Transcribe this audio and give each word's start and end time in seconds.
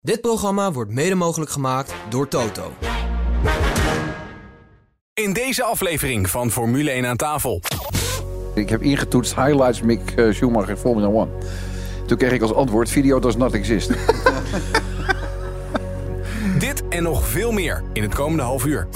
Dit 0.00 0.20
programma 0.20 0.72
wordt 0.72 0.90
mede 0.90 1.14
mogelijk 1.14 1.50
gemaakt 1.50 1.94
door 2.08 2.28
Toto. 2.28 2.72
In 5.14 5.32
deze 5.32 5.62
aflevering 5.62 6.30
van 6.30 6.50
Formule 6.50 6.90
1 6.90 7.06
aan 7.06 7.16
tafel. 7.16 7.62
Ik 8.54 8.68
heb 8.68 8.82
ingetoetst 8.82 9.34
highlights 9.34 9.80
Mick 9.80 10.10
eh, 10.10 10.32
Schumacher 10.32 10.76
Formula 10.76 11.08
1. 11.08 11.28
Toen 12.06 12.18
kreeg 12.18 12.32
ik 12.32 12.42
als 12.42 12.54
antwoord 12.54 12.90
video 12.90 13.18
does 13.18 13.36
not 13.36 13.52
exist. 13.52 13.90
Dit 16.58 16.88
en 16.88 17.02
nog 17.02 17.26
veel 17.26 17.52
meer 17.52 17.82
in 17.92 18.02
het 18.02 18.14
komende 18.14 18.42
half 18.42 18.64
uur. 18.64 18.88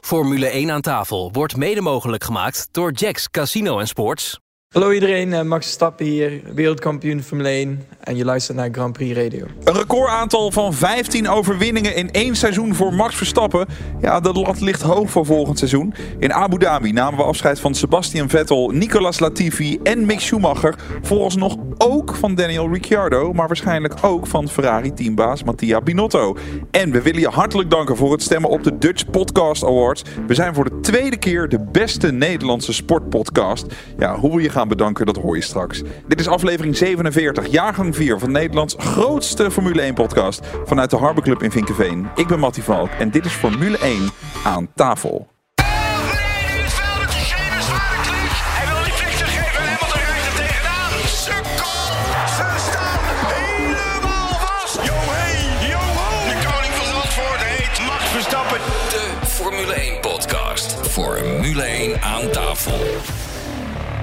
Formule 0.00 0.46
1 0.46 0.70
aan 0.70 0.80
tafel 0.80 1.32
wordt 1.32 1.56
mede 1.56 1.80
mogelijk 1.80 2.24
gemaakt 2.24 2.68
door 2.70 2.92
Jacks 2.92 3.30
Casino 3.30 3.78
en 3.78 3.88
Sports. 3.88 4.43
Hallo 4.74 4.90
iedereen, 4.90 5.32
eh, 5.32 5.42
Max 5.42 5.64
Verstappen 5.64 6.06
hier, 6.06 6.40
wereldkampioen 6.54 7.22
Formule 7.22 7.48
1 7.48 7.86
en 8.00 8.16
je 8.16 8.24
luistert 8.24 8.56
naar 8.56 8.68
Grand 8.72 8.92
Prix 8.92 9.16
Radio. 9.16 9.46
Een 9.64 9.74
recordaantal 9.74 10.50
van 10.50 10.74
15 10.74 11.28
overwinningen 11.28 11.96
in 11.96 12.10
één 12.10 12.36
seizoen 12.36 12.74
voor 12.74 12.94
Max 12.94 13.16
Verstappen. 13.16 13.66
Ja, 14.00 14.20
de 14.20 14.32
lat 14.32 14.60
ligt 14.60 14.82
hoog 14.82 15.10
voor 15.10 15.26
volgend 15.26 15.58
seizoen. 15.58 15.94
In 16.18 16.32
Abu 16.32 16.58
Dhabi 16.58 16.92
namen 16.92 17.18
we 17.18 17.24
afscheid 17.24 17.60
van 17.60 17.74
Sebastian 17.74 18.28
Vettel, 18.28 18.68
Nicolas 18.68 19.18
Latifi 19.18 19.78
en 19.82 20.06
Mick 20.06 20.20
Schumacher. 20.20 20.74
Vooralsnog 21.02 21.56
ook 21.78 22.14
van 22.14 22.34
Daniel 22.34 22.72
Ricciardo, 22.72 23.32
maar 23.32 23.46
waarschijnlijk 23.46 23.94
ook 24.04 24.26
van 24.26 24.48
Ferrari-teambaas 24.48 25.42
Mattia 25.42 25.80
Binotto. 25.80 26.36
En 26.70 26.90
we 26.90 27.02
willen 27.02 27.20
je 27.20 27.28
hartelijk 27.28 27.70
danken 27.70 27.96
voor 27.96 28.12
het 28.12 28.22
stemmen 28.22 28.50
op 28.50 28.62
de 28.62 28.78
Dutch 28.78 29.10
Podcast 29.10 29.64
Awards. 29.64 30.02
We 30.26 30.34
zijn 30.34 30.54
voor 30.54 30.64
de 30.64 30.80
tweede 30.80 31.16
keer 31.16 31.48
de 31.48 31.64
beste 31.72 32.12
Nederlandse 32.12 32.72
sportpodcast. 32.72 33.66
Ja, 33.98 34.18
hoe 34.18 34.36
we 34.36 34.42
je 34.42 34.50
gaan 34.50 34.62
bedanken, 34.68 35.06
dat 35.06 35.16
hoor 35.16 35.36
je 35.36 35.42
straks. 35.42 35.82
Dit 36.06 36.20
is 36.20 36.28
aflevering 36.28 36.76
47, 36.76 37.46
jaargang 37.46 37.96
4 37.96 38.18
van 38.18 38.32
Nederlands 38.32 38.74
grootste 38.78 39.50
Formule 39.50 39.80
1 39.80 39.94
podcast 39.94 40.40
vanuit 40.64 40.90
de 40.90 40.96
Harbor 40.96 41.22
Club 41.22 41.42
in 41.42 41.50
Vinkenveen. 41.50 42.08
Ik 42.14 42.26
ben 42.26 42.38
Mattie 42.38 42.62
Valk 42.62 42.90
en 42.90 43.10
dit 43.10 43.24
is 43.24 43.32
Formule 43.32 43.78
1 43.78 44.10
aan 44.44 44.68
tafel. 44.74 45.33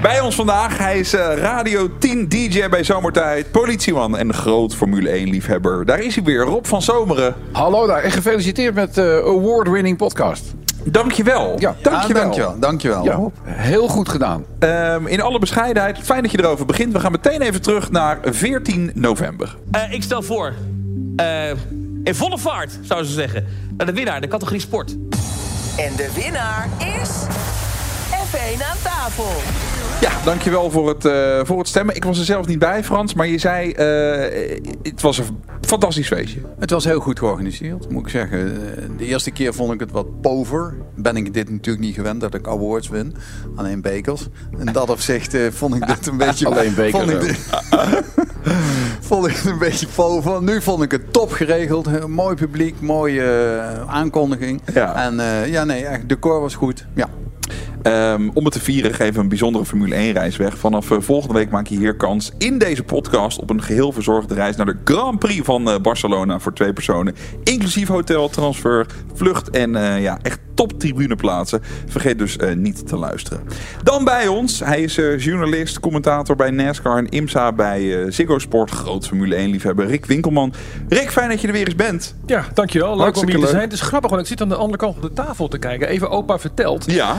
Bij 0.02 0.20
ons 0.20 0.36
vandaag, 0.36 0.78
hij 0.78 1.00
is 1.00 1.14
eh, 1.14 1.34
Radio 1.38 1.98
10 1.98 2.28
DJ 2.30 2.70
bij 2.70 2.84
Zomertijd, 2.84 3.52
politieman 3.52 4.18
en 4.18 4.34
groot 4.34 4.76
Formule 4.76 5.10
1 5.10 5.30
liefhebber. 5.30 5.86
Daar 5.86 6.00
is 6.00 6.16
hij 6.16 6.24
weer, 6.24 6.42
Rob 6.44 6.66
van 6.66 6.82
Zomeren. 6.82 7.36
Hallo 7.52 7.88
daar 7.88 8.04
en 8.04 8.12
gefeliciteerd 8.12 8.74
met 8.76 8.96
de 8.96 9.22
award-winning 9.26 9.98
podcast. 9.98 10.44
Dankjewel. 10.84 11.56
Ja, 11.60 11.76
dankjewel. 11.82 12.22
ah, 12.22 12.28
Dankjewel, 12.28 12.60
dankjewel. 12.60 13.04
Ja, 13.04 13.52
heel 13.52 13.88
goed 13.88 14.10
gedaan. 14.10 14.46
Ehm, 14.60 15.08
in 15.08 15.22
alle 15.22 15.40
bescheidenheid, 15.40 15.98
fijn 16.04 16.22
dat 16.22 16.32
je 16.32 16.40
erover 16.40 16.66
begint. 16.66 16.94
We 16.94 17.00
gaan 17.00 17.12
meteen 17.12 17.42
even 17.42 17.62
terug 17.62 17.92
naar 17.92 18.20
14 18.24 18.92
november. 18.94 19.56
Eh, 19.72 19.92
ik 19.94 20.04
stel 20.04 20.22
voor, 20.22 20.54
eh, 21.16 21.50
in 22.04 22.16
volle 22.16 22.38
vaart 22.38 22.80
zou 22.82 23.04
ze 23.04 23.14
zeggen, 23.14 23.46
naar 23.78 23.86
de 23.88 23.94
winnaar, 23.94 24.22
de 24.22 24.28
categorie 24.28 24.62
sport. 24.62 24.92
En 25.78 25.96
de 25.96 26.10
winnaar 26.16 26.70
is... 27.02 27.10
F1 28.32 28.64
aan 28.64 28.78
tafel. 28.84 29.32
Ja, 30.02 30.12
dankjewel 30.26 30.72
voor 30.72 30.88
het, 30.90 31.06
eh, 31.06 31.40
voor 31.44 31.58
het 31.58 31.68
stemmen. 31.68 31.96
Ik 31.96 32.04
was 32.04 32.20
er 32.20 32.26
zelf 32.26 32.48
niet 32.48 32.60
bij, 32.60 32.84
Frans, 32.84 33.14
maar 33.14 33.28
je 33.28 33.38
zei, 33.38 33.72
eh, 33.72 34.60
het 34.84 35.02
was 35.02 35.18
een 35.18 35.26
fantastisch 35.62 36.08
feestje. 36.08 36.40
Het 36.60 36.70
was 36.70 36.84
heel 36.84 37.00
goed 37.00 37.20
georganiseerd, 37.20 37.90
moet 37.90 38.02
ik 38.06 38.10
zeggen. 38.12 38.40
Eh, 38.40 38.84
De 38.98 39.06
eerste 39.06 39.32
keer 39.32 39.54
vond 39.54 39.74
ik 39.74 39.80
het 39.80 39.92
wat 39.92 40.22
pover. 40.22 40.76
Ben 40.96 41.18
ik 41.18 41.34
dit 41.34 41.50
natuurlijk 41.50 41.86
niet 41.86 41.96
gewend 41.96 42.22
dat 42.22 42.34
ik 42.34 42.48
awards 42.48 42.90
win. 42.90 43.16
Alleen 43.56 43.82
bekers. 43.82 44.28
In 44.58 44.66
dat 44.66 44.90
opzicht 44.90 45.38
vond 45.52 45.76
ik 45.76 45.88
dit 45.88 46.08
een 46.08 46.18
beetje... 46.26 46.46
Alleen 46.46 46.76
bekers 46.76 47.04
Vond 47.04 47.24
ik, 47.24 47.40
vond 49.10 49.26
het 49.28 49.46
een 49.46 49.58
beetje 49.60 49.88
pover. 49.96 50.44
Nu 50.44 50.62
vond 50.62 50.84
ik 50.84 50.92
het 50.92 51.14
top 51.14 51.32
geregeld. 51.32 52.08
Mooi 52.08 52.36
publiek, 52.36 52.76
mooie 52.80 53.60
aankondiging. 53.88 54.62
Ja. 54.74 54.96
En 54.96 55.16
ja, 55.50 55.64
nee, 55.64 55.86
echt, 55.86 56.02
de 56.02 56.08
decor 56.08 56.42
was 56.42 56.56
goed. 56.56 56.86
Ja. 56.96 57.08
Ehm, 57.82 58.30
om 58.34 58.44
het 58.44 58.54
te 58.54 58.60
vieren 58.60 58.94
geven 58.94 59.14
we 59.14 59.20
een 59.20 59.28
bijzondere 59.28 59.66
Formule 59.66 59.96
1 59.96 60.12
reis 60.14 60.38
weg. 60.38 60.58
Vanaf 60.58 60.92
eh, 60.92 60.98
volgende 61.00 61.34
week 61.34 61.50
maak 61.50 61.68
je 61.68 61.78
hier 61.78 61.96
kans 61.96 62.32
in 62.38 62.58
deze 62.58 62.84
podcast 62.84 63.40
op 63.40 63.50
een 63.50 63.62
geheel 63.62 63.92
verzorgde 63.92 64.34
reis 64.34 64.56
naar 64.56 64.66
de 64.66 64.78
Grand 64.84 65.20
Prix 65.20 65.46
van 65.46 65.70
eh, 65.70 65.80
Barcelona 65.80 66.40
voor 66.40 66.54
twee 66.54 66.74
personen. 66.74 67.16
Inclusief 67.44 67.88
hotel, 67.88 68.30
transfer, 68.30 68.86
vlucht 69.14 69.50
en 69.50 69.76
eh, 69.76 70.02
ja, 70.02 70.20
echt 70.22 70.40
top 70.54 70.80
tribuneplaatsen. 70.80 71.62
Vergeet 71.88 72.18
dus 72.18 72.38
niet 72.56 72.88
te 72.88 72.98
luisteren. 72.98 73.44
Dan 73.84 74.04
bij 74.04 74.28
ons, 74.28 74.60
hij 74.60 74.82
is 74.82 74.96
journalist, 74.96 75.80
commentator 75.80 76.36
bij 76.36 76.50
NASCAR 76.50 76.98
en 76.98 77.10
IMSA 77.10 77.52
bij 77.52 78.12
Ziggo 78.12 78.40
Sport. 78.40 78.72
Groot 78.72 79.08
Formule 79.08 79.36
1 79.36 79.50
liefhebber 79.50 79.88
Rick 79.88 80.06
Winkelman. 80.06 80.54
Rick, 80.90 81.12
fijn 81.12 81.30
dat 81.30 81.42
je 81.42 81.48
er 81.48 81.54
weer 81.54 81.66
eens 81.66 81.76
bent. 81.76 82.16
Ja, 82.26 82.46
dankjewel. 82.54 82.98
Leuk 82.98 83.18
om 83.18 83.30
hier 83.30 83.40
te 83.40 83.48
zijn. 83.48 83.62
Het 83.62 83.74
is 83.74 83.82
grappig, 83.82 84.10
want 84.10 84.22
ik 84.22 84.28
zit 84.28 84.42
aan 84.42 84.50
de 84.50 84.56
andere 84.56 84.78
kant 84.78 84.94
van 85.00 85.10
de 85.10 85.14
tafel 85.14 85.48
te 85.48 85.58
kijken. 85.58 85.88
Even 85.88 86.10
opa 86.10 86.40
verteld. 86.40 86.92
Ja. 86.92 87.18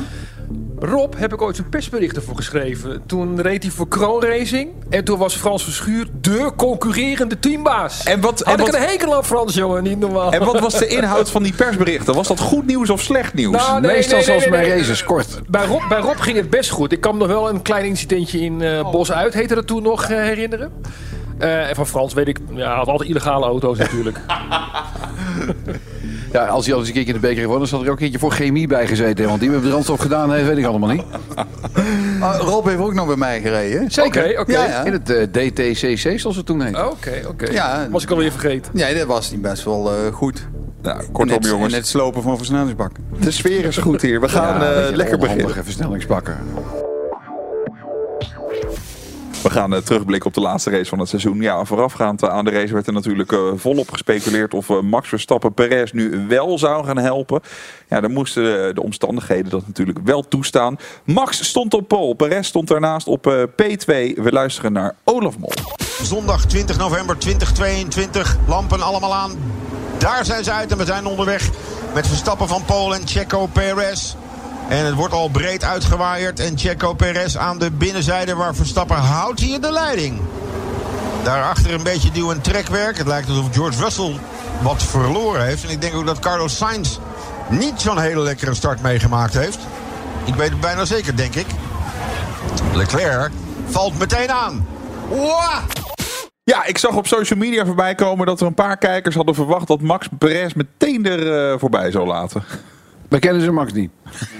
Rob 0.84 1.14
heb 1.16 1.32
ik 1.32 1.42
ooit 1.42 1.56
zijn 1.56 1.68
persberichten 1.68 2.22
voor 2.22 2.36
geschreven. 2.36 3.02
Toen 3.06 3.40
reed 3.40 3.62
hij 3.62 3.72
voor 3.72 3.88
Kroon 3.88 4.22
Racing. 4.22 4.70
En 4.90 5.04
toen 5.04 5.18
was 5.18 5.34
Frans 5.36 5.64
Verschuur 5.64 6.06
de 6.20 6.52
concurrerende 6.56 7.38
teambaas. 7.38 8.02
En 8.02 8.20
wat, 8.20 8.38
Had 8.38 8.54
en 8.54 8.60
ik 8.60 8.72
wat, 8.72 8.74
een 8.74 8.88
hekel 8.88 9.14
aan 9.14 9.24
Frans, 9.24 9.54
jongen. 9.54 9.82
Niet 9.82 9.98
normaal. 9.98 10.32
en 10.32 10.44
wat 10.44 10.60
was 10.60 10.78
de 10.78 10.86
inhoud 10.86 11.30
van 11.30 11.42
die 11.42 11.52
persberichten? 11.52 12.14
Was 12.14 12.28
dat 12.28 12.40
goed 12.40 12.66
nieuws 12.66 12.90
of 12.90 13.00
slecht 13.00 13.34
nieuws? 13.34 13.56
Nou, 13.56 13.80
nee, 13.80 13.92
Meestal 13.92 14.16
nee, 14.16 14.24
zoals 14.24 14.46
nee, 14.46 14.60
nee. 14.60 14.76
races, 14.76 15.04
kort. 15.04 15.40
Bij 15.48 15.66
Rob, 15.66 15.88
bij 15.88 16.00
Rob 16.00 16.20
ging 16.20 16.36
het 16.36 16.50
best 16.50 16.70
goed. 16.70 16.92
Ik 16.92 17.00
kan 17.00 17.12
me 17.12 17.18
nog 17.18 17.28
wel 17.28 17.48
een 17.48 17.62
klein 17.62 17.84
incidentje 17.84 18.40
in 18.40 18.62
eh 18.62 18.90
Bos 18.90 19.12
uit, 19.12 19.34
heette 19.34 19.54
dat 19.54 19.66
toen 19.66 19.82
nog, 19.82 20.02
eh, 20.02 20.08
herinneren. 20.08 20.72
Eh, 21.38 21.68
en 21.68 21.74
van 21.74 21.86
Frans 21.86 22.14
weet 22.14 22.28
ik, 22.28 22.38
ja, 22.54 22.66
hij 22.66 22.76
had 22.76 22.88
altijd 22.88 23.08
illegale 23.08 23.46
auto's 23.46 23.78
natuurlijk. 23.78 24.20
Ja, 26.32 26.46
als 26.46 26.64
hij 26.64 26.74
al 26.74 26.80
eens 26.80 26.88
een 26.88 26.94
keertje 26.94 27.12
in 27.14 27.20
de 27.20 27.26
beker 27.26 27.42
gewonnen, 27.42 27.68
zat 27.68 27.80
er 27.80 27.86
ook 27.86 27.92
een 27.92 27.98
keertje 27.98 28.18
voor 28.18 28.30
chemie 28.32 28.66
bij 28.66 28.86
gezeten. 28.86 29.26
Want 29.28 29.40
die 29.40 29.50
met 29.50 29.60
brandstof 29.60 30.00
gedaan 30.00 30.32
heeft, 30.32 30.46
weet 30.46 30.56
ik 30.58 30.64
allemaal 30.64 30.88
niet. 30.90 31.02
Maar 32.18 32.36
Rob 32.50 32.66
heeft 32.66 32.78
ook 32.78 32.94
nog 32.94 33.06
bij 33.06 33.16
mij 33.16 33.40
gereden. 33.40 33.90
Zeker. 33.90 34.30
Oké, 34.30 34.40
oké. 34.40 34.52
Ja, 34.52 34.64
ja. 34.66 34.84
In 34.84 34.92
het 34.92 35.10
eh, 35.10 35.22
DTCC, 35.22 36.18
zoals 36.20 36.36
het 36.36 36.46
toen 36.46 36.62
heette. 36.62 36.90
Oké, 36.90 37.22
oké. 37.28 37.50
Ja. 37.50 37.88
Was 37.90 38.02
ik 38.02 38.10
alweer 38.10 38.30
vergeten. 38.30 38.72
Nee, 38.74 38.94
dat 38.98 39.06
was 39.06 39.30
niet 39.30 39.42
best 39.42 39.64
wel 39.64 39.90
eh, 39.92 40.12
goed. 40.12 40.46
Nou, 40.82 41.02
kortom 41.12 41.36
het, 41.36 41.46
jongens, 41.46 41.72
in 41.72 41.78
het 41.78 41.88
slopen 41.88 42.22
van 42.22 42.36
versnellingsbakken. 42.36 43.04
de 43.20 43.30
sfeer 43.30 43.64
is 43.64 43.76
goed 43.76 44.02
hier. 44.02 44.20
We 44.20 44.28
gaan 44.28 44.60
Ja, 44.60 44.72
eh, 44.72 44.94
lekker 44.96 45.18
beginnen. 45.18 45.64
versnellingsbakken. 45.64 46.36
We 49.42 49.50
gaan 49.50 49.74
eh, 49.74 49.80
terugblikken 49.80 50.28
op 50.28 50.34
de 50.34 50.40
laatste 50.40 50.70
race 50.70 50.88
van 50.88 50.98
het 50.98 51.08
seizoen. 51.08 51.40
Ja, 51.40 51.64
voorafgaand 51.64 52.28
aan 52.28 52.44
de 52.44 52.50
race 52.50 52.72
werd 52.72 52.86
er 52.86 52.92
natuurlijk 52.92 53.32
eh, 53.32 53.38
volop 53.54 53.90
gespeculeerd 53.90 54.54
of 54.54 54.70
eh, 54.70 54.80
Max 54.80 55.08
Verstappen 55.08 55.54
Perez 55.54 55.92
nu 55.92 56.26
wel 56.28 56.58
zou 56.58 56.84
gaan 56.84 56.98
helpen. 56.98 57.40
Ja, 57.88 58.00
dan 58.00 58.12
moesten 58.12 58.74
de 58.74 58.82
omstandigheden 58.82 59.50
dat 59.50 59.66
natuurlijk 59.66 59.98
wel 60.04 60.28
toestaan. 60.28 60.76
Max 61.04 61.44
stond 61.44 61.74
op 61.74 61.88
pole, 61.88 62.14
Perez 62.14 62.46
stond 62.46 62.68
daarnaast 62.68 63.06
op 63.06 63.26
eh, 63.26 63.42
P2. 63.42 63.86
We 64.22 64.28
luisteren 64.30 64.72
naar 64.72 64.94
Olaf 65.04 65.38
Mol. 65.38 65.52
Zondag 66.02 66.46
20 66.46 66.78
november 66.78 67.18
2022. 67.18 68.36
Lampen 68.46 68.82
allemaal 68.82 69.14
aan. 69.14 69.32
Daar 69.98 70.24
zijn 70.24 70.44
ze 70.44 70.52
uit 70.52 70.72
en 70.72 70.78
we 70.78 70.84
zijn 70.84 71.06
onderweg 71.06 71.50
met 71.94 72.06
Verstappen 72.06 72.48
van 72.48 72.64
Polen 72.64 73.00
en 73.00 73.06
Checo 73.06 73.46
Perez. 73.46 74.14
En 74.68 74.84
het 74.84 74.94
wordt 74.94 75.14
al 75.14 75.28
breed 75.28 75.64
uitgewaaid. 75.64 76.40
En 76.40 76.58
Checo 76.58 76.94
Perez 76.94 77.36
aan 77.36 77.58
de 77.58 77.70
binnenzijde 77.70 78.34
waar 78.34 78.54
Verstappen 78.54 78.96
houdt 78.96 79.40
hier 79.40 79.60
de 79.60 79.72
leiding. 79.72 80.20
Daarachter 81.24 81.74
een 81.74 81.82
beetje 81.82 82.10
duw- 82.10 82.30
en 82.30 82.40
trekwerk. 82.40 82.98
Het 82.98 83.06
lijkt 83.06 83.28
alsof 83.28 83.48
George 83.52 83.82
Russell 83.82 84.18
wat 84.62 84.82
verloren 84.82 85.44
heeft. 85.44 85.64
En 85.64 85.70
ik 85.70 85.80
denk 85.80 85.94
ook 85.94 86.06
dat 86.06 86.18
Carlos 86.18 86.56
Sainz 86.56 86.98
niet 87.48 87.80
zo'n 87.80 87.98
hele 87.98 88.20
lekkere 88.20 88.54
start 88.54 88.82
meegemaakt 88.82 89.34
heeft. 89.34 89.58
Ik 90.24 90.34
weet 90.34 90.50
het 90.50 90.60
bijna 90.60 90.84
zeker, 90.84 91.16
denk 91.16 91.34
ik. 91.34 91.46
Leclerc 92.74 93.30
valt 93.66 93.98
meteen 93.98 94.30
aan. 94.30 94.66
Ja, 96.44 96.64
ik 96.64 96.78
zag 96.78 96.96
op 96.96 97.06
social 97.06 97.38
media 97.38 97.66
voorbij 97.66 97.94
komen 97.94 98.26
dat 98.26 98.40
er 98.40 98.46
een 98.46 98.54
paar 98.54 98.76
kijkers 98.76 99.14
hadden 99.14 99.34
verwacht 99.34 99.66
dat 99.66 99.80
Max 99.80 100.08
Perez 100.18 100.52
meteen 100.52 101.06
er 101.06 101.52
eh, 101.52 101.58
voorbij 101.58 101.90
zou 101.90 102.06
laten. 102.06 102.44
Wij 103.12 103.20
kennen 103.20 103.42
ze 103.42 103.50
Max 103.50 103.72
niet. 103.72 103.90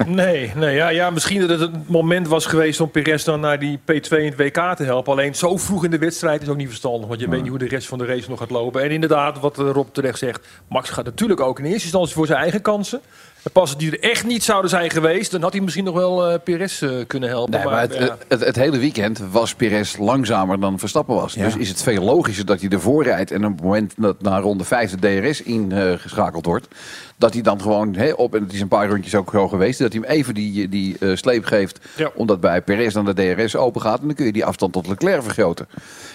Nee, 0.07 0.53
nee 0.57 0.75
ja, 0.75 0.89
ja, 0.89 1.11
misschien 1.11 1.41
dat 1.41 1.49
het 1.49 1.61
het 1.61 1.89
moment 1.89 2.29
was 2.29 2.47
geweest 2.47 2.81
om 2.81 2.91
Perez 2.91 3.25
dan 3.25 3.41
naar 3.41 3.59
die 3.59 3.79
P2 3.79 4.09
in 4.09 4.25
het 4.25 4.37
WK 4.37 4.75
te 4.77 4.85
helpen. 4.85 5.13
Alleen 5.13 5.35
zo 5.35 5.57
vroeg 5.57 5.85
in 5.85 5.91
de 5.91 5.99
wedstrijd 5.99 6.43
is 6.43 6.49
ook 6.49 6.57
niet 6.57 6.69
verstandig. 6.69 7.09
Want 7.09 7.21
je 7.21 7.29
weet 7.29 7.41
niet 7.41 7.49
hoe 7.51 7.59
de 7.59 7.69
rest 7.69 7.89
van 7.89 7.99
de 7.99 8.05
race 8.05 8.31
nog 8.31 8.39
gaat 8.39 8.51
lopen. 8.51 8.83
En 8.83 8.91
inderdaad, 8.91 9.41
wat 9.41 9.59
eh, 9.59 9.71
Rob 9.71 9.89
terecht 9.93 10.19
zegt. 10.19 10.47
Max 10.69 10.91
gaat 10.91 11.05
natuurlijk 11.05 11.41
ook 11.41 11.59
in 11.59 11.65
eerste 11.65 11.83
instantie 11.83 12.15
voor 12.15 12.27
zijn 12.27 12.39
eigen 12.39 12.63
kansen. 12.63 13.01
En 13.43 13.51
pas 13.53 13.63
als 13.63 13.79
die 13.79 13.91
er 13.91 14.11
echt 14.11 14.27
niet 14.27 14.45
zouden 14.45 14.71
zijn 14.71 14.91
geweest, 14.91 15.31
dan 15.31 15.43
had 15.43 15.53
hij 15.53 15.61
misschien 15.63 15.85
nog 15.85 15.95
wel 15.95 16.29
eh 16.31 16.39
Perez 16.45 16.83
eh, 16.83 16.91
kunnen 17.07 17.29
helpen. 17.29 17.55
Nee, 17.55 17.65
maar 17.65 17.81
het, 17.81 17.95
ja. 17.95 18.17
het, 18.29 18.45
het 18.45 18.57
hele 18.57 18.79
weekend 18.79 19.19
was 19.31 19.55
Perez 19.55 19.97
langzamer 19.97 20.61
dan 20.61 20.79
Verstappen 20.79 21.15
was. 21.15 21.35
Ja. 21.35 21.45
Dus 21.45 21.57
is 21.57 21.69
het 21.69 21.83
veel 21.83 22.03
logischer 22.03 22.47
dat 22.47 22.61
hij 22.61 22.69
ervoor 22.69 23.05
rijdt. 23.05 23.31
En 23.31 23.45
op 23.45 23.53
het 23.53 23.63
moment 23.63 23.95
dat 23.97 24.23
naar 24.23 24.43
ronde 24.43 24.65
5 24.65 24.95
de 24.95 25.21
DRS 25.21 25.43
ingeschakeld 25.43 26.47
wordt. 26.47 26.69
Dat 27.17 27.33
hij 27.33 27.43
dan 27.43 27.61
gewoon 27.61 27.95
hè, 27.95 28.13
op, 28.13 28.35
en 28.35 28.43
het 28.43 28.53
is 28.53 28.61
een 28.61 28.69
paar 28.69 28.89
rondjes 28.89 29.15
ook 29.15 29.31
zo 29.31 29.49
geweest. 29.49 29.79
Dat 29.79 29.93
hij 29.93 30.03
hem 30.03 30.11
even 30.11 30.35
die, 30.35 30.69
die 30.69 30.97
eh, 31.01 31.17
sleep 31.17 31.45
geeft. 31.45 31.81
Ja. 31.97 32.11
Omdat 32.15 32.41
bij 32.41 32.63
Perez 32.63 32.95
dan 32.95 33.05
de 33.05 33.35
DRS 33.35 33.57
open 33.57 33.81
gaat. 33.81 34.01
En 34.01 34.07
dan 34.07 34.17
kun 34.17 34.27
je 34.27 34.33
die 34.33 34.45
afstand 34.45 34.73
tot 34.73 34.89
Leclerc 34.89 35.23
vergroten. 35.23 35.69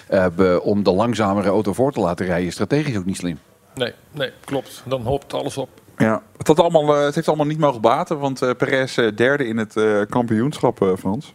Eh, 0.06 0.26
be- 0.36 0.60
om 0.62 0.82
de 0.82 0.92
langzamere 0.92 1.48
auto 1.48 1.72
voor 1.72 1.92
te 1.92 2.00
laten 2.00 2.26
rijden 2.26 2.46
is 2.46 2.52
strategisch 2.52 2.96
ook 2.96 3.04
niet 3.04 3.16
slim. 3.16 3.38
Nee, 3.74 3.92
nee, 4.12 4.30
klopt. 4.44 4.82
Dan 4.86 5.02
hoopt 5.02 5.34
alles 5.34 5.56
op. 5.56 5.68
Ja, 5.98 6.22
het, 6.36 6.46
had 6.46 6.60
allemaal, 6.60 6.96
eh, 6.96 7.04
het 7.04 7.14
heeft 7.14 7.28
allemaal 7.28 7.46
niet 7.46 7.58
mogen 7.58 7.80
baten, 7.80 8.18
want 8.18 8.42
eh 8.42 8.50
Perez 8.58 8.98
eh, 8.98 9.16
derde 9.16 9.46
in 9.46 9.56
het 9.56 9.74
kampioenschap, 10.08 10.94
Frans. 10.98 11.34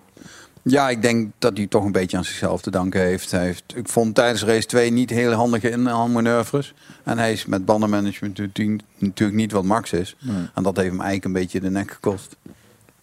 Ja, 0.61 0.89
ik 0.89 1.01
denk 1.01 1.31
dat 1.39 1.57
hij 1.57 1.67
toch 1.67 1.83
een 1.83 1.91
beetje 1.91 2.17
aan 2.17 2.23
zichzelf 2.25 2.61
te 2.61 2.71
danken 2.71 3.01
heeft. 3.01 3.31
Hij 3.31 3.43
heeft 3.45 3.63
ik 3.75 3.87
vond 3.89 4.15
tijdens 4.15 4.43
race 4.43 4.67
2 4.67 4.91
niet 4.91 5.09
heel 5.09 5.31
handige 5.31 5.69
inhaalmanoeuvres. 5.69 6.73
En 7.03 7.17
hij 7.17 7.31
is 7.31 7.45
met 7.45 7.65
bandenmanagement 7.65 8.37
natuurlijk- 8.37 9.35
niet 9.35 9.51
wat 9.51 9.63
Max 9.63 9.93
is. 9.93 10.15
En 10.53 10.63
dat 10.63 10.75
heeft 10.75 10.89
hem 10.89 11.01
eigenlijk 11.01 11.25
een 11.25 11.41
beetje 11.41 11.59
de 11.59 11.69
nek 11.69 11.91
gekost. 11.91 12.35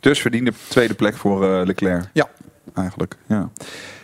Dus 0.01 0.21
verdiende 0.21 0.53
tweede 0.69 0.95
plek 0.95 1.17
voor 1.17 1.67
Leclerc. 1.67 2.05
Ja. 2.13 2.29
Eigenlijk, 2.75 3.17
ja. 3.27 3.51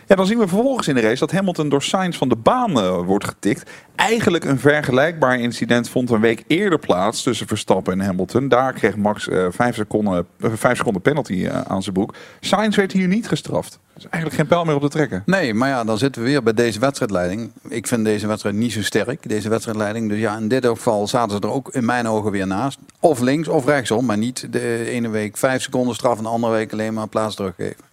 Ja, 0.07 0.15
dan 0.15 0.25
zien 0.25 0.37
we 0.37 0.47
vervolgens 0.47 0.87
in 0.87 0.95
de 0.95 1.01
race 1.01 1.19
dat 1.19 1.31
Hamilton 1.31 1.69
door 1.69 1.83
Sainz 1.83 2.17
van 2.17 2.29
de 2.29 2.35
baan 2.35 2.79
eh, 2.79 3.01
wordt 3.05 3.25
getikt. 3.25 3.69
Eigenlijk 3.95 4.43
een 4.43 4.59
vergelijkbaar 4.59 5.39
incident 5.39 5.89
vond 5.89 6.09
een 6.09 6.21
week 6.21 6.43
eerder 6.47 6.79
plaats 6.79 7.23
tussen 7.23 7.47
Verstappen 7.47 7.93
en 7.93 8.05
Hamilton. 8.05 8.47
Daar 8.47 8.73
kreeg 8.73 8.95
Max 8.95 9.27
eh, 9.27 9.45
vijf, 9.49 9.75
seconden, 9.75 10.27
eh, 10.39 10.51
vijf 10.53 10.77
seconden 10.77 11.01
penalty 11.01 11.49
aan 11.67 11.83
zijn 11.83 11.93
broek. 11.93 12.15
Sainz 12.39 12.75
werd 12.75 12.91
hier 12.91 13.07
niet 13.07 13.27
gestraft. 13.27 13.79
Dus 13.93 14.09
eigenlijk 14.09 14.35
geen 14.35 14.47
pijl 14.47 14.65
meer 14.65 14.75
op 14.75 14.81
te 14.81 14.89
trekken. 14.89 15.23
Nee, 15.25 15.53
maar 15.53 15.69
ja, 15.69 15.83
dan 15.83 15.97
zitten 15.97 16.21
we 16.21 16.27
weer 16.27 16.43
bij 16.43 16.53
deze 16.53 16.79
wedstrijdleiding. 16.79 17.51
Ik 17.67 17.87
vind 17.87 18.05
deze 18.05 18.27
wedstrijd 18.27 18.55
niet 18.55 18.71
zo 18.71 18.81
sterk, 18.81 19.29
deze 19.29 19.49
wedstrijdleiding. 19.49 20.09
Dus 20.09 20.19
ja, 20.19 20.37
in 20.37 20.47
dit 20.47 20.65
geval 20.65 21.07
zaten 21.07 21.31
ze 21.31 21.47
er 21.47 21.53
ook 21.53 21.69
in 21.73 21.85
mijn 21.85 22.07
ogen 22.07 22.31
weer 22.31 22.47
naast. 22.47 22.79
Of 22.99 23.19
links 23.19 23.47
of 23.47 23.65
rechtsom, 23.65 24.05
maar 24.05 24.17
niet 24.17 24.47
de 24.49 24.89
ene 24.89 25.09
week 25.09 25.37
vijf 25.37 25.61
seconden 25.61 25.95
straf 25.95 26.17
en 26.17 26.23
de 26.23 26.29
andere 26.29 26.53
week 26.53 26.71
alleen 26.71 26.93
maar 26.93 27.07
plaats 27.07 27.35
teruggeven. 27.35 27.85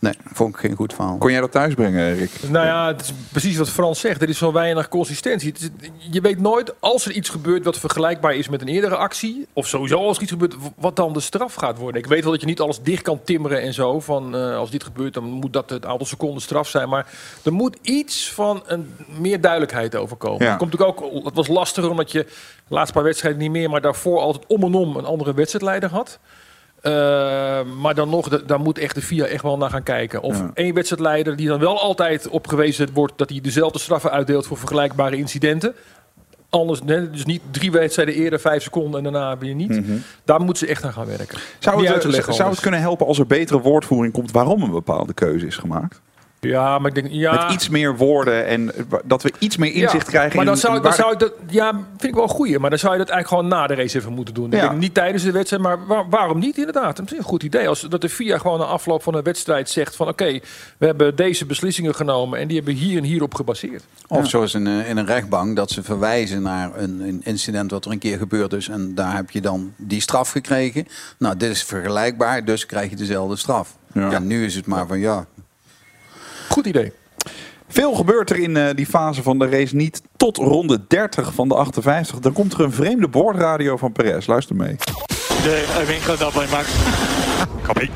Nee, 0.00 0.14
vond 0.32 0.54
ik 0.54 0.60
geen 0.60 0.76
goed 0.76 0.94
verhaal. 0.94 1.16
Kon 1.16 1.30
jij 1.30 1.40
dat 1.40 1.52
thuis 1.52 1.61
brengen, 1.70 2.16
Rick? 2.16 2.30
Nou 2.48 2.66
ja, 2.66 2.86
het 2.86 3.00
is 3.00 3.12
precies 3.32 3.56
wat 3.56 3.68
Frans 3.68 4.00
zegt. 4.00 4.22
Er 4.22 4.28
is 4.28 4.38
zo 4.38 4.52
weinig 4.52 4.88
consistentie. 4.88 5.52
Is- 5.52 5.68
je 6.10 6.20
weet 6.20 6.40
nooit, 6.40 6.74
als 6.80 7.06
er 7.06 7.12
iets 7.12 7.28
gebeurt 7.28 7.64
wat 7.64 7.78
vergelijkbaar 7.78 8.34
is 8.34 8.48
met 8.48 8.60
een 8.60 8.68
eerdere 8.68 8.96
actie... 8.96 9.46
of 9.52 9.66
sowieso 9.66 9.98
als 10.06 10.16
er 10.16 10.22
iets 10.22 10.32
gebeurt, 10.32 10.54
wat 10.76 10.96
dan 10.96 11.12
de 11.12 11.20
straf 11.20 11.54
gaat 11.54 11.78
worden. 11.78 12.00
Ik 12.02 12.06
weet 12.08 12.22
wel 12.22 12.32
dat 12.32 12.40
je 12.40 12.46
niet 12.46 12.60
alles 12.60 12.80
dicht 12.82 13.02
kan 13.02 13.20
timmeren 13.24 13.60
en 13.62 13.74
zo. 13.74 14.00
Van, 14.00 14.36
eh, 14.36 14.56
als 14.56 14.70
dit 14.70 14.84
gebeurt, 14.84 15.14
dan 15.14 15.24
moet 15.24 15.52
dat 15.52 15.70
het 15.70 15.86
aantal 15.86 16.06
seconden 16.06 16.42
straf 16.42 16.68
zijn. 16.68 16.88
Maar 16.88 17.06
er 17.42 17.52
moet 17.52 17.76
iets 17.82 18.32
van 18.32 18.62
een, 18.66 18.94
meer 19.18 19.40
duidelijkheid 19.40 19.96
over 19.96 20.16
komen. 20.16 20.46
Ja. 20.46 20.56
Komt 20.56 20.72
natuurlijk 20.72 21.02
ook, 21.02 21.24
het 21.24 21.34
was 21.34 21.48
lastiger 21.48 21.90
omdat 21.90 22.12
je 22.12 22.24
de 22.68 22.74
laatste 22.74 22.92
paar 22.92 23.02
wedstrijden 23.02 23.40
niet 23.40 23.50
meer... 23.50 23.70
maar 23.70 23.80
daarvoor 23.80 24.18
altijd 24.20 24.44
om 24.46 24.62
en 24.62 24.74
om 24.74 24.96
een 24.96 25.04
andere 25.04 25.34
wedstrijdleider 25.34 25.90
had... 25.90 26.18
Uh, 26.82 26.92
maar 27.80 27.94
dan 27.94 28.08
nog, 28.08 28.28
da- 28.28 28.40
daar 28.46 28.60
moet 28.60 28.78
echt 28.78 28.94
de 28.94 29.02
FIA 29.02 29.24
echt 29.24 29.42
wel 29.42 29.56
naar 29.58 29.70
gaan 29.70 29.82
kijken. 29.82 30.22
Of 30.22 30.38
Ja. 30.38 30.50
één 30.54 30.74
wedstrijdleider 30.74 31.36
die 31.36 31.48
dan 31.48 31.58
wel 31.58 31.80
altijd 31.80 32.28
op 32.28 32.46
gewezen 32.48 32.88
wordt 32.92 33.12
dat 33.16 33.28
hij 33.30 33.40
dezelfde 33.40 33.78
straffen 33.78 34.10
uitdeelt 34.10 34.46
voor 34.46 34.56
vergelijkbare 34.58 35.16
incidenten. 35.16 35.74
Anders, 36.50 36.82
nee, 36.82 37.10
dus 37.10 37.24
niet 37.24 37.40
drie 37.50 37.70
wedstrijden 37.70 38.14
eerder, 38.14 38.40
vijf 38.40 38.62
seconden 38.62 39.04
en 39.06 39.12
daarna 39.12 39.38
weer 39.38 39.54
niet. 39.54 39.80
Daar 40.24 40.40
moeten 40.40 40.66
ze 40.66 40.72
echt 40.72 40.84
aan 40.84 40.92
gaan 40.92 41.06
werken. 41.06 41.38
Zou 41.58 41.86
het, 41.86 42.04
eh, 42.04 42.30
zou 42.32 42.50
het 42.50 42.60
kunnen 42.60 42.80
helpen 42.80 43.06
als 43.06 43.18
er 43.18 43.26
betere 43.26 43.60
woordvoering 43.60 44.12
komt 44.14 44.30
waarom 44.30 44.62
een 44.62 44.70
bepaalde 44.70 45.12
keuze 45.12 45.46
is 45.46 45.56
gemaakt? 45.56 46.00
Ja, 46.48 46.78
maar 46.78 46.88
ik 46.88 46.94
denk, 46.94 47.06
ja, 47.10 47.32
Met 47.44 47.52
iets 47.52 47.68
meer 47.68 47.96
woorden 47.96 48.46
en 48.46 48.74
eh, 48.74 48.82
dat 49.04 49.22
we 49.22 49.32
iets 49.38 49.56
meer 49.56 49.72
inzicht 49.72 49.92
Ja, 50.06 50.10
krijgen 50.10 50.30
Maar 50.36 50.44
in 50.44 50.50
dan 50.50 50.56
zou, 50.60 50.76
in 50.76 50.82
dan 50.82 50.90
waar- 50.90 51.00
zou 51.00 51.12
ik 51.12 51.18
dat, 51.18 51.32
ja, 51.48 51.70
vind 51.72 52.02
ik 52.04 52.14
wel 52.14 52.22
een 52.22 52.28
goeie. 52.28 52.58
Maar 52.58 52.70
dan 52.70 52.78
zou 52.78 52.92
je 52.92 52.98
dat 52.98 53.08
eigenlijk 53.08 53.42
gewoon 53.42 53.60
na 53.60 53.66
de 53.66 53.74
race 53.82 53.98
even 53.98 54.12
moeten 54.12 54.34
doen. 54.34 54.44
Ik 54.44 54.60
denk 54.60 54.72
niet 54.76 54.94
tijdens 54.94 55.22
de 55.22 55.30
wedstrijd, 55.32 55.62
maar 55.62 55.86
waar- 55.86 56.08
waarom 56.08 56.38
niet 56.38 56.56
inderdaad? 56.58 56.96
Dat 56.96 57.12
is 57.12 57.18
een 57.18 57.24
goed 57.24 57.42
idee. 57.42 57.68
Als 57.68 57.80
dat 57.80 58.00
de 58.00 58.08
FIA 58.08 58.38
gewoon 58.38 58.58
na 58.58 58.64
afloop 58.64 59.02
van 59.02 59.14
een 59.14 59.22
wedstrijd 59.22 59.70
zegt 59.70 59.96
van 59.96 60.08
oké, 60.08 60.40
we 60.78 60.86
hebben 60.86 61.16
deze 61.16 61.46
beslissingen 61.46 61.94
genomen 61.94 62.38
en 62.38 62.46
die 62.48 62.56
hebben 62.56 62.74
hier 62.74 62.98
en 62.98 63.04
hierop 63.04 63.34
gebaseerd. 63.34 63.84
Of 64.08 64.28
zoals 64.28 64.54
in, 64.54 64.66
een- 64.66 64.86
in 64.86 64.96
een 64.96 65.06
rechtbank, 65.06 65.56
dat 65.56 65.70
ze 65.70 65.82
verwijzen 65.82 66.42
naar 66.42 66.70
een, 66.76 67.00
een 67.00 67.20
incident 67.24 67.70
wat 67.70 67.84
er 67.84 67.90
een 67.90 67.98
keer 67.98 68.18
gebeurd 68.18 68.52
is. 68.52 68.68
En 68.68 68.94
daar 68.94 69.14
heb 69.16 69.30
je 69.30 69.40
dan 69.40 69.72
die 69.76 70.00
straf 70.00 70.30
gekregen. 70.30 70.86
Nou, 71.18 71.36
dit 71.36 71.50
is 71.50 71.62
vergelijkbaar, 71.62 72.44
dus 72.44 72.66
krijg 72.66 72.90
je 72.90 72.96
dezelfde 72.96 73.36
straf. 73.36 73.76
Ja. 73.92 74.10
Ja, 74.10 74.18
nu 74.18 74.44
is 74.44 74.54
het 74.54 74.66
maar 74.66 74.86
van 74.86 74.98
ja. 74.98 75.26
Goed 76.48 76.66
idee. 76.66 76.92
Veel 77.68 77.94
gebeurt 77.94 78.30
er 78.30 78.38
in 78.38 78.56
eh, 78.56 78.74
die 78.74 78.86
fase 78.86 79.22
van 79.22 79.38
de 79.38 79.48
race 79.48 79.76
niet 79.76 80.02
tot 80.16 80.36
ronde 80.36 80.80
30 80.88 81.34
van 81.34 81.48
de 81.48 81.54
58. 81.54 82.18
Dan 82.18 82.32
komt 82.32 82.52
er 82.52 82.60
een 82.60 82.72
vreemde 82.72 83.08
boordradio 83.08 83.76
van 83.76 83.92
Perez. 83.92 84.26
Luister 84.26 84.56
mee. 84.56 84.76
De 85.42 85.84
winkel 85.86 86.16
dat 86.18 86.34
bij 86.34 86.46
Max. 86.50 86.68
Copy. 87.66 87.90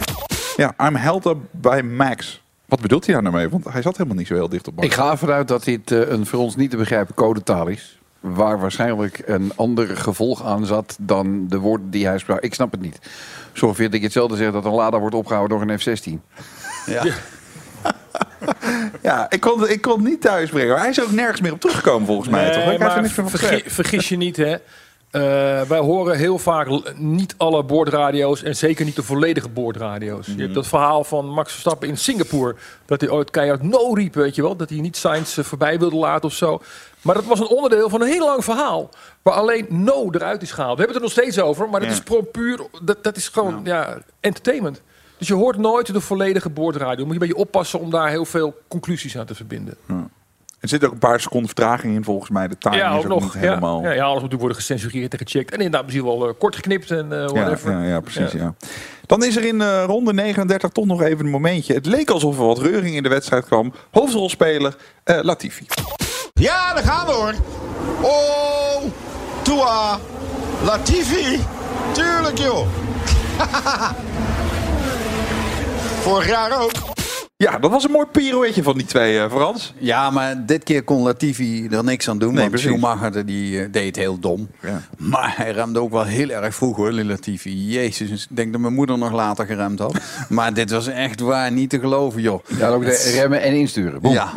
Ja, 0.56 0.74
I'm 0.86 0.94
held 0.96 1.26
up 1.26 1.36
by 1.50 1.80
Max. 1.84 2.42
Wat 2.66 2.80
bedoelt 2.80 3.04
hij 3.04 3.14
daar 3.14 3.22
nou 3.22 3.34
mee? 3.34 3.48
Want 3.48 3.64
hij 3.64 3.82
zat 3.82 3.96
helemaal 3.96 4.18
niet 4.18 4.26
zo 4.26 4.34
heel 4.34 4.48
dicht 4.48 4.68
op 4.68 4.74
Max. 4.74 4.86
Ik 4.86 4.94
ga 4.94 5.10
ervan 5.10 5.30
uit 5.30 5.48
dat 5.48 5.64
dit 5.64 5.90
eh, 5.90 6.08
een 6.08 6.26
voor 6.26 6.38
ons 6.38 6.56
niet 6.56 6.70
te 6.70 6.76
begrijpen 6.76 7.14
codetaal 7.14 7.66
is. 7.66 7.98
Waar 8.20 8.60
waarschijnlijk 8.60 9.22
een 9.26 9.52
ander 9.56 9.96
gevolg 9.96 10.44
aan 10.44 10.66
zat 10.66 10.96
dan 11.00 11.48
de 11.48 11.58
woorden 11.58 11.90
die 11.90 12.06
hij 12.06 12.18
sprak. 12.18 12.40
Ik 12.40 12.54
snap 12.54 12.70
het 12.70 12.80
niet. 12.80 12.98
Zo 13.52 13.72
vind 13.72 13.94
ik 13.94 14.02
hetzelfde 14.02 14.36
zeggen 14.36 14.54
dat 14.54 14.64
een 14.64 14.72
Lada 14.72 14.98
wordt 14.98 15.14
opgehouden 15.14 15.58
door 15.58 15.68
een 15.68 15.78
F-16. 15.78 16.12
ja. 16.86 17.04
Ja, 17.04 17.14
ik 19.28 19.40
kon, 19.40 19.68
ik 19.68 19.80
kon 19.80 19.92
het 19.92 20.04
niet 20.08 20.20
thuis 20.20 20.50
brengen. 20.50 20.78
Hij 20.78 20.88
is 20.88 21.02
ook 21.02 21.10
nergens 21.10 21.40
meer 21.40 21.52
op 21.52 21.60
teruggekomen 21.60 22.06
volgens 22.06 22.28
mij. 22.28 22.52
toch? 22.52 22.72
Ik 22.72 22.78
maar 22.78 23.00
niks 23.02 23.14
meer 23.16 23.28
van 23.28 23.30
vergi- 23.30 23.46
gezegd. 23.46 23.72
vergis 23.72 24.08
je 24.08 24.16
niet, 24.16 24.36
hè. 24.36 24.56
Eh, 25.10 25.20
wij 25.68 25.78
horen 25.78 26.16
heel 26.16 26.38
vaak 26.38 26.68
niet 26.96 27.34
alle 27.36 27.64
boordradio's 27.64 28.42
en 28.42 28.56
zeker 28.56 28.84
niet 28.84 28.96
de 28.96 29.02
volledige 29.02 29.48
boordradio's. 29.48 30.26
Mhm. 30.26 30.36
Je 30.36 30.42
hebt 30.42 30.54
dat 30.54 30.66
verhaal 30.66 31.04
van 31.04 31.26
Max 31.28 31.50
Verstappen 31.50 31.88
in 31.88 31.98
Singapore. 31.98 32.54
Dat 32.86 33.00
hij 33.00 33.10
ooit 33.10 33.30
keihard 33.30 33.62
no 33.62 33.92
riep, 33.94 34.14
weet 34.14 34.34
je 34.34 34.42
wel. 34.42 34.56
Dat 34.56 34.68
hij 34.68 34.78
niet 34.78 34.96
Sainz 34.96 35.38
eh, 35.38 35.44
voorbij 35.44 35.78
wilde 35.78 35.96
laten 35.96 36.24
of 36.28 36.34
zo. 36.34 36.60
Maar 37.00 37.14
dat 37.14 37.24
was 37.24 37.40
een 37.40 37.46
onderdeel 37.48 37.88
van 37.88 38.00
een 38.00 38.08
heel 38.08 38.24
lang 38.26 38.44
verhaal. 38.44 38.88
Waar 39.22 39.34
alleen 39.34 39.66
no 39.68 40.08
eruit 40.10 40.42
is 40.42 40.50
gehaald. 40.52 40.78
We 40.78 40.82
hebben 40.84 41.02
het 41.02 41.10
er 41.10 41.14
nog 41.14 41.24
steeds 41.24 41.40
over, 41.46 41.68
maar 41.68 41.80
dat 41.80 41.88
Ja. 41.88 42.14
is 42.14 42.26
puur. 42.32 42.60
Dat, 42.82 43.04
dat 43.04 43.16
is 43.16 43.28
gewoon 43.28 43.60
ja. 43.64 43.98
entertainment. 44.20 44.82
Dus 45.18 45.28
je 45.28 45.34
hoort 45.34 45.56
nooit 45.56 45.92
de 45.92 46.00
volledige 46.00 46.50
boordradio. 46.50 47.04
Moet 47.04 47.14
je 47.14 47.20
een 47.20 47.26
beetje 47.28 47.42
oppassen 47.44 47.80
om 47.80 47.90
daar 47.90 48.08
heel 48.08 48.24
veel 48.24 48.54
conclusies 48.68 49.18
aan 49.18 49.26
te 49.26 49.34
verbinden. 49.34 49.76
Er 50.60 50.68
zit 50.72 50.84
ook 50.84 50.92
een 50.92 50.98
paar 50.98 51.20
seconden 51.20 51.46
vertraging 51.46 51.94
in 51.94 52.04
volgens 52.04 52.30
mij. 52.30 52.48
De 52.48 52.58
timing 52.58 52.82
Ja, 52.82 52.90
is 52.96 53.02
ook 53.04 53.08
nog. 53.08 53.22
niet 53.22 53.32
Ja, 53.32 53.38
helemaal... 53.38 53.82
ja, 53.82 53.90
ja, 53.90 53.92
alles 54.02 54.04
moet 54.04 54.14
natuurlijk 54.14 54.40
worden 54.40 54.56
gecensureerd 54.58 55.12
en 55.12 55.18
gecheckt. 55.18 55.50
En 55.50 55.56
inderdaad 55.56 55.82
misschien 55.84 56.04
wel 56.04 56.28
eh, 56.28 56.34
kort 56.38 56.56
geknipt 56.56 56.90
en 56.90 57.12
eh 57.12 57.18
Ja, 57.18 57.26
whatever. 57.26 57.72
ja, 57.72 57.82
ja, 57.84 58.00
precies. 58.00 58.32
Ja. 58.32 58.38
Ja. 58.38 58.54
Dan 59.06 59.24
is 59.24 59.36
er 59.36 59.44
in 59.44 59.60
eh, 59.60 59.84
ronde 59.86 60.12
39 60.12 60.70
toch 60.70 60.84
nog 60.86 61.02
even 61.02 61.24
een 61.24 61.30
momentje. 61.30 61.74
Het 61.74 61.86
leek 61.86 62.10
alsof 62.10 62.38
er 62.38 62.44
wat 62.46 62.58
reuring 62.58 62.94
in 62.96 63.02
de 63.02 63.08
wedstrijd 63.08 63.44
kwam. 63.44 63.72
Hoofdrolspeler 63.90 64.76
eh, 65.04 65.18
Latifi. 65.22 65.66
Ja, 66.32 66.74
daar 66.74 66.82
gaan 66.84 67.06
we 67.06 67.12
hoor. 67.12 67.34
Oh, 68.02 68.82
Tua, 69.42 69.98
Latifi. 70.64 71.40
Tuurlijk 71.92 72.38
joh. 72.38 72.66
Vorig 76.06 76.28
jaar 76.28 76.62
ook. 76.62 76.70
Ja, 77.36 77.58
dat 77.58 77.70
was 77.70 77.84
een 77.84 77.90
mooi 77.90 78.06
pirouetje 78.06 78.62
van 78.62 78.74
die 78.76 78.86
twee, 78.86 79.18
eh, 79.18 79.30
Frans. 79.30 79.74
ja, 79.78 80.10
maar 80.10 80.46
dit 80.46 80.62
keer 80.64 80.82
kon 80.82 81.02
Latifi 81.02 81.68
er 81.70 81.84
niks 81.84 82.08
aan 82.08 82.18
doen. 82.18 82.28
Nee, 82.28 82.38
want 82.38 82.50
precies. 82.50 82.68
Schumacher 82.70 83.26
die, 83.26 83.60
eh, 83.62 83.68
deed 83.72 83.86
het 83.86 83.96
heel 83.96 84.18
dom. 84.18 84.48
Ja. 84.62 84.82
Maar 84.98 85.34
hij 85.36 85.50
remde 85.52 85.80
ook 85.80 85.90
wel 85.90 86.04
heel 86.04 86.28
erg 86.28 86.54
vroeg 86.54 86.76
hoor, 86.76 86.92
Latifi. 86.92 87.66
Jezus, 87.72 88.26
ik 88.30 88.36
denk 88.36 88.52
dat 88.52 88.60
mijn 88.60 88.74
moeder 88.74 88.98
nog 88.98 89.12
later 89.12 89.46
geremd 89.46 89.78
had. 89.78 89.98
maar 90.28 90.54
dit 90.54 90.70
was 90.70 90.86
echt 90.86 91.20
waar 91.20 91.52
niet 91.52 91.70
te 91.70 91.78
geloven 91.80 92.20
joh. 92.22 92.44
Ja, 92.58 92.68
ook 92.68 92.84
de 92.84 93.12
remmen 93.14 93.42
en 93.42 93.52
insturen. 93.54 94.00
Boom. 94.00 94.12
Ja, 94.12 94.32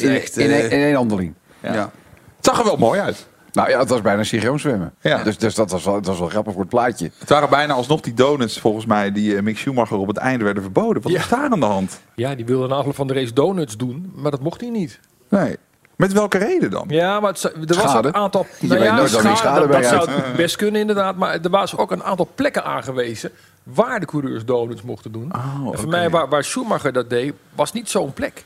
In, 0.00 0.08
echt, 0.10 0.36
in, 0.38 0.50
eh, 0.50 0.58
één- 0.58 0.70
één 0.70 0.94
handeling. 0.94 1.34
ja. 1.62 1.90
Het 2.36 2.48
zag 2.48 2.58
er 2.58 2.64
wel 2.64 2.76
mooi 2.76 3.00
uit. 3.00 3.26
Nou 3.52 3.70
ja, 3.70 3.78
het 3.78 3.88
was 3.88 4.00
bijna 4.00 4.22
synchroon 4.24 4.58
zwemmen. 4.58 4.92
Ja. 5.00 5.22
Dus, 5.22 5.38
dus 5.38 5.54
dat, 5.54 5.70
was 5.70 5.84
wel, 5.84 5.94
dat 5.94 6.06
was 6.06 6.18
wel 6.18 6.28
grappig 6.28 6.52
voor 6.52 6.60
het 6.62 6.70
plaatje. 6.70 7.10
Het 7.18 7.28
waren 7.28 7.50
bijna 7.50 7.72
alsnog 7.74 8.00
die 8.00 8.14
donuts 8.14 8.60
volgens 8.60 8.86
mij 8.86 9.12
die 9.12 9.36
eh, 9.36 9.42
Mick 9.42 9.58
Schumacher 9.58 9.96
op 9.96 10.06
het 10.08 10.16
einde 10.16 10.44
werden 10.44 10.62
verboden. 10.62 11.02
Wat 11.02 11.12
Ja. 11.12 11.18
is 11.18 11.28
daar 11.28 11.50
aan 11.50 11.60
de 11.60 11.66
hand? 11.66 12.00
Ja, 12.14 12.34
die 12.34 12.44
wilde 12.44 12.66
na 12.68 12.74
afloop 12.74 12.94
van 12.94 13.06
de 13.06 13.14
race 13.14 13.32
donuts 13.32 13.76
doen, 13.76 14.12
maar 14.14 14.30
dat 14.30 14.40
mocht 14.40 14.60
hij 14.60 14.70
niet. 14.70 15.00
Nee. 15.28 15.56
Met 15.96 16.12
welke 16.12 16.38
reden 16.38 16.70
dan? 16.70 16.84
Ja, 16.88 17.20
maar 17.20 17.32
het, 17.32 17.44
er 17.44 17.52
was 17.66 17.76
Schade. 17.76 17.98
ook 18.08 18.14
een 18.14 18.20
aantal... 18.20 18.46
Nooit 18.60 18.80
waar 18.80 19.22
die 19.22 19.36
schade 19.36 19.60
dat, 19.66 19.72
dat 19.72 19.84
zou 19.84 20.10
het 20.10 20.36
best 20.36 20.56
kunnen 20.56 20.80
inderdaad. 20.80 21.16
Maar 21.16 21.38
er 21.42 21.50
was 21.50 21.76
ook 21.76 21.90
een 21.90 22.02
aantal 22.02 22.28
plekken 22.34 22.64
aangewezen 22.64 23.30
waar 23.62 24.00
de 24.00 24.06
coureurs 24.06 24.44
donuts 24.44 24.82
mochten 24.82 25.12
doen. 25.12 25.32
Oh, 25.34 25.72
en 25.72 25.78
voor 25.78 25.88
mij, 25.88 26.10
waar, 26.10 26.28
waar 26.28 26.44
Schumacher 26.44 26.92
dat 26.92 27.10
deed, 27.10 27.32
was 27.54 27.72
niet 27.72 27.88
zo'n 27.90 28.12
plek. 28.12 28.44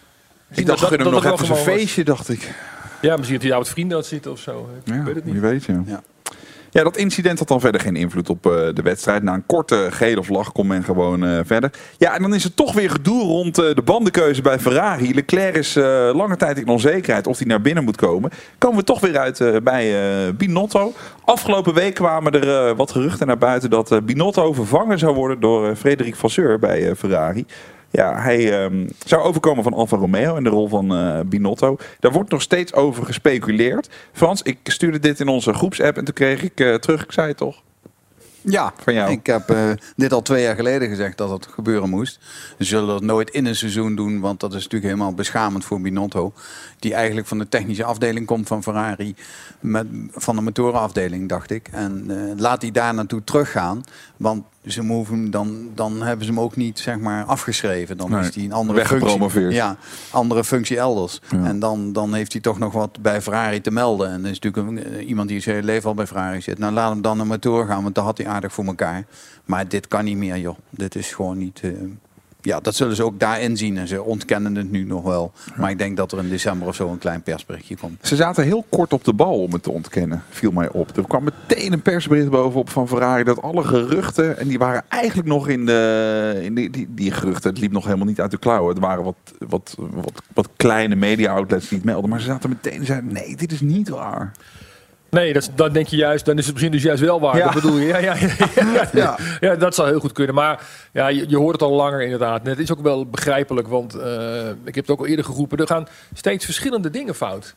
Ik 0.50 0.66
dacht, 0.66 0.80
gun 0.84 1.00
hem 1.00 1.10
nog 1.10 1.24
even 1.24 1.46
zijn 1.46 1.58
feestje, 1.58 2.04
dacht 2.04 2.28
ik. 2.28 2.54
Ja, 3.04 3.16
misschien 3.16 3.32
dat 3.34 3.42
hij 3.42 3.50
daar 3.50 3.58
met 3.58 3.68
vrienden 3.68 3.96
had 3.96 4.06
zitten 4.06 4.30
of 4.30 4.38
zo. 4.38 4.68
Ik 4.84 4.94
Ja, 4.94 5.02
weet 5.04 5.14
het 5.14 5.24
niet. 5.24 5.32
wie 5.32 5.42
weet, 5.42 5.64
ja. 5.64 5.82
Ja. 5.86 6.02
Ja, 6.70 6.82
dat 6.82 6.96
incident 6.96 7.38
had 7.38 7.48
dan 7.48 7.60
verder 7.60 7.80
geen 7.80 7.96
invloed 7.96 8.28
op 8.30 8.46
eh, 8.46 8.52
de 8.74 8.82
wedstrijd. 8.82 9.22
Na 9.22 9.34
een 9.34 9.46
korte 9.46 9.86
gele 9.90 10.24
vlag 10.24 10.52
kon 10.52 10.66
men 10.66 10.84
gewoon 10.84 11.24
eh, 11.24 11.38
verder. 11.44 11.70
Ja, 11.98 12.14
en 12.14 12.22
dan 12.22 12.34
is 12.34 12.44
er 12.44 12.54
toch 12.54 12.72
weer 12.72 12.90
gedoe 12.90 13.22
rond 13.22 13.58
eh, 13.58 13.74
de 13.74 13.82
bandenkeuze 13.82 14.42
bij 14.42 14.58
Ferrari. 14.58 15.14
Leclerc 15.14 15.56
is 15.56 15.76
eh, 15.76 16.10
lange 16.14 16.36
tijd 16.36 16.58
in 16.58 16.68
onzekerheid 16.68 17.26
of 17.26 17.38
hij 17.38 17.46
naar 17.46 17.60
binnen 17.60 17.84
moet 17.84 17.96
komen. 17.96 18.30
Komen 18.58 18.78
we 18.78 18.84
toch 18.84 19.00
weer 19.00 19.18
uit 19.18 19.40
eh, 19.40 19.56
bij 19.62 19.84
eh, 20.26 20.32
Binotto. 20.34 20.92
Afgelopen 21.24 21.74
week 21.74 21.94
kwamen 21.94 22.40
er 22.42 22.74
wat 22.74 22.90
geruchten 22.90 23.26
naar 23.26 23.38
buiten 23.38 23.70
dat 23.70 23.92
eh, 23.92 23.98
Binotto 24.02 24.52
vervangen 24.52 24.98
zou 24.98 25.14
worden 25.14 25.40
door 25.40 25.68
eh, 25.68 25.76
Frederik 25.76 26.16
Vasseur 26.16 26.58
bij 26.58 26.88
eh, 26.88 26.94
Ferrari. 26.96 27.44
Ja, 27.94 28.20
hij 28.20 28.64
ehm, 28.64 28.86
zou 29.06 29.22
overkomen 29.22 29.62
van 29.62 29.72
Alfa 29.72 29.96
Romeo 29.96 30.36
in 30.36 30.44
de 30.44 30.50
rol 30.50 30.68
van 30.68 30.94
eh, 30.94 31.20
Binotto. 31.26 31.76
Daar 32.00 32.12
wordt 32.12 32.30
nog 32.30 32.42
steeds 32.42 32.72
over 32.72 33.04
gespeculeerd. 33.04 33.88
Frans, 34.12 34.42
ik 34.42 34.58
stuurde 34.62 34.98
dit 34.98 35.20
in 35.20 35.28
onze 35.28 35.54
groepsapp 35.54 35.96
en 35.96 36.04
toen 36.04 36.14
kreeg 36.14 36.42
ik 36.42 36.60
eh, 36.60 36.74
terug, 36.74 37.04
ik 37.04 37.12
zei 37.12 37.28
het 37.28 37.36
toch? 37.36 37.62
Ja, 38.40 38.72
Van 38.82 38.94
jou. 38.94 39.10
ik 39.10 39.26
heb 39.26 39.50
eh, 39.50 39.70
dit 39.96 40.12
al 40.12 40.22
twee 40.22 40.42
jaar 40.42 40.54
geleden 40.54 40.88
gezegd 40.88 41.16
dat 41.18 41.30
het 41.30 41.46
gebeuren 41.46 41.90
moest. 41.90 42.18
Ze 42.58 42.64
zullen 42.64 42.88
dat 42.88 43.02
nooit 43.02 43.30
in 43.30 43.46
een 43.46 43.56
seizoen 43.56 43.94
doen, 43.94 44.20
want 44.20 44.40
dat 44.40 44.50
is 44.54 44.62
natuurlijk 44.62 44.92
helemaal 44.92 45.14
beschamend 45.14 45.64
voor 45.64 45.80
Binotto. 45.80 46.32
Die 46.78 46.94
eigenlijk 46.94 47.26
van 47.26 47.38
de 47.38 47.48
technische 47.48 47.84
afdeling 47.84 48.26
komt 48.26 48.48
van 48.48 48.62
Ferrari, 48.62 49.14
met, 49.60 49.86
van 50.12 50.36
de 50.36 50.42
motorenafdeling, 50.42 51.28
dacht 51.28 51.50
ik. 51.50 51.68
En 51.72 52.06
laat 52.38 52.62
hij 52.62 52.70
daar 52.70 52.94
naartoe 52.94 53.24
teruggaan, 53.24 53.82
want 54.16 54.44
ze 54.66 54.82
hoeven 54.82 55.14
hem 55.14 55.30
dan, 55.30 55.70
dan 55.74 56.02
hebben 56.02 56.26
ze 56.26 56.32
hem 56.32 56.40
ook 56.40 56.56
niet 56.56 56.78
zeg 56.78 56.98
maar, 56.98 57.24
afgeschreven. 57.24 57.96
Dan 57.96 58.10
Nee, 58.10 58.20
is 58.28 58.34
hij 58.34 58.44
een 58.44 58.52
andere 58.52 58.78
functie. 58.86 59.08
Ja, 59.54 59.76
andere 60.10 60.44
functie 60.44 60.78
elders. 60.78 61.20
Ja. 61.30 61.44
En 61.44 61.58
dan, 61.58 61.92
dan 61.92 62.14
heeft 62.14 62.32
hij 62.32 62.40
toch 62.40 62.58
nog 62.58 62.72
wat 62.72 62.98
bij 63.02 63.22
Ferrari 63.22 63.60
te 63.60 63.70
melden. 63.70 64.08
En 64.10 64.22
dat 64.22 64.30
is 64.30 64.38
natuurlijk 64.38 64.68
een, 64.86 64.92
eh, 64.94 65.08
iemand 65.08 65.28
die 65.28 65.40
zijn 65.40 65.54
hele 65.54 65.66
leven 65.66 65.88
al 65.88 65.94
bij 65.94 66.06
Ferrari 66.06 66.40
zit. 66.40 66.58
Nou, 66.58 66.72
laat 66.72 66.92
hem 66.92 67.02
dan 67.02 67.16
naar 67.16 67.26
motor 67.26 67.66
gaan, 67.66 67.82
want 67.82 67.94
daar 67.94 68.04
had 68.04 68.18
hij 68.18 68.26
aardig 68.26 68.52
voor 68.52 68.64
elkaar. 68.64 69.04
Maar 69.44 69.68
dit 69.68 69.88
kan 69.88 70.04
niet 70.04 70.16
meer, 70.16 70.38
joh. 70.38 70.56
Dit 70.70 70.94
is 70.94 71.12
gewoon 71.12 71.38
niet... 71.38 71.60
eh, 71.62 71.70
ja, 72.44 72.60
dat 72.60 72.74
zullen 72.74 72.96
ze 72.96 73.04
ook 73.04 73.20
daarin 73.20 73.56
zien. 73.56 73.78
En 73.78 73.88
ze 73.88 74.02
ontkennen 74.02 74.54
het 74.54 74.70
nu 74.70 74.84
nog 74.84 75.02
wel. 75.02 75.32
Maar 75.56 75.70
ik 75.70 75.78
denk 75.78 75.96
dat 75.96 76.12
er 76.12 76.18
in 76.18 76.28
december 76.28 76.68
of 76.68 76.74
zo 76.74 76.88
een 76.88 76.98
klein 76.98 77.22
persberichtje 77.22 77.76
komt. 77.76 78.06
Ze 78.06 78.16
zaten 78.16 78.44
heel 78.44 78.64
kort 78.68 78.92
op 78.92 79.04
de 79.04 79.12
bal 79.12 79.42
om 79.42 79.52
het 79.52 79.62
te 79.62 79.70
ontkennen, 79.70 80.22
viel 80.28 80.50
mij 80.50 80.70
op. 80.70 80.96
Er 80.96 81.06
kwam 81.06 81.24
meteen 81.24 81.72
een 81.72 81.82
persbericht 81.82 82.30
bovenop 82.30 82.70
van 82.70 82.88
Ferrari 82.88 83.24
dat 83.24 83.42
alle 83.42 83.64
geruchten, 83.64 84.38
en 84.38 84.48
die 84.48 84.58
waren 84.58 84.84
eigenlijk 84.88 85.28
nog 85.28 85.48
in 85.48 85.66
de, 85.66 86.40
in 86.42 86.54
die, 86.54 86.70
die, 86.70 86.86
die 86.90 87.10
geruchten, 87.10 87.50
het 87.50 87.60
liep 87.60 87.72
nog 87.72 87.84
helemaal 87.84 88.06
niet 88.06 88.20
uit 88.20 88.30
de 88.30 88.38
klauwen. 88.38 88.74
Het 88.74 88.84
waren 88.84 89.04
wat, 89.04 89.16
wat, 89.38 89.76
wat, 89.78 90.22
wat 90.34 90.48
kleine 90.56 90.94
media-outlets 90.94 91.68
die 91.68 91.78
het 91.78 91.86
melden, 91.86 92.10
maar 92.10 92.20
ze 92.20 92.26
zaten 92.26 92.48
meteen 92.48 92.78
en 92.78 92.86
zeiden, 92.86 93.12
nee, 93.12 93.36
dit 93.36 93.52
is 93.52 93.60
niet 93.60 93.88
waar. 93.88 94.32
Nee, 95.14 95.32
dat, 95.32 95.50
dan 95.54 95.72
denk 95.72 95.86
je 95.86 95.96
juist, 95.96 96.24
dan 96.24 96.38
is 96.38 96.44
het 96.44 96.52
misschien 96.52 96.72
dus 96.72 96.82
juist 96.82 97.02
wel 97.02 97.20
waar. 97.20 97.36
Ja. 97.36 97.44
Dat 97.44 97.54
bedoel 97.54 97.78
je? 97.78 97.86
Ja, 97.86 97.98
ja, 97.98 98.14
ja, 98.20 98.48
ja, 98.54 98.88
ja. 98.92 99.18
Ja, 99.40 99.56
dat 99.56 99.74
zou 99.74 99.88
heel 99.88 100.00
goed 100.00 100.12
kunnen. 100.12 100.34
Maar 100.34 100.66
ja, 100.92 101.08
je, 101.08 101.24
je 101.28 101.36
hoort 101.36 101.52
het 101.52 101.62
al 101.62 101.72
langer 101.72 102.02
inderdaad. 102.02 102.42
En 102.44 102.50
het 102.50 102.58
is 102.58 102.72
ook 102.72 102.82
wel 102.82 103.06
begrijpelijk, 103.06 103.68
want 103.68 103.94
eh, 103.94 104.48
ik 104.48 104.74
heb 104.74 104.86
het 104.86 104.90
ook 104.90 104.98
al 104.98 105.06
eerder 105.06 105.24
geroepen. 105.24 105.58
Er 105.58 105.66
gaan 105.66 105.86
steeds 106.12 106.44
verschillende 106.44 106.90
dingen 106.90 107.14
fout. 107.14 107.54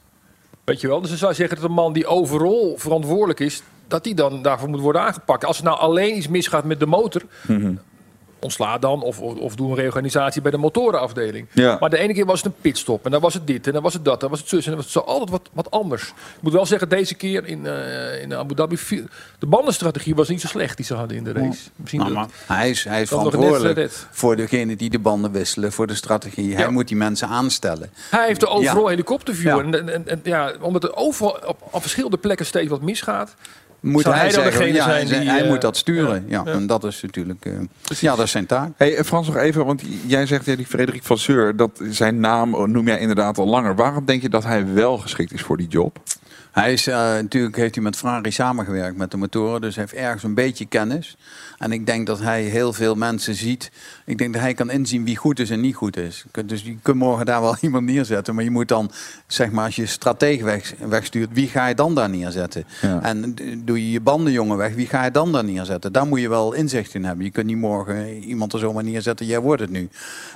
Weet 0.63 0.81
je 0.81 0.87
wel? 0.87 1.01
Dus 1.01 1.09
dan 1.09 1.17
zou 1.17 1.31
je 1.31 1.37
zeggen 1.37 1.55
dat 1.55 1.65
een 1.65 1.75
man 1.75 1.93
die 1.93 2.07
overal 2.07 2.73
verantwoordelijk 2.77 3.39
is, 3.39 3.61
dat 3.87 4.03
die 4.03 4.15
dan 4.15 4.41
daarvoor 4.41 4.69
moet 4.69 4.79
worden 4.79 5.01
aangepakt. 5.01 5.45
Als 5.45 5.57
er 5.57 5.63
nou 5.63 5.77
alleen 5.77 6.17
iets 6.17 6.27
misgaat 6.27 6.63
met 6.63 6.79
de 6.79 6.85
motor, 6.85 7.21
ontsla 8.39 8.77
dan 8.77 9.01
of, 9.01 9.19
of, 9.19 9.55
doe 9.55 9.69
een 9.69 9.75
reorganisatie 9.75 10.41
bij 10.41 10.51
de 10.51 10.57
motorenafdeling. 10.57 11.47
Ja. 11.53 11.77
Maar 11.79 11.89
de 11.89 11.97
ene 11.97 12.13
keer 12.13 12.25
was 12.25 12.43
het 12.43 12.45
een 12.53 12.61
pitstop 12.61 13.05
en 13.05 13.11
dan 13.11 13.21
was 13.21 13.33
het 13.33 13.47
dit 13.47 13.67
en 13.67 13.73
dan 13.73 13.81
was 13.83 13.93
het 13.93 14.05
dat, 14.05 14.19
dan 14.19 14.29
was 14.29 14.39
het 14.39 14.49
zus 14.49 14.63
en 14.63 14.71
dan 14.71 14.75
was 14.75 14.93
het 14.93 14.93
zo 14.93 14.99
altijd 15.09 15.29
wat, 15.29 15.49
wat 15.53 15.71
anders. 15.71 16.03
Ik 16.07 16.41
moet 16.41 16.53
wel 16.53 16.65
zeggen, 16.65 16.89
deze 16.89 17.15
keer 17.15 17.45
in, 17.45 17.65
eh, 17.65 18.21
in 18.21 18.33
Abu 18.35 18.55
Dhabi, 18.55 18.77
de 19.39 19.45
bandenstrategie 19.45 20.15
was 20.15 20.29
niet 20.29 20.41
zo 20.41 20.47
slecht 20.47 20.77
die 20.77 20.85
ze 20.85 20.93
hadden 20.93 21.17
in 21.17 21.23
de 21.23 21.31
race. 21.31 21.69
Misschien 21.75 21.99
Nou, 22.01 22.13
dat- 22.13 22.29
hij 22.45 22.69
is, 22.69 22.83
hij 22.83 23.01
is 23.01 23.09
net 23.09 23.19
verantwoordelijk 23.19 23.91
voor 24.11 24.35
degene 24.35 24.75
die 24.75 24.89
de 24.89 24.99
banden 24.99 25.31
wisselen, 25.31 25.71
voor 25.71 25.87
de 25.87 25.95
strategie. 25.95 26.55
Hij 26.55 26.69
moet 26.69 26.87
die 26.87 26.97
mensen 26.97 27.27
aanstellen. 27.27 27.89
Hij 28.09 28.27
heeft 28.27 28.39
de 28.39 28.47
overal 28.47 28.83
Ja. 28.83 28.89
helikopterview. 28.89 29.57
En, 29.57 30.07
en 30.07 30.19
ja, 30.23 30.53
omdat 30.61 30.83
er 30.83 30.95
overal 30.95 31.39
op, 31.45 31.57
op 31.71 31.81
verschillende 31.81 32.17
plekken 32.17 32.45
steeds 32.45 32.69
wat 32.69 32.81
misgaat. 32.81 33.35
Moet 33.79 34.01
zou 34.01 34.15
hij, 34.15 34.23
hij 34.23 34.33
dan 34.33 34.43
zeggen, 34.43 34.61
degene 34.61 34.77
ja, 34.77 34.83
zijn 34.83 35.07
hij, 35.07 35.19
die, 35.19 35.29
hij 35.29 35.41
eh, 35.41 35.49
moet 35.49 35.61
dat 35.61 35.77
sturen. 35.77 36.25
Ja, 36.27 36.41
ja. 36.45 36.51
En 36.51 36.67
dat 36.67 36.83
is 36.83 37.01
natuurlijk... 37.01 37.45
eh, 37.45 37.53
ja, 37.99 38.15
dat 38.15 38.25
is 38.25 38.31
zijn 38.31 38.45
taak. 38.45 38.71
Hey, 38.77 38.95
eh, 38.95 39.03
Frans, 39.03 39.27
nog 39.27 39.37
even, 39.37 39.65
want 39.65 39.81
jij 40.05 40.25
zegt, 40.25 40.45
ja, 40.45 40.55
die 40.55 40.65
Frederik 40.65 41.03
Vasseur, 41.03 41.55
dat 41.55 41.81
zijn 41.89 42.19
naam 42.19 42.71
noem 42.71 42.87
jij 42.87 42.99
inderdaad 42.99 43.37
al 43.37 43.47
langer. 43.47 43.75
Waarom 43.75 44.05
denk 44.05 44.21
je 44.21 44.29
dat 44.29 44.43
hij 44.43 44.73
wel 44.73 44.97
geschikt 44.97 45.33
is 45.33 45.41
voor 45.41 45.57
die 45.57 45.67
job? 45.67 45.99
Hij 46.57 46.73
is, 46.73 46.87
eh, 46.87 46.95
natuurlijk 46.95 47.55
heeft 47.55 47.75
hij 47.75 47.83
met 47.83 47.95
Ferrari 47.95 48.31
samengewerkt 48.31 48.97
met 48.97 49.11
de 49.11 49.17
motoren, 49.17 49.61
dus 49.61 49.75
hij 49.75 49.83
heeft 49.89 50.03
ergens 50.05 50.23
een 50.23 50.33
beetje 50.33 50.65
kennis. 50.65 51.17
En 51.57 51.71
ik 51.71 51.85
denk 51.85 52.07
dat 52.07 52.19
hij 52.19 52.43
heel 52.43 52.73
veel 52.73 52.95
mensen 52.95 53.35
ziet. 53.35 53.71
Ik 54.05 54.17
denk 54.17 54.33
dat 54.33 54.41
hij 54.41 54.53
kan 54.53 54.69
inzien 54.69 55.05
wie 55.05 55.15
goed 55.15 55.39
is 55.39 55.49
en 55.49 55.61
niet 55.61 55.75
goed 55.75 55.97
is. 55.97 56.25
Dus 56.45 56.61
je 56.63 56.77
kunt 56.81 56.97
morgen 56.97 57.25
daar 57.25 57.41
wel 57.41 57.55
iemand 57.61 57.85
neerzetten, 57.85 58.35
maar 58.35 58.43
je 58.43 58.51
moet 58.51 58.67
dan, 58.67 58.91
zeg 59.27 59.51
maar, 59.51 59.65
als 59.65 59.75
je 59.75 59.85
stratege 59.85 60.43
weg, 60.43 60.73
wegstuurt, 60.87 61.29
wie 61.33 61.47
ga 61.47 61.67
je 61.67 61.75
dan 61.75 61.95
daar 61.95 62.09
neerzetten? 62.09 62.65
Ja. 62.81 63.01
En 63.01 63.33
d- 63.35 63.41
doe 63.67 63.85
je 63.85 63.91
je 63.91 64.01
bandenjongen 64.01 64.57
weg, 64.57 64.73
wie 64.73 64.87
ga 64.87 65.03
je 65.03 65.11
dan 65.11 65.31
daar 65.31 65.43
neerzetten? 65.43 65.91
Daar 65.91 66.07
moet 66.07 66.19
je 66.19 66.29
wel 66.29 66.53
inzicht 66.53 66.93
in 66.93 67.03
hebben. 67.05 67.25
Je 67.25 67.31
kunt 67.31 67.45
niet 67.45 67.57
morgen 67.57 68.17
iemand 68.23 68.53
er 68.53 68.59
zomaar 68.59 68.83
neerzetten, 68.83 69.25
jij 69.25 69.39
wordt 69.39 69.61
het 69.61 69.71
nu. 69.71 69.89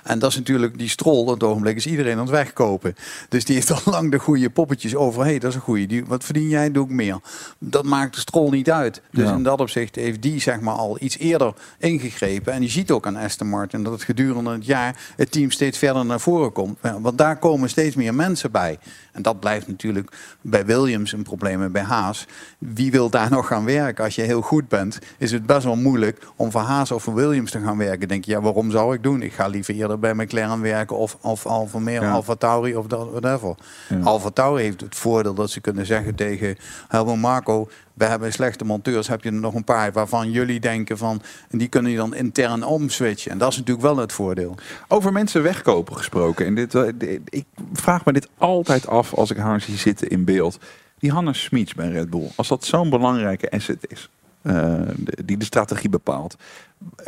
En 0.03 0.19
dat 0.19 0.29
is 0.29 0.37
natuurlijk 0.37 0.77
die 0.77 0.89
strol, 0.89 1.21
op 1.21 1.27
het 1.27 1.43
ogenblik 1.43 1.75
is 1.75 1.85
iedereen 1.85 2.13
aan 2.13 2.19
het 2.19 2.29
wegkopen. 2.29 2.95
Dus 3.29 3.45
die 3.45 3.55
heeft 3.55 3.71
al 3.71 3.91
lang 3.93 4.11
de 4.11 4.19
goede 4.19 4.49
poppetjes 4.49 4.95
over. 4.95 5.23
Hé, 5.23 5.29
hey, 5.29 5.39
dat 5.39 5.49
is 5.49 5.55
een 5.55 5.61
goede. 5.61 5.85
Die, 5.85 6.03
wat 6.11 6.23
verdien 6.23 6.47
jij, 6.47 6.71
doe 6.71 6.85
ik 6.85 6.91
meer. 6.91 7.19
Dat 7.59 7.83
maakt 7.85 8.13
de 8.13 8.19
strol 8.19 8.49
niet 8.49 8.71
uit. 8.71 9.01
Dus 9.11 9.27
Ja. 9.29 9.35
in 9.35 9.43
dat 9.43 9.59
opzicht 9.59 9.95
heeft 9.95 10.21
die 10.21 10.39
zeg 10.39 10.59
maar 10.59 10.73
al 10.73 10.97
iets 10.99 11.17
eerder 11.17 11.53
ingegrepen. 11.77 12.53
En 12.53 12.61
je 12.61 12.67
ziet 12.69 12.91
ook 12.91 13.05
aan 13.07 13.15
Aston 13.15 13.49
Martin 13.49 13.83
dat 13.83 13.93
het 13.93 14.03
gedurende 14.03 14.51
het 14.51 14.65
jaar 14.65 14.95
het 15.15 15.31
team 15.31 15.51
steeds 15.51 15.77
verder 15.77 16.05
naar 16.05 16.19
voren 16.19 16.51
komt. 16.51 16.77
Ja, 16.83 17.01
Want 17.01 17.17
daar 17.17 17.37
komen 17.37 17.69
steeds 17.69 17.95
meer 17.95 18.13
mensen 18.13 18.51
bij. 18.51 18.77
En 19.11 19.21
dat 19.21 19.39
blijft 19.39 19.67
natuurlijk 19.67 20.11
bij 20.41 20.65
Williams 20.65 21.11
een 21.11 21.23
probleem 21.23 21.63
en 21.63 21.71
bij 21.71 21.81
Haas. 21.81 22.25
Wie 22.57 22.91
wil 22.91 23.09
daar 23.09 23.29
nog 23.29 23.47
gaan 23.47 23.65
werken? 23.65 24.03
Als 24.03 24.15
je 24.15 24.21
heel 24.21 24.41
goed 24.41 24.67
bent, 24.67 24.99
is 25.17 25.31
het 25.31 25.45
best 25.45 25.63
wel 25.63 25.75
moeilijk 25.75 26.27
om 26.35 26.51
voor 26.51 26.61
Haas 26.61 26.91
of 26.91 27.03
voor 27.03 27.13
Williams 27.13 27.51
te 27.51 27.59
gaan 27.59 27.77
werken. 27.77 28.07
Denk 28.07 28.25
je, 28.25 28.31
ja, 28.31 28.41
waarom 28.41 28.71
zou 28.71 28.93
ik 28.95 29.03
doen? 29.03 29.21
Ik 29.21 29.33
ga 29.33 29.47
liever 29.47 29.73
eerder 29.73 29.99
bij 29.99 30.13
McLaren 30.13 30.61
werken 30.61 30.97
of, 30.97 31.17
of 31.21 31.45
Alfa 31.45 31.73
Romeo, 31.73 32.01
Ja. 32.01 32.11
Alfa 32.11 32.35
Tauri 32.35 32.75
of 32.75 32.85
dat, 32.87 33.07
whatever. 33.11 33.55
Alfa 34.03 34.29
Tauri 34.29 34.63
heeft 34.63 34.81
het 34.81 34.95
voordeel 34.95 35.33
dat 35.33 35.49
ze 35.49 35.59
kunnen 35.61 35.85
zeggen 35.85 36.00
tegen 36.15 36.57
Helmut 36.87 37.17
Marco... 37.17 37.69
we 37.93 38.05
hebben 38.05 38.33
slechte 38.33 38.65
monteurs, 38.65 39.07
heb 39.07 39.23
je 39.23 39.31
nog 39.31 39.53
een 39.53 39.63
paar 39.63 39.91
waarvan 39.91 40.31
jullie 40.31 40.59
denken 40.59 40.97
van... 40.97 41.21
en 41.49 41.57
die 41.57 41.67
kunnen 41.67 41.91
je 41.91 41.97
dan 41.97 42.15
intern 42.15 42.63
omswitchen. 42.63 43.31
En 43.31 43.37
dat 43.37 43.51
is 43.51 43.57
natuurlijk 43.57 43.85
wel 43.85 43.97
het 43.97 44.13
voordeel. 44.13 44.55
Over 44.87 45.11
mensen 45.11 45.43
wegkopen 45.43 45.97
gesproken. 45.97 46.45
En 46.45 46.55
dit, 46.55 46.75
eh, 46.75 47.19
ik 47.25 47.45
vraag 47.73 48.05
me 48.05 48.13
dit 48.13 48.29
altijd 48.37 48.87
af 48.87 49.13
als 49.13 49.31
ik 49.31 49.37
haar 49.37 49.61
zie 49.61 49.77
zitten 49.77 50.09
in 50.09 50.25
beeld. 50.25 50.59
Die 50.99 51.11
Hannes 51.11 51.43
Smits 51.43 51.73
bij 51.73 51.89
Red 51.89 52.09
Bull. 52.09 52.31
Als 52.35 52.47
dat 52.47 52.65
zo'n 52.65 52.89
belangrijke 52.89 53.51
asset 53.51 53.85
is. 53.87 54.09
Eh, 54.41 54.81
die 55.25 55.37
de 55.37 55.45
strategie 55.45 55.89
bepaalt. 55.89 56.35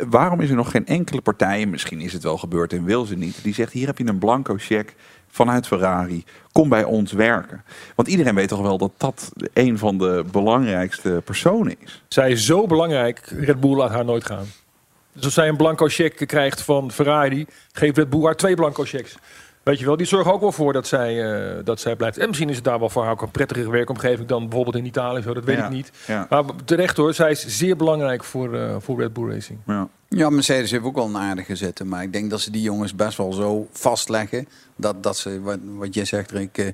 Waarom 0.08 0.40
is 0.40 0.50
er 0.50 0.56
nog 0.56 0.70
geen 0.70 0.86
enkele 0.86 1.20
partij, 1.20 1.66
misschien 1.66 2.00
is 2.00 2.12
het 2.12 2.22
wel 2.22 2.38
gebeurd 2.38 2.72
en 2.72 2.84
wil 2.84 3.04
ze 3.04 3.16
niet, 3.16 3.42
die 3.42 3.54
zegt 3.54 3.72
hier 3.72 3.86
heb 3.86 3.98
je 3.98 4.06
een 4.06 4.18
blanco 4.18 4.54
cheque 4.58 4.92
vanuit 5.28 5.66
Ferrari, 5.66 6.24
kom 6.52 6.68
bij 6.68 6.84
ons 6.84 7.12
werken. 7.12 7.64
Want 7.94 8.08
iedereen 8.08 8.34
weet 8.34 8.48
toch 8.48 8.60
wel 8.60 8.78
dat 8.78 8.92
dat 8.96 9.32
een 9.52 9.78
van 9.78 9.98
de 9.98 10.24
belangrijkste 10.30 11.22
personen 11.24 11.76
is. 11.78 12.02
Zij 12.08 12.30
is 12.30 12.46
zo 12.46 12.66
belangrijk, 12.66 13.26
Red 13.26 13.60
Bull 13.60 13.76
laat 13.76 13.90
haar 13.90 14.04
nooit 14.04 14.26
gaan. 14.26 14.46
Dus 15.12 15.24
als 15.24 15.34
zij 15.34 15.48
een 15.48 15.56
blanco 15.56 15.86
cheque 15.88 16.26
krijgt 16.26 16.62
van 16.62 16.90
Ferrari, 16.90 17.46
geeft 17.72 17.96
Red 17.96 18.10
Bull 18.10 18.24
haar 18.24 18.36
twee 18.36 18.54
blanco 18.54 18.84
checks. 18.84 19.16
Weet 19.64 19.78
je 19.78 19.84
wel, 19.84 19.96
die 19.96 20.06
zorgen 20.06 20.32
ook 20.32 20.40
wel 20.40 20.52
voor 20.52 20.72
dat 20.72 20.86
zij, 20.86 21.32
eh, 21.32 21.64
dat 21.64 21.80
zij 21.80 21.96
blijft. 21.96 22.18
En 22.18 22.26
misschien 22.26 22.48
is 22.48 22.54
het 22.56 22.64
daar 22.64 22.78
wel 22.78 22.90
voor 22.90 23.02
haar 23.02 23.12
ook 23.12 23.22
een 23.22 23.30
prettigere 23.30 23.70
werkomgeving 23.70 24.28
dan 24.28 24.42
bijvoorbeeld 24.42 24.76
in 24.76 24.86
Italië. 24.86 25.22
Zo, 25.22 25.34
dat 25.34 25.44
weet 25.44 25.56
Ja, 25.56 25.64
ik 25.64 25.70
niet. 25.70 25.90
ja. 26.06 26.26
Maar 26.30 26.44
terecht 26.64 26.96
hoor, 26.96 27.14
zij 27.14 27.30
is 27.30 27.46
zeer 27.46 27.76
belangrijk 27.76 28.24
voor, 28.24 28.54
eh, 28.54 28.76
voor 28.78 29.00
Red 29.00 29.12
Bull 29.12 29.30
Racing. 29.30 29.58
Ja. 29.66 29.88
Ja, 30.08 30.30
Mercedes 30.30 30.70
heeft 30.70 30.84
ook 30.84 30.94
wel 30.94 31.04
een 31.06 31.16
aardige 31.16 31.56
zitten. 31.56 31.88
Maar 31.88 32.02
ik 32.02 32.12
denk 32.12 32.30
dat 32.30 32.40
ze 32.40 32.50
die 32.50 32.62
jongens 32.62 32.94
best 32.94 33.16
wel 33.16 33.32
zo 33.32 33.68
vastleggen. 33.72 34.48
Dat, 34.76 35.02
dat 35.02 35.16
ze, 35.16 35.40
wat, 35.40 35.58
wat 35.62 35.94
jij 35.94 36.04
zegt, 36.04 36.30
Rick, 36.30 36.58
eh, 36.58 36.66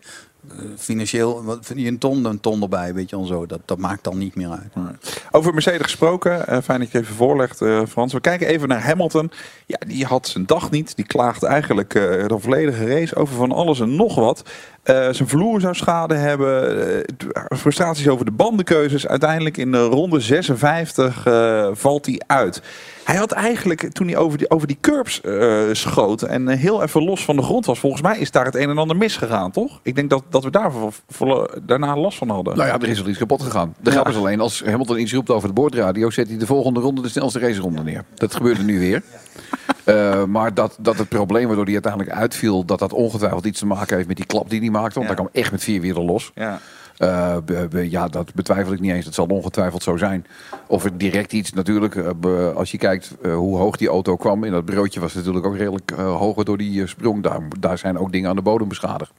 financieel, 0.76 1.44
wat 1.44 1.72
je 1.74 1.86
een 1.86 1.98
ton, 1.98 2.24
een 2.24 2.40
ton 2.40 2.62
erbij, 2.62 2.94
weet 2.94 3.10
je 3.10 3.16
wel 3.16 3.24
zo. 3.24 3.46
Dat, 3.46 3.60
dat 3.64 3.78
maakt 3.78 4.04
dan 4.04 4.18
niet 4.18 4.34
meer 4.34 4.50
uit. 4.50 4.98
Over 5.30 5.52
Mercedes 5.52 5.82
gesproken, 5.82 6.46
eh, 6.46 6.58
fijn 6.62 6.80
dat 6.80 6.90
je 6.90 6.98
even 6.98 7.14
voorlegt, 7.14 7.62
eh, 7.62 7.82
Frans. 7.88 8.12
We 8.12 8.20
kijken 8.20 8.46
even 8.46 8.68
naar 8.68 8.84
Hamilton. 8.84 9.30
Ja, 9.66 9.78
die 9.86 10.04
had 10.04 10.28
zijn 10.28 10.46
dag 10.46 10.70
niet. 10.70 10.96
Die 10.96 11.06
klaagde 11.06 11.46
eigenlijk 11.46 11.94
eh, 11.94 12.26
de 12.26 12.38
volledige 12.38 12.86
race 12.86 13.16
over 13.16 13.34
van 13.34 13.52
alles 13.52 13.80
en 13.80 13.96
nog 13.96 14.14
wat. 14.14 14.42
Eh, 14.90 15.12
zijn 15.12 15.28
vloer 15.28 15.60
zou 15.60 15.74
schade 15.74 16.14
hebben. 16.14 16.76
eh, 17.04 17.58
frustraties 17.58 18.08
over 18.08 18.24
de 18.24 18.30
bandenkeuzes. 18.30 19.06
Uiteindelijk 19.06 19.56
in 19.56 19.72
de 19.72 19.84
ronde 19.84 20.20
56 20.20 21.26
eh, 21.26 21.68
valt 21.72 22.06
hij 22.06 22.20
uit. 22.26 22.62
Hij 23.04 23.16
had 23.18 23.32
eigenlijk, 23.32 23.92
toen 23.92 24.06
hij 24.06 24.16
over 24.16 24.38
die, 24.38 24.50
over 24.50 24.66
die 24.66 24.78
curbs 24.80 25.20
eh, 25.20 25.62
schoot 25.72 26.22
en 26.22 26.48
heel 26.48 26.82
even 26.82 27.04
los 27.04 27.24
van 27.24 27.36
de 27.36 27.42
grond 27.42 27.66
was, 27.66 27.78
volgens 27.78 28.02
mij 28.02 28.18
is 28.18 28.30
daar 28.30 28.44
het 28.44 28.54
een 28.54 28.70
en 28.70 28.78
ander 28.78 28.96
misgegaan, 28.96 29.50
toch? 29.50 29.80
Ik 29.82 29.94
denk 29.94 30.10
dat, 30.10 30.22
dat 30.30 30.44
we 30.44 30.50
daar 30.50 30.72
vo- 30.72 30.90
vo- 31.08 31.46
daarna 31.62 31.96
last 31.96 32.18
van 32.18 32.28
hadden. 32.28 32.56
Nou 32.56 32.68
ja, 32.68 32.74
er 32.80 32.88
is 32.88 32.98
wel 33.00 33.08
iets 33.08 33.18
kapot 33.18 33.42
gegaan. 33.42 33.74
De 33.80 33.90
grap 33.90 34.08
is 34.08 34.16
alleen, 34.16 34.40
als 34.40 34.62
Hamilton 34.64 34.98
iets 34.98 35.12
roept 35.12 35.30
over 35.30 35.48
de 35.48 35.54
boordradio... 35.54 36.10
zet 36.10 36.28
hij 36.28 36.38
de 36.38 36.46
volgende 36.46 36.80
ronde 36.80 37.02
de 37.02 37.08
snelste 37.08 37.38
raceronde 37.38 37.82
neer. 37.82 38.04
Dat 38.14 38.34
gebeurde 38.34 38.62
nu 38.62 38.78
weer. 38.78 39.02
Eh, 39.84 40.24
maar 40.24 40.54
dat, 40.54 40.76
dat 40.80 40.98
het 40.98 41.08
probleem 41.08 41.46
waardoor 41.46 41.64
hij 41.64 41.72
uiteindelijk 41.72 42.12
uitviel... 42.12 42.64
dat 42.64 42.78
dat 42.78 42.92
ongetwijfeld 42.92 43.44
iets 43.46 43.58
te 43.58 43.66
maken 43.66 43.96
heeft 43.96 44.08
met 44.08 44.16
die 44.16 44.26
klap 44.26 44.50
die 44.50 44.60
hij 44.60 44.70
maakte. 44.70 44.94
Want 44.94 45.06
hij 45.06 45.14
kwam 45.14 45.28
echt 45.32 45.50
met 45.52 45.62
vier 45.64 45.80
wielen 45.80 46.04
los. 46.04 46.30
Ja. 46.34 46.58
Eh, 46.96 47.36
be- 47.44 47.66
be- 47.70 47.90
ja, 47.90 48.08
dat 48.08 48.34
betwijfel 48.34 48.72
ik 48.72 48.80
niet 48.80 48.92
eens. 48.92 49.04
Dat 49.04 49.14
zal 49.14 49.26
ongetwijfeld 49.26 49.82
zo 49.82 49.96
zijn. 49.96 50.26
Of 50.66 50.82
het 50.82 51.00
direct 51.00 51.32
iets, 51.32 51.52
natuurlijk, 51.52 51.94
eh, 51.94 52.08
be- 52.16 52.52
als 52.56 52.70
je 52.70 52.78
kijkt 52.78 53.10
hoe 53.22 53.56
hoog 53.58 53.76
die 53.76 53.88
auto 53.88 54.16
kwam. 54.16 54.44
In 54.44 54.52
dat 54.52 54.64
broodje 54.64 55.00
was 55.00 55.08
het 55.14 55.18
natuurlijk 55.18 55.46
ook 55.46 55.56
redelijk 55.56 55.90
hoger 55.96 56.44
door 56.44 56.56
die 56.58 56.86
sprong. 56.86 57.22
Daar, 57.22 57.40
daar 57.58 57.78
zijn 57.78 57.98
ook 57.98 58.12
dingen 58.12 58.30
aan 58.30 58.36
de 58.36 58.42
bodem 58.42 58.68
beschadigd. 58.68 59.12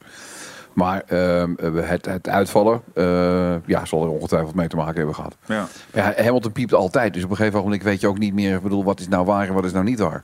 Maar 0.74 1.03
ehm, 1.08 1.53
het, 1.75 2.06
het 2.06 2.30
uitvallen, 2.30 2.82
ja, 3.65 3.86
zal 3.86 4.03
er 4.03 4.10
ongetwijfeld 4.10 4.56
mee 4.56 4.68
te 4.68 4.75
maken 4.75 4.96
hebben 4.96 5.15
gehad. 5.15 5.36
Ja. 5.46 5.68
Ja, 5.94 6.13
Hamilton 6.18 6.51
piept 6.51 6.74
altijd. 6.74 7.13
Dus 7.13 7.24
op 7.24 7.30
een 7.30 7.36
gegeven 7.36 7.62
moment 7.63 7.84
weet 7.84 8.01
je 8.01 8.08
ook 8.08 8.18
niet 8.18 8.34
meer, 8.34 8.56
ik 8.56 8.62
bedoel, 8.62 8.84
wat 8.84 9.00
is 9.00 9.08
nou 9.08 9.25
waar 9.25 9.48
en 9.48 9.53
wat 9.53 9.65
is 9.65 9.72
nou 9.72 9.86
niet 9.86 10.00
waar. 10.00 10.24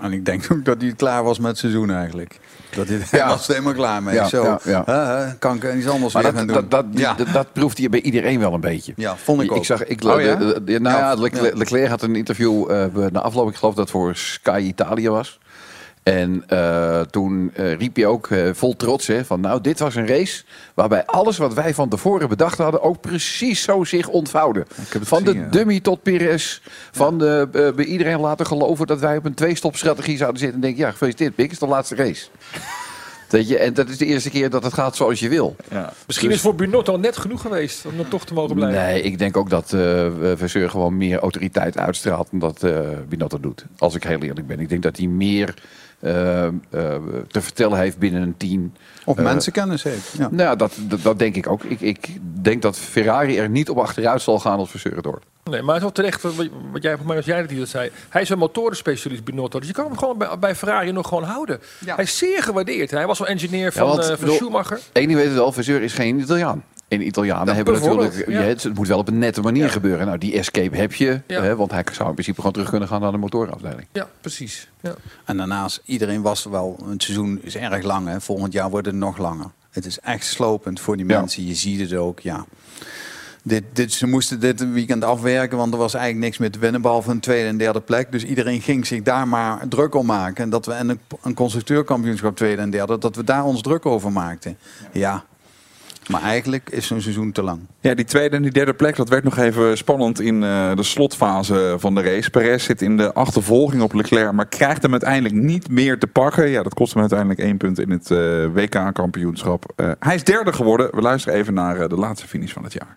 En 0.00 0.12
ik 0.12 0.24
denk 0.24 0.46
ook 0.52 0.64
dat 0.64 0.80
hij 0.80 0.92
klaar 0.96 1.24
was 1.24 1.38
met 1.38 1.48
het 1.48 1.58
seizoen 1.58 1.90
eigenlijk. 1.90 2.38
Dat 2.74 2.88
hij 2.88 2.98
Ja. 3.10 3.28
was 3.34 3.46
er 3.48 3.52
helemaal 3.54 3.74
klaar 3.74 4.02
mee. 4.02 4.14
Ja, 4.14 4.28
Zo, 4.28 4.58
ja, 4.64 5.36
kan 5.38 5.56
ik 5.56 5.74
iets 5.74 5.86
anders 5.88 6.14
Maar 6.14 6.22
weer 6.22 6.32
dat, 6.32 6.40
gaan 6.40 6.46
doen. 6.46 6.66
dat, 6.68 6.70
dat, 6.96 7.16
dat, 7.18 7.32
dat 7.32 7.52
proeft 7.52 7.78
hij 7.78 7.88
bij 7.88 8.00
iedereen 8.00 8.38
wel 8.40 8.52
een 8.54 8.60
beetje. 8.60 8.92
ja, 8.96 9.16
vond 9.16 9.42
ik 9.42 9.50
ook. 9.50 9.56
Ik 9.56 9.64
zag, 9.64 9.84
ik, 9.84 10.04
Oh, 10.04 10.20
ja? 10.20 10.34
de- 10.34 10.64
de- 10.64 10.80
nou 10.80 10.98
ja, 10.98 11.14
Leclerc, 11.54 11.88
had 11.88 12.02
een 12.02 12.16
interview 12.16 12.70
eh, 12.70 13.06
na 13.10 13.20
afloop, 13.20 13.48
ik 13.48 13.54
geloof 13.56 13.74
dat 13.74 13.90
voor 13.90 14.16
Sky 14.16 14.60
Italië 14.64 15.08
was. 15.08 15.38
En 16.08 16.44
eh, 16.46 17.00
toen 17.00 17.50
eh, 17.54 17.74
riep 17.74 17.96
hij 17.96 18.06
ook 18.06 18.26
eh, 18.26 18.50
vol 18.52 18.76
trots 18.76 19.06
hè, 19.06 19.24
van 19.24 19.40
nou, 19.40 19.60
dit 19.60 19.78
was 19.78 19.94
een 19.94 20.06
race 20.06 20.44
waarbij 20.74 21.06
alles 21.06 21.36
wat 21.36 21.54
wij 21.54 21.74
van 21.74 21.88
tevoren 21.88 22.28
bedacht 22.28 22.58
hadden 22.58 22.82
ook 22.82 23.00
precies 23.00 23.62
zo 23.62 23.84
zich 23.84 24.08
ontvouwde. 24.08 24.66
heb 24.74 24.92
het 24.92 25.08
Van 25.08 25.24
de 25.24 25.34
ja. 25.34 25.48
dummy 25.50 25.80
tot 25.80 26.02
Perez, 26.02 26.60
van 26.92 27.18
de, 27.18 27.48
eh, 27.52 27.74
bij 27.74 27.84
iedereen 27.84 28.20
laten 28.20 28.46
geloven 28.46 28.86
dat 28.86 29.00
wij 29.00 29.16
op 29.16 29.24
een 29.24 29.34
twee-stop 29.34 29.76
strategie 29.76 30.16
zouden 30.16 30.40
zitten. 30.40 30.56
En 30.56 30.66
denk 30.66 30.76
ja, 30.76 30.90
gefeliciteerd 30.90 31.34
Pik, 31.34 31.50
is 31.50 31.58
de 31.58 31.66
laatste 31.66 31.94
race. 31.94 32.26
Weet 33.28 33.48
je, 33.48 33.58
en 33.58 33.74
dat 33.74 33.88
is 33.88 33.98
de 33.98 34.06
eerste 34.06 34.30
keer 34.30 34.50
dat 34.50 34.62
het 34.62 34.74
gaat 34.74 34.96
zoals 34.96 35.20
je 35.20 35.28
wil. 35.28 35.56
Ja. 35.70 35.92
Misschien 36.06 36.30
is 36.30 36.40
voor 36.40 36.54
Binotto 36.54 36.96
net 36.96 37.16
genoeg 37.16 37.40
geweest 37.40 37.86
om 37.86 37.98
er 37.98 38.08
toch 38.08 38.24
te 38.24 38.34
mogen 38.34 38.54
blijven. 38.54 38.82
Nee, 38.82 39.02
ik 39.02 39.18
denk 39.18 39.36
ook 39.36 39.50
dat 39.50 39.72
eh 39.72 40.06
Vasseur 40.36 40.70
gewoon 40.70 40.96
meer 40.96 41.18
autoriteit 41.18 41.78
uitstraalt 41.78 42.28
dan 42.30 42.38
dat 42.38 42.62
eh 42.62 42.80
Binotto 43.08 43.40
doet. 43.40 43.64
Als 43.78 43.94
ik 43.94 44.04
heel 44.04 44.20
eerlijk 44.20 44.46
ben. 44.46 44.60
Ik 44.60 44.68
denk 44.68 44.82
dat 44.82 44.96
hij 44.96 45.06
meer 45.06 45.54
te 46.00 47.40
vertellen 47.40 47.78
heeft 47.78 47.98
binnen 47.98 48.22
een 48.22 48.36
team. 48.36 48.72
Of 49.04 49.18
Eh, 49.18 49.24
mensenkennis 49.24 49.82
heeft. 49.82 50.14
Ja. 50.18 50.28
Nou, 50.30 50.56
dat, 50.56 50.72
dat, 50.80 51.02
dat 51.02 51.18
denk 51.18 51.36
ik 51.36 51.46
ook. 51.46 51.64
Ik, 51.64 51.80
ik 51.80 52.08
denk 52.42 52.62
dat 52.62 52.76
Ferrari 52.78 53.38
er 53.38 53.48
niet 53.48 53.70
op 53.70 53.78
achteruit 53.78 54.22
zal 54.22 54.38
gaan 54.38 54.58
als 54.58 54.70
Vasseur 54.70 54.94
het 54.94 55.04
door. 55.04 55.20
Nee, 55.44 55.62
maar 55.62 55.74
het 55.74 55.76
is 55.76 55.82
wel 55.82 55.92
terecht, 55.92 56.22
wat, 56.22 56.34
wat 56.72 56.82
jij, 56.82 56.96
volgens 56.96 57.06
mij 57.06 57.16
was 57.16 57.24
jij 57.24 57.58
dat 57.58 57.68
zei. 57.68 57.90
Hij 58.08 58.22
is 58.22 58.28
een 58.28 58.38
motorenspecialist, 58.38 59.24
Binotto. 59.24 59.58
Dus 59.58 59.68
je 59.68 59.74
kan 59.74 59.84
hem 59.84 59.98
gewoon 59.98 60.18
bij, 60.18 60.38
bij 60.38 60.54
Ferrari 60.54 60.92
nog 60.92 61.08
gewoon 61.08 61.22
houden. 61.22 61.60
Ja. 61.84 61.94
Hij 61.94 62.04
is 62.04 62.18
zeer 62.18 62.42
gewaardeerd. 62.42 62.90
Hij 62.90 63.06
was 63.06 63.18
wel 63.18 63.28
engineer 63.28 63.72
van, 63.72 63.86
want, 63.88 64.00
eh, 64.00 64.06
van 64.06 64.16
bedoel, 64.18 64.34
Schumacher. 64.34 64.80
Eén 64.92 65.06
ding 65.06 65.14
weet 65.18 65.26
het 65.26 65.34
wel, 65.34 65.52
Vasseur 65.52 65.82
is 65.82 65.92
geen 65.92 66.20
Italiaan. 66.20 66.64
En 66.88 67.06
Italianen 67.06 67.46
Ja, 67.46 67.54
hebben 67.54 67.74
natuurlijk... 67.74 68.28
ja. 68.28 68.40
ja, 68.40 68.46
het, 68.46 68.74
moet 68.74 68.88
wel 68.88 68.98
op 68.98 69.08
een 69.08 69.18
nette 69.18 69.40
manier 69.40 69.64
Ja. 69.64 69.70
gebeuren. 69.70 70.06
Nou, 70.06 70.18
die 70.18 70.32
escape 70.38 70.76
heb 70.76 70.92
je. 70.92 71.20
Ja. 71.26 71.42
Hè, 71.42 71.56
want 71.56 71.70
hij 71.70 71.84
zou 71.92 72.08
in 72.08 72.14
principe 72.14 72.36
gewoon 72.36 72.52
terug 72.52 72.68
kunnen 72.70 72.88
gaan 72.88 73.00
naar 73.00 73.12
de 73.12 73.18
motorafdeling. 73.18 73.86
Ja, 73.92 74.08
precies. 74.20 74.68
Ja. 74.80 74.94
En 75.24 75.36
daarnaast, 75.36 75.82
iedereen 75.84 76.22
was 76.22 76.44
er 76.44 76.50
wel. 76.50 76.78
Het 76.90 77.02
seizoen 77.02 77.38
is 77.42 77.56
erg 77.56 77.82
lang. 77.84 78.08
Hè. 78.08 78.20
Volgend 78.20 78.52
jaar 78.52 78.70
wordt 78.70 78.86
het 78.86 78.94
nog 78.96 79.18
langer. 79.18 79.46
Het 79.70 79.86
is 79.86 80.00
echt 80.00 80.24
slopend 80.24 80.80
voor 80.80 80.96
die 80.96 81.06
Ja. 81.06 81.18
mensen. 81.18 81.46
Je 81.46 81.54
ziet 81.54 81.80
het 81.80 81.94
ook, 81.94 82.20
ja. 82.20 82.44
Dit, 83.42 83.64
dit, 83.72 83.92
ze 83.92 84.06
moesten 84.06 84.40
dit 84.40 84.72
weekend 84.72 85.04
afwerken, 85.04 85.58
want 85.58 85.72
er 85.72 85.78
was 85.78 85.94
eigenlijk 85.94 86.24
niks 86.24 86.38
meer 86.38 86.50
te 86.50 86.58
winnen, 86.58 86.82
behalve 86.82 87.10
een 87.10 87.20
tweede 87.20 87.48
en 87.48 87.56
derde 87.56 87.80
plek. 87.80 88.12
Dus 88.12 88.24
iedereen 88.24 88.60
ging 88.60 88.86
zich 88.86 89.02
daar 89.02 89.28
maar 89.28 89.68
druk 89.68 89.94
om 89.94 90.06
maken. 90.06 90.44
En 90.44 90.50
dat 90.50 90.66
we 90.66 90.72
en 90.72 90.88
een, 90.88 91.00
een 91.22 91.34
constructeurkampioenschap 91.34 92.36
tweede 92.36 92.62
en 92.62 92.70
derde, 92.70 92.98
dat 92.98 93.16
we 93.16 93.24
daar 93.24 93.44
ons 93.44 93.62
druk 93.62 93.86
over 93.86 94.12
maakten. 94.12 94.58
Ja, 94.92 95.24
maar 96.08 96.22
eigenlijk 96.22 96.70
is 96.70 96.86
zo'n 96.86 97.00
seizoen 97.00 97.32
te 97.32 97.42
lang. 97.42 97.60
Ja, 97.80 97.94
die 97.94 98.04
tweede 98.04 98.36
en 98.36 98.42
die 98.42 98.50
derde 98.50 98.74
plek, 98.74 98.96
dat 98.96 99.08
werd 99.08 99.24
nog 99.24 99.38
even 99.38 99.76
spannend 99.76 100.20
in 100.20 100.42
eh, 100.42 100.76
de 100.76 100.82
slotfase 100.82 101.76
van 101.78 101.94
de 101.94 102.02
race. 102.02 102.30
Perez 102.30 102.64
zit 102.64 102.82
in 102.82 102.96
de 102.96 103.12
achtervolging 103.12 103.82
op 103.82 103.92
Leclerc, 103.92 104.32
maar 104.32 104.46
krijgt 104.46 104.82
hem 104.82 104.90
uiteindelijk 104.90 105.34
niet 105.34 105.70
meer 105.70 105.98
te 105.98 106.06
pakken. 106.06 106.48
Ja, 106.48 106.62
dat 106.62 106.74
kost 106.74 106.92
hem 106.92 107.00
uiteindelijk 107.00 107.40
één 107.40 107.56
punt 107.56 107.78
in 107.78 107.90
het 107.90 108.10
eh, 108.10 108.18
WK-kampioenschap. 108.52 109.72
Eh, 109.76 109.90
hij 109.98 110.14
is 110.14 110.24
derde 110.24 110.52
geworden. 110.52 110.90
We 110.94 111.00
luisteren 111.00 111.38
even 111.38 111.54
naar 111.54 111.88
de 111.88 111.96
laatste 111.96 112.28
finish 112.28 112.52
van 112.52 112.64
het 112.64 112.72
jaar. 112.72 112.92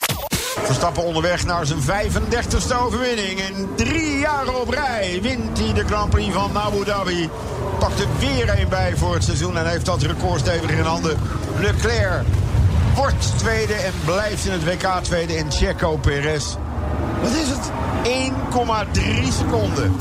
Verstappen 0.59 1.03
onderweg 1.03 1.45
naar 1.45 1.65
zijn 1.65 1.79
35ste 1.79 2.75
overwinning. 2.85 3.39
En 3.39 3.67
drie 3.75 4.19
jaren 4.19 4.61
op 4.61 4.69
rij 4.69 5.19
wint 5.21 5.59
hij 5.59 5.73
de 5.73 5.85
Grand 5.85 6.09
Prix 6.09 6.33
van 6.33 6.57
Abu 6.57 6.83
Dhabi. 6.85 7.29
Pakt 7.79 7.99
er 7.99 8.07
weer 8.19 8.59
een 8.59 8.69
bij 8.69 8.95
voor 8.95 9.13
het 9.13 9.23
seizoen 9.23 9.57
en 9.57 9.69
heeft 9.69 9.85
dat 9.85 10.01
record 10.01 10.39
stevig 10.39 10.71
in 10.71 10.83
handen. 10.83 11.17
Leclerc 11.59 12.25
wordt 12.95 13.37
tweede 13.37 13.73
en 13.73 13.93
blijft 14.05 14.45
in 14.45 14.51
het 14.51 14.63
WK 14.63 14.87
tweede 15.03 15.33
in 15.35 15.51
Checo 15.51 15.97
Perez. 15.97 16.55
Wat 17.21 17.31
is 17.31 17.47
het? 17.47 17.71
1,3 19.23 19.33
seconden. 19.33 19.93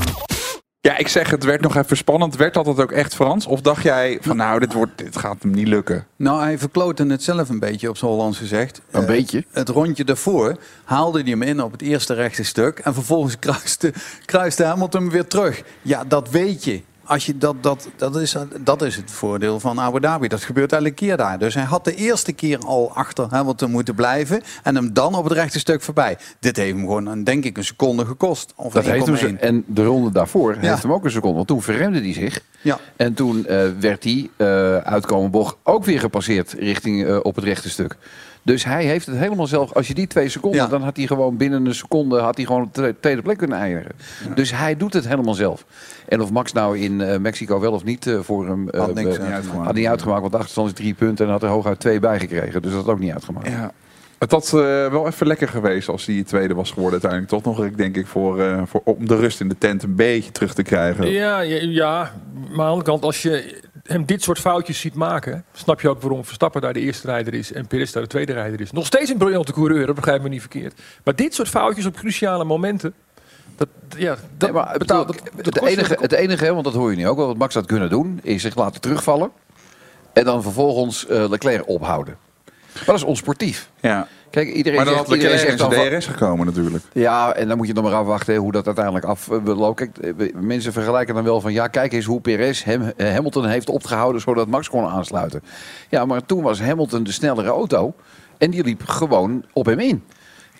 Ja, 0.81 0.97
ik 0.97 1.07
zeg 1.07 1.29
het 1.29 1.43
werd 1.43 1.61
nog 1.61 1.75
even 1.75 1.97
spannend. 1.97 2.35
Werd 2.35 2.53
dat 2.53 2.65
het 2.65 2.79
ook 2.79 2.91
echt 2.91 3.15
Frans? 3.15 3.45
Of 3.47 3.61
dacht 3.61 3.83
jij 3.83 4.17
van 4.21 4.35
nou, 4.37 4.59
dit, 4.59 4.73
wordt, 4.73 4.97
dit 4.97 5.17
gaat 5.17 5.41
hem 5.41 5.51
niet 5.51 5.67
lukken? 5.67 6.07
Nou, 6.15 6.41
hij 6.41 6.57
verklootte 6.57 7.05
het 7.05 7.23
zelf 7.23 7.49
een 7.49 7.59
beetje, 7.59 7.89
op 7.89 7.97
zijn 7.97 8.11
Hollands 8.11 8.37
gezegd. 8.37 8.81
Een 8.91 9.01
Eh, 9.01 9.07
beetje? 9.07 9.45
Het 9.51 9.69
rondje 9.69 10.03
daarvoor 10.03 10.57
haalde 10.83 11.21
hij 11.21 11.29
hem 11.29 11.41
in 11.41 11.63
op 11.63 11.71
het 11.71 11.81
eerste 11.81 12.13
rechte 12.13 12.43
stuk. 12.43 12.79
En 12.79 12.93
vervolgens 12.93 13.39
kruiste, 13.45 13.93
kruiste 14.25 14.63
Hamilton 14.63 15.01
hem 15.01 15.11
weer 15.11 15.27
terug. 15.27 15.61
Ja, 15.81 16.03
dat 16.03 16.29
weet 16.29 16.63
je. 16.63 16.81
Als 17.03 17.25
je 17.25 17.37
dat, 17.37 17.63
dat, 17.63 17.89
dat, 17.95 18.15
is, 18.15 18.35
dat 18.59 18.81
is 18.81 18.95
het 18.95 19.11
voordeel 19.11 19.59
van 19.59 19.79
Abu 19.79 19.99
Dhabi. 19.99 20.27
Dat 20.27 20.43
gebeurt 20.43 20.73
elke 20.73 20.91
keer 20.91 21.17
daar. 21.17 21.39
Dus 21.39 21.53
hij 21.53 21.63
had 21.63 21.83
de 21.85 21.95
eerste 21.95 22.33
keer 22.33 22.59
al 22.59 22.91
achter 22.93 23.27
Hamilton 23.29 23.71
moeten 23.71 23.95
blijven. 23.95 24.41
En 24.63 24.75
hem 24.75 24.93
dan 24.93 25.15
op 25.15 25.23
het 25.23 25.33
rechte 25.33 25.59
stuk 25.59 25.81
voorbij. 25.81 26.17
Dit 26.39 26.55
heeft 26.57 26.71
hem 26.71 26.79
gewoon, 26.79 27.05
een, 27.05 27.23
denk 27.23 27.43
ik, 27.45 27.57
een 27.57 27.63
seconde 27.65 28.05
gekost. 28.05 28.53
Of 28.55 28.73
Dat 28.73 28.85
heeft 28.85 29.05
hem 29.05 29.15
1,1. 29.15 29.19
ze, 29.19 29.35
en 29.35 29.63
de 29.67 29.83
ronde 29.83 30.11
daarvoor 30.11 30.53
Ja. 30.61 30.69
heeft 30.69 30.81
hem 30.81 30.93
ook 30.93 31.03
een 31.05 31.11
seconde. 31.11 31.35
Want 31.35 31.47
toen 31.47 31.61
verremde 31.61 31.99
hij 32.01 32.13
zich. 32.13 32.39
Ja. 32.61 32.79
En 32.95 33.13
toen 33.13 33.45
eh, 33.45 33.63
werd 33.79 34.03
hij 34.03 34.29
uh, 34.37 34.77
uitkomen 34.77 35.31
bocht 35.31 35.55
ook 35.63 35.85
weer 35.85 35.99
gepasseerd 35.99 36.51
richting 36.53 37.05
eh, 37.05 37.19
op 37.21 37.35
het 37.35 37.43
rechte 37.45 37.69
stuk. 37.69 37.97
Dus 38.43 38.65
hij 38.65 38.85
heeft 38.85 39.05
het 39.05 39.17
helemaal 39.17 39.47
zelf. 39.47 39.73
Als 39.73 39.87
je 39.87 39.93
die 39.93 40.07
twee 40.07 40.29
seconden, 40.29 40.61
Ja. 40.61 40.67
dan 40.67 40.81
had 40.81 40.97
hij 40.97 41.07
gewoon 41.07 41.37
binnen 41.37 41.65
een 41.65 41.75
seconde 41.75 42.19
had 42.19 42.35
hij 42.37 42.45
gewoon 42.45 42.69
de 42.71 42.95
tweede 42.99 43.21
plek 43.21 43.37
kunnen 43.37 43.57
eindigen. 43.57 43.91
Dus 44.35 44.51
hij 44.55 44.77
doet 44.77 44.93
het 44.93 45.07
helemaal 45.07 45.33
zelf. 45.33 45.65
En 46.07 46.21
of 46.21 46.31
Max 46.31 46.51
nou 46.53 46.79
in 46.79 47.01
eh, 47.01 47.19
Mexico 47.19 47.59
wel 47.59 47.71
of 47.71 47.83
niet 47.83 48.07
eh, 48.07 48.19
voor 48.19 48.47
hem 48.47 48.69
eh, 48.69 48.79
Had 48.79 48.93
niks 48.93 49.19
uitgemaakt. 49.19 49.65
had 49.65 49.75
niet 49.75 49.87
uitgemaakt, 49.87 50.19
want 50.19 50.31
de 50.31 50.37
achterstand 50.37 50.67
is 50.67 50.73
drie 50.73 50.93
punten 50.93 51.25
en 51.25 51.31
had 51.31 51.43
er 51.43 51.49
hooguit 51.49 51.79
twee 51.79 51.99
bij 51.99 52.19
gekregen. 52.19 52.61
Dus 52.61 52.71
dat 52.71 52.85
had 52.85 52.93
ook 52.93 52.99
niet 52.99 53.11
uitgemaakt. 53.13 53.47
Ja. 53.47 53.71
Het 54.21 54.31
had 54.31 54.45
eh, 54.45 54.51
wel 54.87 55.07
even 55.07 55.27
lekker 55.27 55.47
geweest 55.47 55.87
als 55.89 56.05
hij 56.05 56.23
tweede 56.23 56.53
was 56.53 56.71
geworden 56.71 56.91
uiteindelijk. 57.01 57.31
Toch 57.43 57.55
nog, 57.55 57.65
ik 57.65 57.77
denk 57.77 57.95
ik, 57.97 58.07
voor, 58.07 58.41
eh, 58.41 58.61
voor, 58.65 58.81
om 58.83 59.07
de 59.07 59.15
rust 59.15 59.39
in 59.39 59.49
de 59.49 59.57
tent 59.57 59.83
een 59.83 59.95
beetje 59.95 60.31
terug 60.31 60.53
te 60.53 60.63
krijgen. 60.63 61.11
Ja, 61.11 61.39
ja, 61.39 61.57
ja, 61.61 62.11
maar 62.33 62.49
aan 62.49 62.55
de 62.55 62.61
andere 62.63 62.83
kant, 62.83 63.03
als 63.03 63.21
je 63.21 63.59
hem 63.83 64.05
dit 64.05 64.23
soort 64.23 64.39
foutjes 64.39 64.79
ziet 64.79 64.93
maken, 64.93 65.43
snap 65.53 65.81
je 65.81 65.89
ook 65.89 66.01
waarom 66.01 66.25
Verstappen 66.25 66.61
daar 66.61 66.73
de 66.73 66.79
eerste 66.79 67.07
rijder 67.07 67.33
is 67.33 67.53
en 67.53 67.67
Perez 67.67 67.91
daar 67.91 68.03
de 68.03 68.09
tweede 68.09 68.33
rijder 68.33 68.61
is. 68.61 68.71
Nog 68.71 68.85
steeds 68.85 69.09
een 69.09 69.17
briljante 69.17 69.53
coureur, 69.53 69.85
dat 69.85 69.95
begrijp 69.95 70.21
me 70.21 70.29
niet 70.29 70.39
verkeerd. 70.41 70.81
Maar 71.03 71.15
dit 71.15 71.33
soort 71.33 71.47
foutjes 71.49 71.85
op 71.85 71.95
cruciale 71.95 72.43
momenten, 72.43 72.93
dat, 73.55 73.67
ja, 73.97 74.15
dat 74.37 74.51
Nee, 74.51 74.61
maar 74.63 74.77
betaalt. 74.77 75.07
bedoel, 75.07 75.21
dat- 75.33 75.43
dat 75.43 75.53
het, 75.53 75.63
enige, 75.77 75.97
het 76.01 76.11
enige, 76.11 76.43
hè, 76.45 76.51
want 76.53 76.65
dat 76.65 76.73
hoor 76.73 76.91
je 76.91 76.97
nu 76.97 77.07
ook 77.07 77.17
wel, 77.17 77.27
wat 77.27 77.37
Max 77.37 77.53
had 77.53 77.65
kunnen 77.65 77.89
doen, 77.89 78.19
is 78.23 78.41
zich 78.41 78.55
laten 78.55 78.81
terugvallen. 78.81 79.31
En 80.13 80.23
dan 80.25 80.43
vervolgens 80.43 81.07
eh, 81.07 81.29
Leclerc 81.29 81.67
ophouden. 81.67 82.17
Maar 82.75 82.83
dat 82.85 82.95
is 82.95 83.03
onsportief. 83.03 83.69
Ja. 83.79 84.07
Kijk, 84.29 84.47
iedereen 84.53 84.75
Maar 84.77 84.85
dan 84.85 84.93
zegt, 84.93 85.07
had 85.07 85.15
iedereen 85.15 85.35
Leclerc 85.37 85.51
in 85.51 85.57
zegt 85.57 85.71
zijn 85.71 85.81
dan 85.81 85.91
van- 85.91 85.99
DRS 85.99 86.19
gekomen 86.19 86.45
natuurlijk. 86.45 86.83
Ja, 86.93 87.33
en 87.33 87.47
dan 87.47 87.57
moet 87.57 87.67
je 87.67 87.73
nog 87.73 87.83
maar 87.83 87.93
afwachten 87.93 88.35
hoe 88.35 88.51
dat 88.51 88.65
uiteindelijk 88.65 89.05
afloopt. 89.05 89.75
Kijk, 89.75 89.97
eh, 89.97 90.13
we- 90.17 90.31
mensen 90.39 90.73
vergelijken 90.73 91.15
dan 91.15 91.23
wel 91.23 91.41
van... 91.41 91.53
ja, 91.53 91.67
kijk 91.67 91.93
eens 91.93 92.05
hoe 92.05 92.21
Perez 92.21 92.63
hem, 92.63 92.91
eh, 92.97 93.13
Hamilton 93.13 93.45
heeft 93.45 93.69
opgehouden... 93.69 94.21
zodat 94.21 94.47
Max 94.47 94.69
kon 94.69 94.85
aansluiten. 94.85 95.41
Ja, 95.89 96.05
maar 96.05 96.25
toen 96.25 96.41
was 96.41 96.61
Hamilton 96.61 97.03
de 97.03 97.11
snellere 97.11 97.49
auto... 97.49 97.93
en 98.37 98.51
die 98.51 98.63
liep 98.63 98.81
gewoon 98.85 99.45
op 99.53 99.65
hem 99.65 99.79
in. 99.79 100.03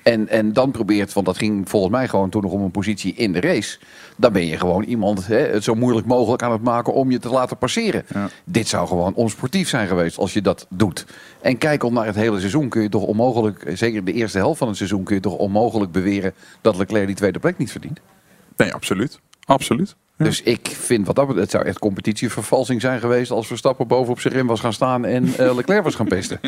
En, 0.04 0.28
en 0.28 0.54
dan 0.54 0.72
probeert, 0.72 1.14
want 1.14 1.26
dat 1.26 1.38
ging 1.38 1.70
volgens 1.70 1.92
mij 1.92 2.08
gewoon 2.08 2.30
toen 2.30 2.42
nog 2.42 2.52
om 2.52 2.62
een 2.62 2.72
positie 2.72 3.14
in 3.14 3.32
de 3.32 3.40
race. 3.40 3.80
Dan 4.18 4.34
ben 4.34 4.46
je 4.46 4.58
gewoon 4.58 4.84
iemand 4.84 5.28
hè, 5.28 5.38
het 5.38 5.64
zo 5.64 5.76
moeilijk 5.76 6.08
mogelijk 6.08 6.44
aan 6.44 6.52
het 6.52 6.62
maken 6.62 6.94
om 6.94 7.12
je 7.12 7.20
te 7.20 7.30
laten 7.30 7.58
passeren. 7.58 8.06
Dit 8.44 8.68
zou 8.68 8.88
gewoon 8.88 9.14
onsportief 9.14 9.70
zijn 9.70 9.88
geweest 9.88 10.18
als 10.18 10.34
je 10.34 10.42
dat 10.42 10.66
doet. 10.70 11.06
En 11.42 11.58
kijk 11.58 11.84
om 11.84 11.94
naar 11.94 12.06
het 12.06 12.16
hele 12.16 12.40
seizoen 12.40 12.70
kun 12.70 12.82
je 12.82 12.90
toch 12.90 13.04
onmogelijk, 13.04 13.72
zeker 13.74 14.04
de 14.04 14.14
eerste 14.14 14.38
helft 14.38 14.58
van 14.58 14.68
het 14.68 14.78
seizoen, 14.78 15.04
kun 15.04 15.16
je 15.16 15.22
toch 15.22 15.38
onmogelijk 15.38 15.92
beweren 15.92 16.34
dat 16.62 16.78
Leclerc 16.78 17.08
die 17.08 17.16
tweede 17.16 17.40
plek 17.40 17.58
niet 17.58 17.72
verdient. 17.72 18.00
Nee, 18.58 18.74
absoluut. 18.74 19.20
Absoluut. 19.46 19.96
Dus 20.24 20.42
ik 20.42 20.68
vind 20.68 21.06
wat 21.06 21.16
dat 21.16 21.28
betreft, 21.28 21.52
het 21.52 21.56
zou 21.60 21.70
echt 21.70 21.80
competitievervalsing 21.80 22.82
zijn 22.82 23.00
geweest 23.00 23.32
als 23.32 23.48
Verstappen 23.48 23.88
bovenop 23.88 24.20
zijn 24.20 24.34
rim 24.34 24.48
was 24.48 24.60
gaan 24.60 24.74
staan 24.74 25.06
en 25.06 25.38
eh, 25.38 25.56
Leclerc 25.58 25.84
was 25.84 25.96
gaan 25.96 26.08
pesten. 26.08 26.40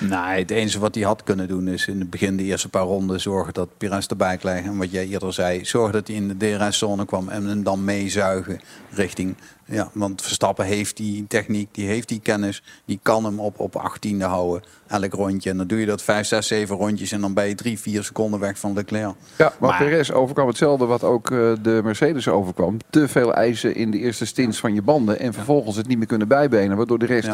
Nee, 0.00 0.38
het 0.38 0.50
enige 0.50 0.78
wat 0.78 0.94
hij 0.94 1.04
had 1.04 1.22
kunnen 1.22 1.48
doen 1.48 1.68
is 1.68 1.86
in 1.86 2.00
het 2.00 2.10
begin 2.10 2.36
de 2.36 2.42
eerste 2.42 2.68
paar 2.68 2.82
ronden 2.82 3.20
zorgen 3.20 3.54
dat 3.54 3.68
Pires 3.78 4.06
erbij 4.06 4.36
krijgt. 4.36 4.66
En 4.66 4.76
wat 4.76 4.90
jij 4.90 5.06
eerder 5.06 5.32
zei, 5.32 5.64
zorgen 5.64 5.92
dat 5.92 6.06
hij 6.06 6.16
in 6.16 6.28
de 6.28 6.36
DRS-zone 6.36 7.04
kwam 7.04 7.28
en 7.28 7.44
hem 7.44 7.62
dan 7.62 7.84
meezuigen 7.84 8.60
richting... 8.90 9.36
Ja, 9.68 9.90
want 9.92 10.22
Verstappen 10.22 10.64
heeft 10.64 10.96
die 10.96 11.26
techniek, 11.26 11.68
die 11.72 11.86
heeft 11.86 12.08
die 12.08 12.20
kennis, 12.20 12.62
die 12.84 12.98
kan 13.02 13.24
hem 13.24 13.40
op, 13.40 13.60
op 13.60 13.90
18e 13.90 14.16
houden, 14.18 14.62
elk 14.86 15.12
rondje. 15.12 15.50
En 15.50 15.56
dan 15.56 15.66
doe 15.66 15.80
je 15.80 15.86
dat 15.86 16.02
5, 16.02 16.26
6, 16.26 16.46
7 16.46 16.76
rondjes 16.76 17.12
en 17.12 17.20
dan 17.20 17.34
ben 17.34 17.48
je 17.48 17.54
3, 17.54 17.78
4 17.78 18.04
seconden 18.04 18.40
weg 18.40 18.58
van 18.58 18.72
Leclerc. 18.72 19.14
Ja, 19.38 19.52
maar, 19.60 19.78
Perez 19.78 20.10
overkwam 20.10 20.46
hetzelfde 20.46 20.84
wat 20.84 21.04
ook 21.04 21.30
eh, 21.30 21.52
de 21.62 21.80
Mercedes 21.84 22.28
overkwam. 22.28 22.76
Te 22.90 23.08
veel 23.08 23.34
eisen 23.34 23.74
in 23.74 23.90
de 23.90 23.98
eerste 23.98 24.24
stints 24.24 24.58
van 24.58 24.74
je 24.74 24.82
banden 24.82 25.18
en 25.18 25.32
vervolgens 25.32 25.76
het 25.76 25.86
niet 25.86 25.98
meer 25.98 26.06
kunnen 26.06 26.28
bijbenen. 26.28 26.76
Waardoor 26.76 26.98
de 26.98 27.06
rest 27.06 27.28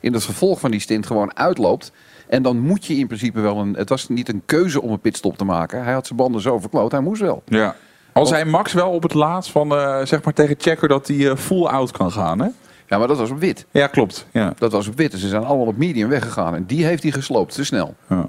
in 0.00 0.12
het 0.12 0.24
vervolg 0.24 0.60
van 0.60 0.70
die 0.70 0.80
stint 0.80 1.06
gewoon 1.06 1.36
uitloopt. 1.36 1.92
En 2.28 2.42
dan 2.42 2.58
moet 2.58 2.86
je 2.86 2.94
in 2.94 3.06
principe 3.06 3.40
wel 3.40 3.58
een... 3.58 3.74
Het 3.74 3.88
was 3.88 4.08
niet 4.08 4.28
een 4.28 4.42
keuze 4.46 4.82
om 4.82 4.90
een 4.90 5.00
pitstop 5.00 5.38
te 5.38 5.44
maken. 5.44 5.84
Hij 5.84 5.92
had 5.92 6.06
zijn 6.06 6.18
banden 6.18 6.40
zo 6.40 6.58
verkloot, 6.58 6.92
hij 6.92 7.00
moest 7.00 7.20
wel. 7.20 7.42
Ja. 7.46 7.76
Al 8.14 8.26
zei 8.26 8.44
Max 8.44 8.72
wel 8.72 8.90
op 8.90 9.02
het 9.02 9.14
laatst 9.14 9.50
van, 9.50 9.76
eh, 9.76 10.04
zeg 10.04 10.22
maar 10.22 10.32
tegen 10.32 10.56
Checker 10.58 10.88
dat 10.88 11.06
hij 11.08 11.30
eh, 11.30 11.36
full 11.36 11.64
out 11.64 11.90
kan 11.90 12.12
gaan, 12.12 12.38
hè? 12.38 12.48
Ja, 12.86 12.98
maar 12.98 13.08
dat 13.08 13.18
was 13.18 13.30
op 13.30 13.38
wit. 13.38 13.66
Ja, 13.70 13.86
klopt. 13.86 14.26
Ja. 14.32 14.52
Dat 14.58 14.72
was 14.72 14.88
op 14.88 14.96
wit. 14.96 15.10
Dus 15.10 15.20
ze 15.20 15.28
zijn 15.28 15.44
allemaal 15.44 15.66
op 15.66 15.76
medium 15.76 16.08
weggegaan. 16.08 16.54
En 16.54 16.64
die 16.66 16.84
heeft 16.84 17.02
hij 17.02 17.12
gesloopt, 17.12 17.54
te 17.54 17.64
snel. 17.64 17.94
Ja. 18.08 18.26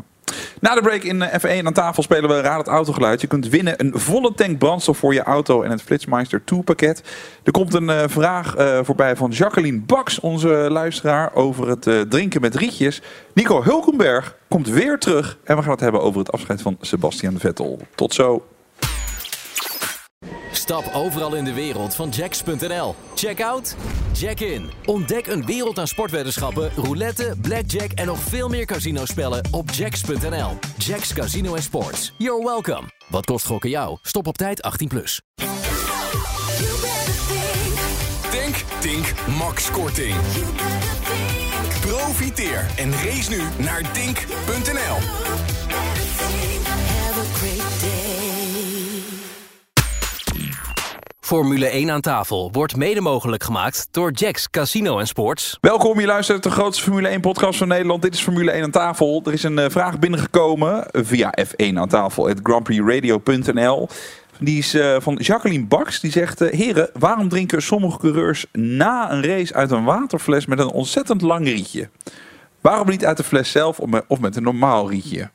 Na 0.59 0.75
de 0.75 0.81
break 0.81 1.03
in 1.03 1.21
eh, 1.21 1.59
F1 1.61 1.65
aan 1.65 1.73
tafel 1.73 2.03
spelen 2.03 2.29
we 2.29 2.41
Raad 2.41 2.57
het 2.57 2.67
Autogeluid. 2.67 3.21
Je 3.21 3.27
kunt 3.27 3.49
winnen 3.49 3.73
een 3.77 3.91
volle 3.99 4.33
tank 4.33 4.57
brandstof 4.57 4.97
voor 4.97 5.13
je 5.13 5.23
auto 5.23 5.61
en 5.61 5.71
het 5.71 5.81
Flitsmeister 5.81 6.41
2 6.45 6.61
pakket. 6.61 7.03
Er 7.43 7.51
komt 7.51 7.73
een 7.73 7.89
uh, 7.89 8.03
vraag 8.07 8.57
uh, 8.57 8.79
voorbij 8.83 9.15
van 9.15 9.29
Jacqueline 9.31 9.79
Baks, 9.79 10.19
onze 10.19 10.47
luisteraar, 10.47 11.33
over 11.33 11.67
het 11.67 11.85
uh, 11.85 12.01
drinken 12.01 12.41
met 12.41 12.55
rietjes. 12.55 13.01
Nico 13.33 13.63
Hulkenberg 13.63 14.37
komt 14.47 14.67
weer 14.67 14.97
terug 14.97 15.37
en 15.43 15.55
we 15.55 15.61
gaan 15.61 15.71
het 15.71 15.79
hebben 15.79 16.01
over 16.01 16.19
het 16.19 16.31
afscheid 16.31 16.61
van 16.61 16.77
Sebastian 16.81 17.39
Vettel. 17.39 17.79
Tot 17.95 18.13
zo. 18.13 18.43
Stap 20.55 20.89
overal 20.93 21.35
in 21.35 21.43
de 21.43 21.53
wereld 21.53 21.95
van 21.95 22.09
Jacks.nl. 22.09 22.95
Check 23.15 23.41
out, 23.41 23.75
check 24.13 24.39
in. 24.39 24.71
Ontdek 24.85 25.27
een 25.27 25.45
wereld 25.45 25.79
aan 25.79 25.87
sportweddenschappen, 25.87 26.71
roulette, 26.75 27.35
blackjack 27.41 27.91
en 27.91 28.05
nog 28.05 28.19
veel 28.19 28.47
meer 28.47 28.65
casinospellen 28.65 29.47
op 29.51 29.69
Jacks.nl. 29.69 30.57
Jacks 30.77 31.13
Casino 31.13 31.55
en 31.55 31.63
Sports. 31.63 32.13
You're 32.17 32.43
welcome. 32.43 32.81
Wat 33.07 33.25
kost 33.25 33.45
gokken 33.45 33.69
jou? 33.69 33.97
Stop 34.01 34.27
op 34.27 34.37
tijd 34.37 34.83
18+. 34.83 34.87
Plus. 34.87 35.21
Denk, 38.31 38.55
Tink, 38.79 39.13
Max 39.37 39.71
Korting. 39.71 40.15
Profiteer 41.81 42.65
en 42.75 42.91
race 42.91 43.29
nu 43.29 43.41
naar 43.57 43.93
Dink.nl. 43.93 44.97
Formule 51.25 51.65
1 51.65 51.91
aan 51.91 52.01
tafel 52.01 52.49
wordt 52.51 52.75
mede 52.75 53.01
mogelijk 53.01 53.43
gemaakt 53.43 53.87
door 53.91 54.11
Jacks 54.11 54.49
Casino 54.49 54.99
en 54.99 55.07
Sports. 55.07 55.57
Welkom, 55.61 55.99
je 55.99 56.05
luistert 56.05 56.43
de 56.43 56.49
grootste 56.51 56.83
Formule 56.83 57.07
1 57.07 57.21
podcast 57.21 57.57
van 57.57 57.67
Nederland. 57.67 58.01
Dit 58.01 58.13
is 58.13 58.21
Formule 58.21 58.51
1 58.51 58.63
aan 58.63 58.71
tafel. 58.71 59.21
Er 59.25 59.33
is 59.33 59.43
een 59.43 59.57
uh, 59.57 59.65
vraag 59.69 59.99
binnengekomen 59.99 60.87
via 60.91 61.33
F1 61.45 61.73
aan 61.75 61.87
tafel, 61.87 62.27
het 62.27 62.39
grandprixradio.nl. 62.43 63.89
Die 64.39 64.57
is 64.57 64.75
uh, 64.75 64.95
van 64.99 65.15
Jacqueline 65.15 65.65
Baks. 65.65 65.99
Die 65.99 66.11
zegt, 66.11 66.41
uh, 66.41 66.51
heren, 66.51 66.89
waarom 66.93 67.29
drinken 67.29 67.61
sommige 67.61 67.97
coureurs 67.97 68.45
na 68.51 69.11
een 69.11 69.23
race 69.23 69.53
uit 69.53 69.71
een 69.71 69.83
waterfles 69.83 70.45
met 70.45 70.59
een 70.59 70.71
ontzettend 70.71 71.21
lang 71.21 71.45
rietje? 71.45 71.89
Waarom 72.61 72.89
niet 72.89 73.05
uit 73.05 73.17
de 73.17 73.23
fles 73.23 73.51
zelf 73.51 73.79
of 73.79 73.89
met, 73.89 74.03
of 74.07 74.19
met 74.19 74.35
een 74.35 74.43
normaal 74.43 74.89
rietje? 74.89 75.29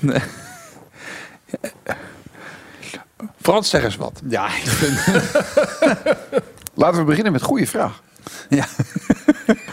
Frans, 3.42 3.70
zeg 3.70 3.84
eens 3.84 3.96
wat. 3.96 4.20
Ja, 4.28 4.46
ik 4.46 4.66
vind... 4.66 4.98
Laten 6.74 6.98
we 6.98 7.04
beginnen 7.04 7.32
met 7.32 7.42
goede 7.42 7.66
vraag. 7.66 8.02
Ja. 8.48 8.64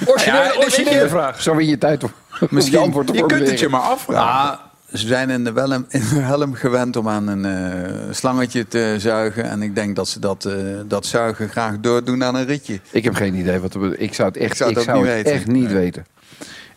Originele, 0.05 0.43
Ja, 0.43 0.55
originele 0.57 1.09
vraag. 1.09 1.41
Zo 1.41 1.55
win 1.55 1.67
je 1.67 1.77
tijd 1.77 2.03
om 2.03 2.12
Misschien. 2.49 2.77
je 2.77 2.83
antwoord 2.83 3.07
te 3.07 3.13
Je 3.13 3.25
kunt 3.25 3.47
het 3.49 3.59
je 3.59 3.69
maar 3.69 3.81
afvragen. 3.81 4.59
Ja, 4.91 4.97
ze 4.97 5.07
zijn 5.07 5.29
in 5.29 5.43
de, 5.43 5.51
welm, 5.51 5.85
in 5.89 5.99
de 6.13 6.19
helm 6.19 6.53
gewend 6.53 6.95
om 6.95 7.09
aan 7.09 7.27
een 7.27 7.45
eh, 7.45 7.91
slangetje 8.12 8.67
te 8.67 8.95
zuigen. 8.97 9.43
En 9.43 9.62
ik 9.62 9.75
denk 9.75 9.95
dat 9.95 10.07
ze 10.07 10.19
dat, 10.19 10.45
eh, 10.45 10.53
dat 10.85 11.05
zuigen 11.05 11.49
graag 11.49 11.79
doordoen 11.79 12.23
aan 12.23 12.35
een 12.35 12.45
ritje. 12.45 12.79
Ik 12.91 13.03
heb 13.03 13.13
geen 13.15 13.35
idee 13.35 13.59
wat 13.59 13.73
er... 13.73 13.99
Ik 13.99 14.13
zou 14.13 14.27
het 14.27 14.38
echt, 14.38 14.51
Ik 14.51 14.57
zou 14.57 14.69
ik 14.69 14.77
niet 14.77 14.88
het 14.88 15.03
weten. 15.05 15.31
echt 15.31 15.47
niet 15.47 15.63
Nee. 15.65 15.73
weten. 15.73 16.05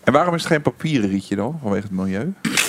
En 0.04 0.12
waarom 0.12 0.34
is 0.34 0.42
het 0.42 0.52
geen 0.52 0.62
papieren 0.62 1.10
rietje 1.10 1.36
dan, 1.36 1.58
vanwege 1.62 1.82
het 1.82 1.92
milieu? 1.96 2.32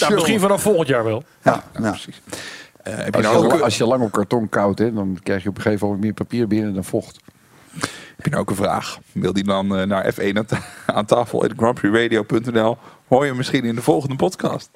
Nou, 0.00 0.14
misschien 0.14 0.40
vanaf 0.40 0.62
volgend 0.62 0.88
jaar 0.88 1.04
wel. 1.04 1.24
Ja, 1.42 1.62
ja. 1.80 1.90
Precies. 1.90 2.20
Eh, 2.82 2.96
je 3.04 3.12
Als 3.12 3.22
nou 3.22 3.46
je, 3.46 3.52
ook, 3.54 3.60
als 3.60 3.76
je 3.78 3.86
lang 3.86 4.02
op 4.02 4.12
karton 4.12 4.48
koudt, 4.48 4.78
hè, 4.78 4.92
dan 4.92 5.18
krijg 5.22 5.42
je 5.42 5.48
op 5.48 5.56
een 5.56 5.62
gegeven 5.62 5.86
moment 5.86 6.04
meer 6.04 6.12
papier 6.14 6.46
binnen 6.46 6.74
dan 6.74 6.84
vocht. 6.84 7.18
heb 8.16 8.24
je 8.24 8.30
nou 8.30 8.42
ook 8.42 8.50
een 8.50 8.56
vraag? 8.56 8.98
Wil 9.12 9.32
die 9.32 9.44
dan 9.44 9.76
eh, 9.76 9.86
naar 9.86 10.14
F1 10.14 10.36
aan, 10.36 10.44
ta- 10.46 10.62
aan 10.96 11.04
tafel 11.04 11.42
at 11.42 11.52
grandprixradio.nl? 11.56 12.76
Hoor 13.08 13.26
je 13.26 13.34
misschien 13.34 13.64
in 13.64 13.74
de 13.74 13.82
volgende 13.82 14.16
podcast. 14.16 14.70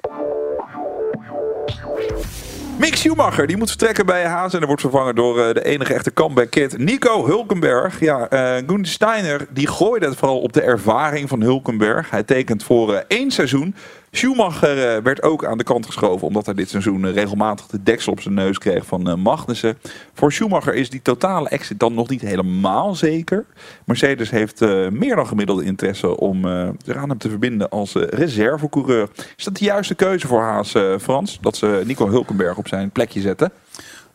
Mick 2.79 2.95
Schumacher, 2.95 3.47
die 3.47 3.57
moet 3.57 3.69
vertrekken 3.69 4.05
bij 4.05 4.25
Haas 4.25 4.53
en 4.53 4.59
er 4.61 4.67
wordt 4.67 4.81
vervangen 4.81 5.15
door 5.15 5.39
eh, 5.41 5.53
de 5.53 5.63
enige 5.63 5.93
echte 5.93 6.13
comeback 6.13 6.49
kid, 6.49 6.77
Nico 6.77 7.25
Hulkenberg. 7.25 7.99
Ja, 7.99 8.27
Gunther 8.67 8.85
Steiner, 8.87 9.47
die 9.49 9.67
gooide 9.67 10.05
het 10.05 10.15
vooral 10.15 10.39
op 10.39 10.53
de 10.53 10.61
ervaring 10.61 11.29
van 11.29 11.41
Hulkenberg. 11.41 12.09
Hij 12.09 12.23
tekent 12.23 12.63
voor 12.63 13.03
één 13.07 13.31
seizoen. 13.31 13.75
Schumacher 14.11 14.95
eh, 14.95 15.03
werd 15.03 15.21
ook 15.21 15.45
aan 15.45 15.57
de 15.57 15.63
kant 15.63 15.85
geschoven 15.85 16.27
omdat 16.27 16.45
hij 16.45 16.55
dit 16.55 16.69
seizoen 16.69 17.05
eh, 17.05 17.13
regelmatig 17.13 17.67
de 17.67 17.83
deksel 17.83 18.11
op 18.11 18.21
zijn 18.21 18.33
neus 18.33 18.57
kreeg 18.57 18.85
van 18.85 19.09
eh, 19.09 19.15
Magnussen. 19.15 19.77
Voor 20.13 20.31
Schumacher 20.31 20.73
is 20.73 20.89
die 20.89 21.01
totale 21.01 21.49
exit 21.49 21.79
dan 21.79 21.93
nog 21.93 22.09
niet 22.09 22.21
helemaal 22.21 22.95
zeker. 22.95 23.45
Mercedes 23.85 24.29
heeft 24.29 24.59
meer 24.89 25.15
dan 25.15 25.27
gemiddelde 25.27 25.63
interesse 25.63 26.17
om 26.17 26.41
zich 26.85 26.95
aan 26.95 27.09
hem 27.09 27.17
te 27.17 27.29
verbinden 27.29 27.69
als 27.69 27.93
reservecoureur. 27.93 29.09
Is 29.37 29.43
dat 29.43 29.57
de 29.57 29.65
juiste 29.65 29.95
keuze 29.95 30.27
voor 30.27 30.41
Haas, 30.41 30.73
Frans? 30.99 31.37
Dat 31.41 31.57
ze 31.57 31.83
Nico 31.85 32.09
Hulkenberg 32.09 32.57
op 32.57 32.67
zijn 32.67 32.91
plekje 32.91 33.21
zetten? 33.21 33.51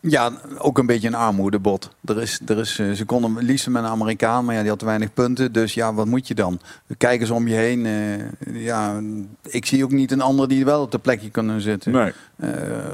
Ja, 0.03 0.31
ook 0.57 0.77
een 0.77 0.85
beetje 0.85 1.07
een 1.07 1.15
armoedebod. 1.15 1.89
Er 2.05 2.21
is, 2.21 2.39
er 2.45 2.57
is, 2.57 2.79
eh, 2.79 2.91
ze 2.91 3.05
konden 3.05 3.37
liefst 3.43 3.67
met 3.67 3.83
een 3.83 3.89
Amerikaan, 3.89 4.45
maar 4.45 4.55
ja, 4.55 4.61
die 4.61 4.69
had 4.69 4.79
te 4.79 4.85
weinig 4.85 5.13
punten. 5.13 5.51
Dus 5.51 5.73
ja, 5.73 5.93
wat 5.93 6.05
moet 6.05 6.27
je 6.27 6.35
dan? 6.35 6.59
Kijk 6.97 7.21
eens 7.21 7.29
om 7.29 7.47
je 7.47 7.55
heen. 7.55 7.85
eh, 7.85 8.63
ja, 8.63 9.01
ik 9.41 9.65
zie 9.65 9.83
ook 9.83 9.91
niet 9.91 10.11
een 10.11 10.21
ander 10.21 10.47
die 10.47 10.65
wel 10.65 10.81
op 10.81 10.91
de 10.91 10.99
plekje 10.99 11.29
kunnen 11.29 11.61
zitten. 11.61 11.91
Nee. 11.91 12.11
Eh, 12.41 12.49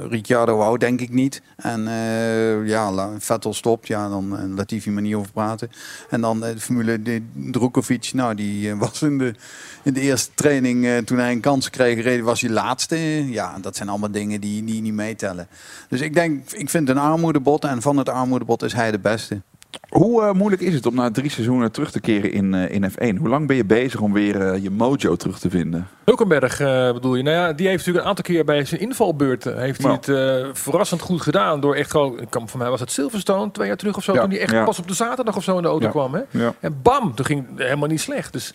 Ricciardo 0.08 0.56
wou 0.56 0.78
denk 0.78 1.00
ik 1.00 1.10
niet. 1.10 1.42
En 1.56 1.88
eh, 1.88 2.66
ja, 2.66 3.10
Vettel 3.18 3.54
stopt. 3.54 3.86
Ja, 3.86 4.08
dan 4.08 4.32
uh, 4.32 4.56
Latifi 4.56 4.90
maar 4.90 5.02
niet 5.02 5.14
over 5.14 5.32
praten. 5.32 5.70
En 6.10 6.20
dan 6.20 6.40
de 6.40 6.60
Formule 6.60 7.02
de 7.02 7.22
Drukovic. 7.32 8.10
Nou, 8.12 8.34
die 8.34 8.74
was 8.76 9.02
in 9.02 9.18
de, 9.18 9.34
in 9.82 9.92
de 9.92 10.00
eerste 10.00 10.30
training, 10.34 11.06
toen 11.06 11.18
hij 11.18 11.32
een 11.32 11.40
kans 11.40 11.70
kreeg, 11.70 12.22
was 12.22 12.40
hij 12.40 12.50
laatste. 12.50 12.96
Ja, 13.30 13.58
dat 13.60 13.76
zijn 13.76 13.88
allemaal 13.88 14.10
dingen 14.10 14.40
die, 14.40 14.64
die 14.64 14.82
niet 14.82 14.92
meetellen. 14.92 15.48
Dus 15.88 16.00
ik 16.00 16.14
denk, 16.14 16.50
ik 16.50 16.70
vind 16.70 16.88
het 16.88 16.96
een 16.98 17.10
armoedebod. 17.10 17.64
En 17.64 17.82
van 17.82 17.96
het 17.96 18.08
armoedebod 18.08 18.62
is 18.62 18.72
hij 18.72 18.90
de 18.90 18.98
beste. 18.98 19.40
Hoe 19.88 20.22
eh, 20.22 20.32
moeilijk 20.32 20.62
is 20.62 20.74
het 20.74 20.86
om 20.86 20.94
na 20.94 21.10
drie 21.10 21.30
seizoenen 21.30 21.72
terug 21.72 21.90
te 21.90 22.00
keren 22.00 22.32
in, 22.32 22.54
eh, 22.54 22.70
in 22.74 22.90
F1? 22.90 23.18
Hoe 23.18 23.28
lang 23.28 23.46
ben 23.46 23.56
je 23.56 23.64
bezig 23.64 24.00
om 24.00 24.12
weer 24.12 24.40
eh, 24.40 24.62
je 24.62 24.70
mojo 24.70 25.16
terug 25.16 25.38
te 25.38 25.50
vinden? 25.50 25.88
Hulkenberg 26.04 26.60
eh, 26.60 26.92
bedoel 26.92 27.14
je? 27.14 27.22
Nou 27.22 27.36
ja, 27.36 27.52
die 27.52 27.66
heeft 27.66 27.78
natuurlijk 27.78 28.04
een 28.04 28.10
aantal 28.10 28.24
keer 28.24 28.44
bij 28.44 28.64
zijn 28.64 28.80
invalbeurt 28.80 29.44
heeft 29.44 29.82
hij 29.82 29.92
het 29.92 30.08
eh, 30.08 30.48
verrassend 30.52 31.00
goed 31.00 31.20
gedaan. 31.22 31.60
Door 31.60 31.74
echt 31.74 31.90
gewoon, 31.90 32.20
ik 32.20 32.30
kan, 32.30 32.48
voor 32.48 32.58
mij 32.58 32.70
was 32.70 32.80
het 32.80 32.92
Silverstone 32.92 33.50
twee 33.50 33.66
jaar 33.66 33.76
terug 33.76 33.96
of 33.96 34.04
zo. 34.04 34.12
Ja. 34.14 34.20
Toen 34.20 34.30
hij 34.30 34.40
echt 34.40 34.52
Ja. 34.52 34.64
pas 34.64 34.78
op 34.78 34.88
de 34.88 34.94
zaterdag 34.94 35.36
of 35.36 35.42
zo 35.44 35.56
in 35.56 35.62
de 35.62 35.68
auto 35.68 35.84
Ja. 35.84 35.90
kwam. 35.90 36.14
Hè? 36.14 36.20
Ja. 36.30 36.54
En 36.60 36.78
bam, 36.82 37.14
toen 37.14 37.26
ging 37.26 37.46
het 37.50 37.58
helemaal 37.58 37.88
niet 37.88 38.00
slecht. 38.00 38.32
Dus 38.32 38.54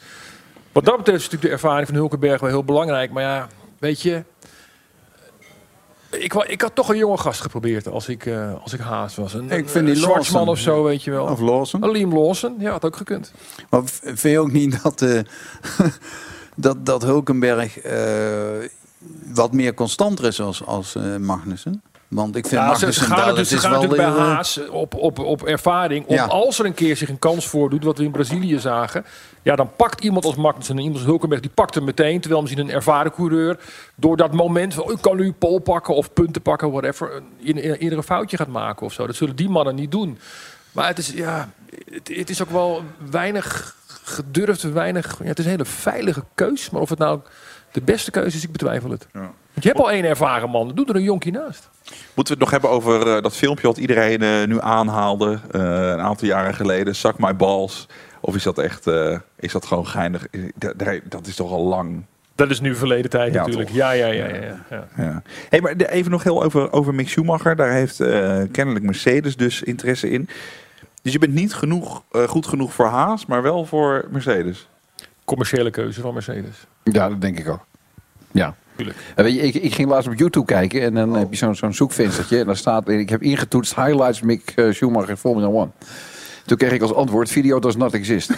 wat 0.71 0.85
dat 0.85 0.97
betreft 0.97 1.17
is 1.19 1.23
natuurlijk 1.23 1.43
de 1.49 1.49
ervaring 1.61 1.87
van 1.87 1.95
Hulkenberg 1.95 2.41
wel 2.41 2.49
heel 2.49 2.63
belangrijk. 2.63 3.11
Maar 3.11 3.23
ja, 3.23 3.47
weet 3.79 4.01
je... 4.01 4.23
Ik, 6.19 6.33
ik 6.33 6.61
had 6.61 6.75
toch 6.75 6.89
een 6.89 6.97
jonge 6.97 7.17
gast 7.17 7.41
geprobeerd 7.41 7.87
als 7.87 8.07
ik, 8.09 8.25
eh, 8.25 8.53
als 8.63 8.73
ik 8.73 8.79
haast 8.79 9.15
was. 9.15 9.33
Een, 9.33 9.51
Ik 9.51 9.69
vind 9.69 9.85
die 9.85 9.99
Lawson. 9.99 10.47
of 10.47 10.59
zo, 10.59 10.83
weet 10.83 11.03
je 11.03 11.11
wel. 11.11 11.25
Of 11.25 11.39
Lawson. 11.39 11.83
Een 11.83 11.91
Liam 11.91 12.13
Lawson, 12.17 12.55
ja, 12.59 12.71
had 12.71 12.85
ook 12.85 12.95
gekund. 12.95 13.31
Maar 13.69 13.81
vind 14.03 14.21
je 14.21 14.39
ook 14.39 14.51
niet 14.51 14.83
dat, 14.83 15.01
eh, 15.01 15.19
dat, 16.55 16.85
dat 16.85 17.01
Hulkenberg... 17.03 17.79
eh, 17.79 17.97
wat 19.33 19.51
meer 19.53 19.73
constanter 19.73 20.25
is 20.25 20.41
als, 20.41 20.65
als 20.65 20.95
eh, 20.95 21.15
Magnussen. 21.17 21.81
Want 22.07 22.35
ik 22.35 22.47
vind 22.47 22.61
Ja, 22.61 22.75
ze, 22.75 22.79
ze 22.79 22.85
Magnussen 22.85 23.05
gaan 23.07 23.17
natuurlijk, 23.17 23.47
ze 23.49 23.57
gaan 23.57 23.71
natuurlijk 23.71 24.01
bij 24.01 24.11
Haas 24.25 24.59
op, 24.69 24.95
op, 24.95 25.19
op 25.19 25.43
ervaring. 25.43 26.05
Om 26.05 26.15
Ja. 26.15 26.25
als 26.25 26.59
er 26.59 26.65
een 26.65 26.73
keer 26.73 26.97
zich 26.97 27.09
een 27.09 27.19
kans 27.19 27.47
voordoet, 27.47 27.83
wat 27.83 27.97
we 27.97 28.03
in 28.03 28.11
Brazilië 28.11 28.59
zagen. 28.59 29.05
Ja, 29.43 29.55
dan 29.55 29.69
pakt 29.75 30.03
iemand 30.03 30.25
als 30.25 30.35
Magnussen 30.35 30.75
en 30.75 30.81
iemand 30.81 30.99
als 30.99 31.07
Hulkenberg, 31.09 31.41
die 31.41 31.51
pakt 31.53 31.75
hem 31.75 31.83
meteen. 31.83 32.19
Terwijl 32.19 32.41
misschien 32.41 32.63
een 32.63 32.71
ervaren 32.73 33.11
coureur 33.11 33.59
door 33.95 34.17
dat 34.17 34.33
moment 34.33 34.73
van 34.73 34.91
ik 34.91 34.97
kan 35.01 35.15
nu 35.17 35.31
pol 35.31 35.59
pakken 35.59 35.95
of 35.95 36.13
punten 36.13 36.41
pakken, 36.41 36.71
whatever. 36.71 37.21
een- 37.43 37.57
Eerder 37.57 37.97
een 37.97 38.03
foutje 38.03 38.37
gaat 38.37 38.47
maken 38.47 38.85
of 38.85 38.93
zo. 38.93 39.05
Dat 39.07 39.15
zullen 39.15 39.35
die 39.35 39.49
mannen 39.49 39.75
niet 39.75 39.91
doen. 39.91 40.17
Maar 40.71 40.87
het 40.87 40.97
is, 40.97 41.09
ja, 41.09 41.49
het, 41.91 42.07
het 42.13 42.29
is 42.29 42.41
ook 42.41 42.49
wel 42.49 42.83
weinig 43.11 43.75
gedurfd, 44.03 44.61
weinig. 44.71 45.17
Ja, 45.19 45.25
het 45.25 45.39
is 45.39 45.45
een 45.45 45.51
hele 45.51 45.65
veilige 45.65 46.23
keus. 46.35 46.69
Maar 46.69 46.81
of 46.81 46.89
het 46.89 46.99
nou 46.99 47.19
de 47.73 47.81
beste 47.81 48.11
keuze 48.11 48.37
is, 48.37 48.43
ik 48.43 48.51
betwijfel 48.51 48.89
het. 48.89 49.07
Want 49.53 49.65
je 49.65 49.69
hebt 49.69 49.79
al 49.79 49.91
één 49.91 50.05
ervaren 50.05 50.49
man, 50.49 50.71
doe 50.75 50.85
er 50.85 50.95
een 50.95 51.03
jonkie 51.03 51.31
naast. 51.31 51.69
Moeten 52.13 52.13
we 52.15 52.29
het 52.29 52.39
nog 52.39 52.51
hebben 52.51 52.69
over 52.69 53.15
eh, 53.15 53.21
dat 53.21 53.35
filmpje 53.35 53.67
wat 53.67 53.77
iedereen 53.77 54.21
eh, 54.21 54.43
nu 54.45 54.61
aanhaalde 54.61 55.39
eh, 55.51 55.61
een 55.61 55.99
aantal 55.99 56.27
jaren 56.27 56.53
geleden, 56.53 56.95
Suck 56.95 57.17
My 57.17 57.35
Balls? 57.35 57.87
Of 58.19 58.35
is 58.35 58.43
dat 58.43 58.57
echt, 58.57 58.87
is 59.39 59.51
dat 59.51 59.65
gewoon 59.65 59.87
geinig? 59.87 60.27
Dat, 61.09 61.27
is 61.27 61.35
toch 61.35 61.51
al 61.51 61.63
lang. 61.63 62.03
Dat 62.35 62.49
is 62.49 62.59
nu 62.59 62.75
verleden 62.75 63.09
tijd 63.09 63.33
Ja, 63.33 63.39
natuurlijk. 63.39 63.69
Ja, 63.69 63.91
ja, 63.91 64.07
ja, 64.07 64.27
ja, 64.27 64.35
ja, 64.35 64.65
ja. 64.69 64.87
Ja. 64.97 65.21
Hey, 65.49 65.61
maar 65.61 65.75
even 65.75 66.11
nog 66.11 66.23
heel 66.23 66.43
over, 66.43 66.71
over 66.71 66.93
Mick 66.93 67.09
Schumacher. 67.09 67.55
Daar 67.55 67.71
heeft 67.71 67.97
kennelijk 68.51 68.85
Mercedes 68.85 69.35
dus 69.35 69.63
interesse 69.63 70.09
in. 70.09 70.29
Dus 71.01 71.13
je 71.13 71.19
bent 71.19 71.33
niet 71.33 71.53
genoeg, 71.53 72.03
goed 72.27 72.47
genoeg 72.47 72.73
voor 72.73 72.87
Haas, 72.87 73.25
maar 73.25 73.41
wel 73.41 73.65
voor 73.65 74.05
Mercedes. 74.09 74.67
Commerciële 75.25 75.69
keuze 75.69 76.01
van 76.01 76.13
Mercedes. 76.13 76.55
Ja, 76.83 77.09
dat 77.09 77.21
denk 77.21 77.39
ik 77.39 77.49
ook. 77.49 77.65
Ja. 78.31 78.55
Weet 79.15 79.33
je, 79.33 79.41
ik, 79.41 79.55
ik 79.55 79.73
ging 79.73 79.89
laatst 79.89 80.09
op 80.09 80.15
YouTube 80.15 80.45
kijken 80.45 80.81
en 80.81 80.93
dan 80.93 81.13
heb 81.13 81.29
je 81.29 81.35
zo'n 81.35 81.55
zo'n 81.55 81.73
zoekvenstertje. 81.73 82.39
En 82.39 82.45
daar 82.45 82.57
staat, 82.57 82.89
ik 82.89 83.09
heb 83.09 83.21
ingetoetst 83.21 83.75
highlights 83.75 84.21
Mick 84.21 84.51
eh, 84.55 84.71
Schumacher 84.71 85.17
Formula 85.17 85.47
One. 85.47 85.69
Toen 86.45 86.57
kreeg 86.57 86.71
ik 86.71 86.81
als 86.81 86.93
antwoord, 86.93 87.29
video 87.29 87.59
does 87.59 87.75
not 87.75 87.93
exist. 87.93 88.29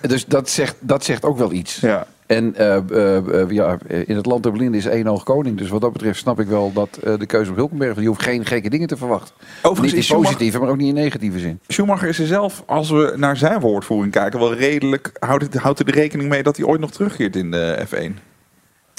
dus 0.00 0.24
dat 0.24 0.48
zegt, 0.48 0.76
dat 0.80 1.04
zegt 1.04 1.24
ook 1.24 1.38
wel 1.38 1.52
iets. 1.52 1.80
Ja. 1.80 2.06
En 2.26 2.56
eh, 2.56 2.76
eh, 2.76 3.40
eh, 3.40 3.50
ja, 3.50 3.78
in 3.88 4.16
het 4.16 4.26
land 4.26 4.42
der 4.42 4.52
blinden 4.52 4.74
is 4.80 4.86
één 4.86 5.06
oog 5.06 5.22
koning. 5.22 5.58
Dus 5.58 5.68
wat 5.68 5.80
dat 5.80 5.92
betreft 5.92 6.18
snap 6.18 6.40
ik 6.40 6.46
wel 6.46 6.72
dat 6.72 6.96
eh, 6.96 7.18
de 7.18 7.26
keuze 7.26 7.50
op 7.50 7.56
Hulkenberg... 7.56 8.00
je 8.00 8.06
hoeft 8.06 8.22
geen 8.22 8.46
gekke 8.46 8.70
dingen 8.70 8.88
te 8.88 8.96
verwachten. 8.96 9.34
Overigens 9.62 9.92
niet 9.92 10.10
in 10.10 10.22
positieve, 10.22 10.58
maar 10.58 10.68
ook 10.68 10.76
niet 10.76 10.88
in 10.88 10.94
negatieve 10.94 11.38
zin. 11.38 11.60
Schumacher 11.68 12.08
is 12.08 12.18
er 12.18 12.26
zelf, 12.26 12.62
als 12.66 12.90
we 12.90 13.14
naar 13.16 13.36
zijn 13.36 13.60
woordvoering 13.60 14.12
kijken, 14.12 14.38
wel 14.38 14.54
redelijk. 14.54 15.10
Houdt, 15.18 15.42
het, 15.42 15.54
houdt 15.54 15.78
er 15.78 15.84
de 15.84 15.92
rekening 15.92 16.28
mee 16.28 16.42
dat 16.42 16.56
hij 16.56 16.66
ooit 16.66 16.80
nog 16.80 16.90
terugkeert 16.90 17.36
in 17.36 17.50
de 17.50 17.86
F1? 17.88 18.12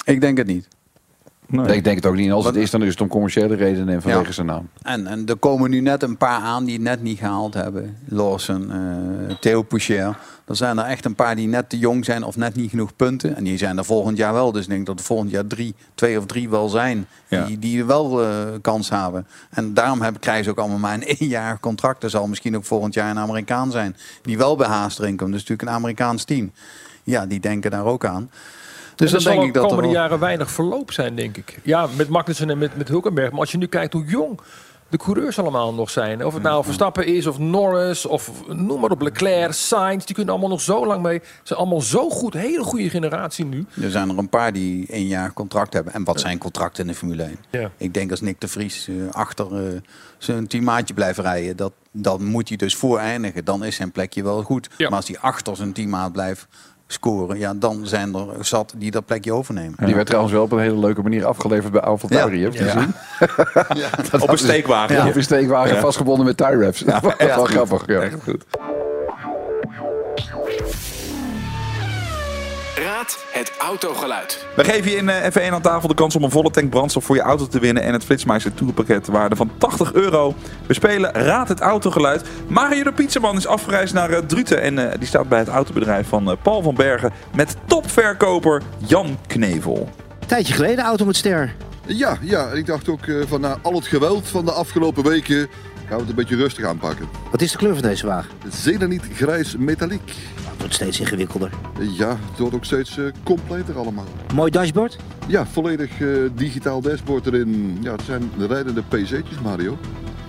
Ik 0.05 0.21
denk 0.21 0.37
het 0.37 0.47
niet. 0.47 0.67
Nee. 1.47 1.75
Ik 1.75 1.83
denk 1.83 1.95
het 1.95 2.05
ook 2.05 2.15
niet. 2.15 2.25
En 2.27 2.31
als 2.33 2.45
het 2.45 2.55
is, 2.55 2.69
dan 2.71 2.83
is 2.83 2.89
het 2.89 3.01
om 3.01 3.07
commerciële 3.07 3.55
redenen 3.55 3.93
en 3.93 4.01
vanwege 4.01 4.25
Ja. 4.25 4.31
zijn 4.31 4.47
naam. 4.47 4.69
En, 4.81 5.07
en 5.07 5.25
er 5.25 5.35
komen 5.35 5.69
nu 5.69 5.79
net 5.79 6.03
een 6.03 6.17
paar 6.17 6.39
aan 6.41 6.63
die 6.65 6.73
het 6.73 6.83
net 6.83 7.01
niet 7.01 7.17
gehaald 7.17 7.53
hebben. 7.53 7.97
Lawson, 8.07 8.71
eh 8.71 9.35
Theo 9.39 9.61
Poucher. 9.61 10.17
Er 10.45 10.55
zijn 10.55 10.77
er 10.77 10.85
echt 10.85 11.05
een 11.05 11.15
paar 11.15 11.35
die 11.35 11.47
net 11.47 11.69
te 11.69 11.77
jong 11.77 12.05
zijn 12.05 12.23
of 12.23 12.35
net 12.35 12.55
niet 12.55 12.69
genoeg 12.69 12.95
punten. 12.95 13.35
En 13.35 13.43
die 13.43 13.57
zijn 13.57 13.77
er 13.77 13.85
volgend 13.85 14.17
jaar 14.17 14.33
wel. 14.33 14.51
Dus 14.51 14.63
ik 14.63 14.69
denk 14.69 14.85
dat 14.85 14.99
er 14.99 15.05
volgend 15.05 15.31
jaar 15.31 15.47
drie, 15.47 15.75
twee 15.95 16.17
of 16.17 16.25
drie 16.25 16.49
wel 16.49 16.69
zijn. 16.69 17.07
Ja. 17.27 17.45
Die, 17.45 17.59
die 17.59 17.85
wel 17.85 18.23
eh, 18.23 18.29
kans 18.61 18.89
hebben. 18.89 19.27
En 19.49 19.73
daarom 19.73 20.01
hebben, 20.01 20.21
krijgen 20.21 20.43
ze 20.43 20.49
ook 20.49 20.59
allemaal 20.59 20.77
maar 20.77 20.93
een 20.93 21.07
één 21.19 21.59
contract. 21.59 22.03
Er 22.03 22.09
zal 22.09 22.27
misschien 22.27 22.55
ook 22.55 22.65
volgend 22.65 22.93
jaar 22.93 23.09
een 23.09 23.19
Amerikaan 23.19 23.71
zijn. 23.71 23.95
Die 24.21 24.37
wel 24.37 24.55
bij 24.55 24.67
Haas 24.67 24.99
erin 24.99 25.17
komt. 25.17 25.31
Dus 25.31 25.39
natuurlijk 25.39 25.69
een 25.69 25.75
Amerikaans 25.75 26.23
team. 26.23 26.51
Ja, 27.03 27.25
die 27.25 27.39
denken 27.39 27.71
daar 27.71 27.85
ook 27.85 28.05
aan. 28.05 28.29
Dus 28.95 29.11
dan 29.11 29.21
zal 29.21 29.31
denk 29.31 29.41
de 29.43 29.47
ik 29.47 29.53
dat 29.53 29.63
er 29.63 29.69
komende 29.69 29.91
wel- 29.91 30.01
jaren 30.01 30.19
weinig 30.19 30.51
verloop 30.51 30.91
zijn, 30.91 31.15
denk 31.15 31.37
ik. 31.37 31.59
Ja, 31.63 31.87
met 31.97 32.09
Magnussen 32.09 32.49
en 32.49 32.57
met, 32.57 32.77
met 32.77 32.87
Hulkenberg. 32.87 33.31
Maar 33.31 33.39
als 33.39 33.51
je 33.51 33.57
nu 33.57 33.67
kijkt 33.67 33.93
hoe 33.93 34.05
jong 34.05 34.39
de 34.89 34.97
coureurs 34.97 35.39
allemaal 35.39 35.73
nog 35.73 35.89
zijn. 35.89 36.25
Of 36.25 36.33
het 36.33 36.43
nou 36.43 36.63
Verstappen 36.63 37.05
is, 37.05 37.27
of 37.27 37.37
Norris, 37.39 38.05
of 38.05 38.31
noem 38.47 38.79
maar 38.79 38.89
op, 38.91 39.01
Leclerc, 39.01 39.51
Sainz. 39.53 40.05
Die 40.05 40.15
kunnen 40.15 40.33
allemaal 40.33 40.51
nog 40.51 40.61
zo 40.61 40.85
lang 40.85 41.01
mee. 41.01 41.19
Ze 41.23 41.29
zijn 41.43 41.59
allemaal 41.59 41.81
zo 41.81 42.09
goed, 42.09 42.33
hele 42.33 42.63
goede 42.63 42.89
generatie 42.89 43.45
nu. 43.45 43.65
Er 43.81 43.91
zijn 43.91 44.09
er 44.09 44.17
een 44.17 44.29
paar 44.29 44.53
die 44.53 44.87
één 44.87 45.07
jaar 45.07 45.33
contract 45.33 45.73
hebben. 45.73 45.93
En 45.93 46.03
wat 46.03 46.19
zijn 46.19 46.37
contracten 46.37 46.81
in 46.85 46.91
de 46.91 46.97
Formule 46.97 47.23
1? 47.23 47.37
Ja. 47.49 47.71
Ik 47.77 47.93
denk 47.93 48.11
als 48.11 48.21
Nick 48.21 48.41
de 48.41 48.47
Vries 48.47 48.87
eh, 48.87 48.95
achter 49.11 49.67
eh, 49.67 49.79
zijn 50.17 50.47
teammaatje 50.47 50.93
blijft 50.93 51.19
rijden, 51.19 51.55
dat, 51.57 51.73
dan 51.91 52.25
moet 52.25 52.47
hij 52.47 52.57
dus 52.57 52.75
voor 52.75 52.97
eindigen. 52.99 53.45
Dan 53.45 53.63
is 53.63 53.75
zijn 53.75 53.91
plekje 53.91 54.23
wel 54.23 54.41
goed. 54.43 54.69
Ja. 54.77 54.89
Maar 54.89 54.97
als 54.97 55.07
hij 55.07 55.17
achter 55.19 55.55
zijn 55.55 55.73
teammaat 55.73 56.11
blijft 56.11 56.47
scoren, 56.87 57.37
ja, 57.37 57.53
dan 57.53 57.87
zijn 57.87 58.13
er 58.15 58.25
zat 58.45 58.73
die 58.77 58.91
dat 58.91 59.05
plekje 59.05 59.33
overnemen. 59.33 59.85
Die 59.85 59.95
werd 59.95 60.05
trouwens 60.07 60.33
wel 60.33 60.43
op 60.43 60.51
een 60.51 60.59
hele 60.59 60.77
leuke 60.79 61.01
manier 61.01 61.25
afgeleverd 61.25 61.71
bij 61.71 61.81
AlphaTauri. 61.81 62.37
Ja. 62.39 62.43
Heb 62.43 62.53
je 62.53 62.63
Ja. 62.63 62.71
gezien? 62.71 62.93
Dat 64.11 64.21
Op 64.21 64.29
een 64.29 64.37
steekwagen. 64.37 64.95
Ja, 64.95 65.07
op 65.07 65.15
een 65.15 65.23
steekwagen 65.23 65.75
Ja. 65.75 65.81
vastgebonden 65.81 66.25
met 66.25 66.37
tie 66.37 66.57
wraps. 66.57 66.79
dat 66.83 67.01
was 67.01 67.15
wel 67.17 67.45
grappig. 67.45 67.83
Ja. 67.87 67.99
Echt 68.01 68.15
goed. 68.23 68.45
Raad 72.75 73.25
het 73.31 73.51
autogeluid. 73.57 74.45
We 74.55 74.63
geven 74.63 74.91
je 74.91 74.97
in 74.97 75.09
eh, 75.09 75.31
F1 75.31 75.53
aan 75.53 75.61
tafel 75.61 75.87
de 75.87 75.93
kans 75.93 76.15
om 76.15 76.23
een 76.23 76.31
volle 76.31 76.51
tank 76.51 76.69
brandstof 76.69 77.05
voor 77.05 77.15
je 77.15 77.21
auto 77.21 77.47
te 77.47 77.59
winnen. 77.59 77.83
En 77.83 77.93
het 77.93 78.03
Flitsmeister 78.03 78.53
Tourpakket 78.53 79.07
waarde 79.07 79.35
van 79.35 79.51
80 79.57 79.93
euro. 79.93 80.35
We 80.67 80.73
spelen 80.73 81.11
Raad 81.11 81.47
het 81.47 81.59
autogeluid. 81.59 82.23
Mario 82.47 82.83
de 82.83 82.93
Pizzaman 82.93 83.37
is 83.37 83.47
afgereisd 83.47 83.93
naar 83.93 84.09
eh, 84.09 84.21
Druten. 84.21 84.61
En 84.61 84.91
eh, 84.91 84.99
die 84.99 85.07
staat 85.07 85.29
bij 85.29 85.39
het 85.39 85.47
autobedrijf 85.47 86.07
van 86.07 86.29
eh, 86.31 86.37
Paul 86.41 86.61
van 86.61 86.75
Bergen. 86.75 87.11
Met 87.35 87.55
topverkoper 87.65 88.61
Jan 88.77 89.17
Knevel. 89.27 89.89
Tijdje 90.25 90.53
geleden, 90.53 90.85
auto 90.85 91.05
met 91.05 91.15
ster. 91.15 91.55
Ja, 91.87 92.17
ja, 92.21 92.47
ik 92.51 92.65
dacht 92.65 92.89
ook 92.89 93.05
eh, 93.05 93.15
van 93.27 93.41
na 93.41 93.57
al 93.61 93.73
het 93.73 93.87
geweld 93.87 94.27
van 94.27 94.45
de 94.45 94.51
afgelopen 94.51 95.03
weken 95.03 95.47
gaan 95.87 95.95
we 95.95 95.99
het 95.99 96.09
een 96.09 96.15
beetje 96.15 96.35
rustig 96.35 96.65
aanpakken. 96.65 97.07
Wat 97.31 97.41
is 97.41 97.51
de 97.51 97.57
kleur 97.57 97.73
van 97.73 97.81
deze 97.81 98.05
wagen? 98.05 98.31
Zenaniet 98.49 99.03
grijs 99.13 99.55
metaliek. 99.57 100.13
Wordt 100.65 100.79
steeds 100.79 100.99
ingewikkelder. 100.99 101.49
Ja, 101.79 102.09
het 102.09 102.39
wordt 102.39 102.55
ook 102.55 102.65
steeds 102.65 102.97
eh, 102.97 103.05
completer 103.23 103.77
allemaal. 103.77 104.05
Mooi 104.33 104.51
dashboard. 104.51 104.97
Ja, 105.27 105.45
volledig 105.45 106.01
eh, 106.01 106.07
digitaal 106.35 106.81
dashboard 106.81 107.25
erin. 107.25 107.77
Ja, 107.81 107.91
het 107.91 108.01
zijn 108.01 108.31
de 108.37 108.47
rijdende 108.47 108.81
PC'tjes, 108.81 109.39
Mario. 109.43 109.77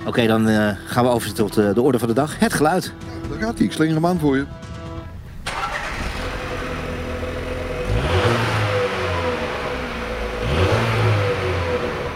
Oké, 0.06 0.26
dan 0.26 0.48
eh, 0.48 0.70
gaan 0.86 1.04
we 1.04 1.10
over 1.10 1.34
tot 1.34 1.54
de 1.54 1.80
orde 1.80 1.98
van 1.98 2.08
de 2.08 2.14
dag. 2.14 2.38
Het 2.38 2.52
geluid. 2.52 2.92
Daar 3.30 3.38
gaat 3.38 3.56
hij, 3.56 3.66
ik 3.66 3.72
slinger 3.72 3.94
hem 3.94 4.06
aan 4.06 4.18
voor 4.18 4.36
je. 4.36 4.44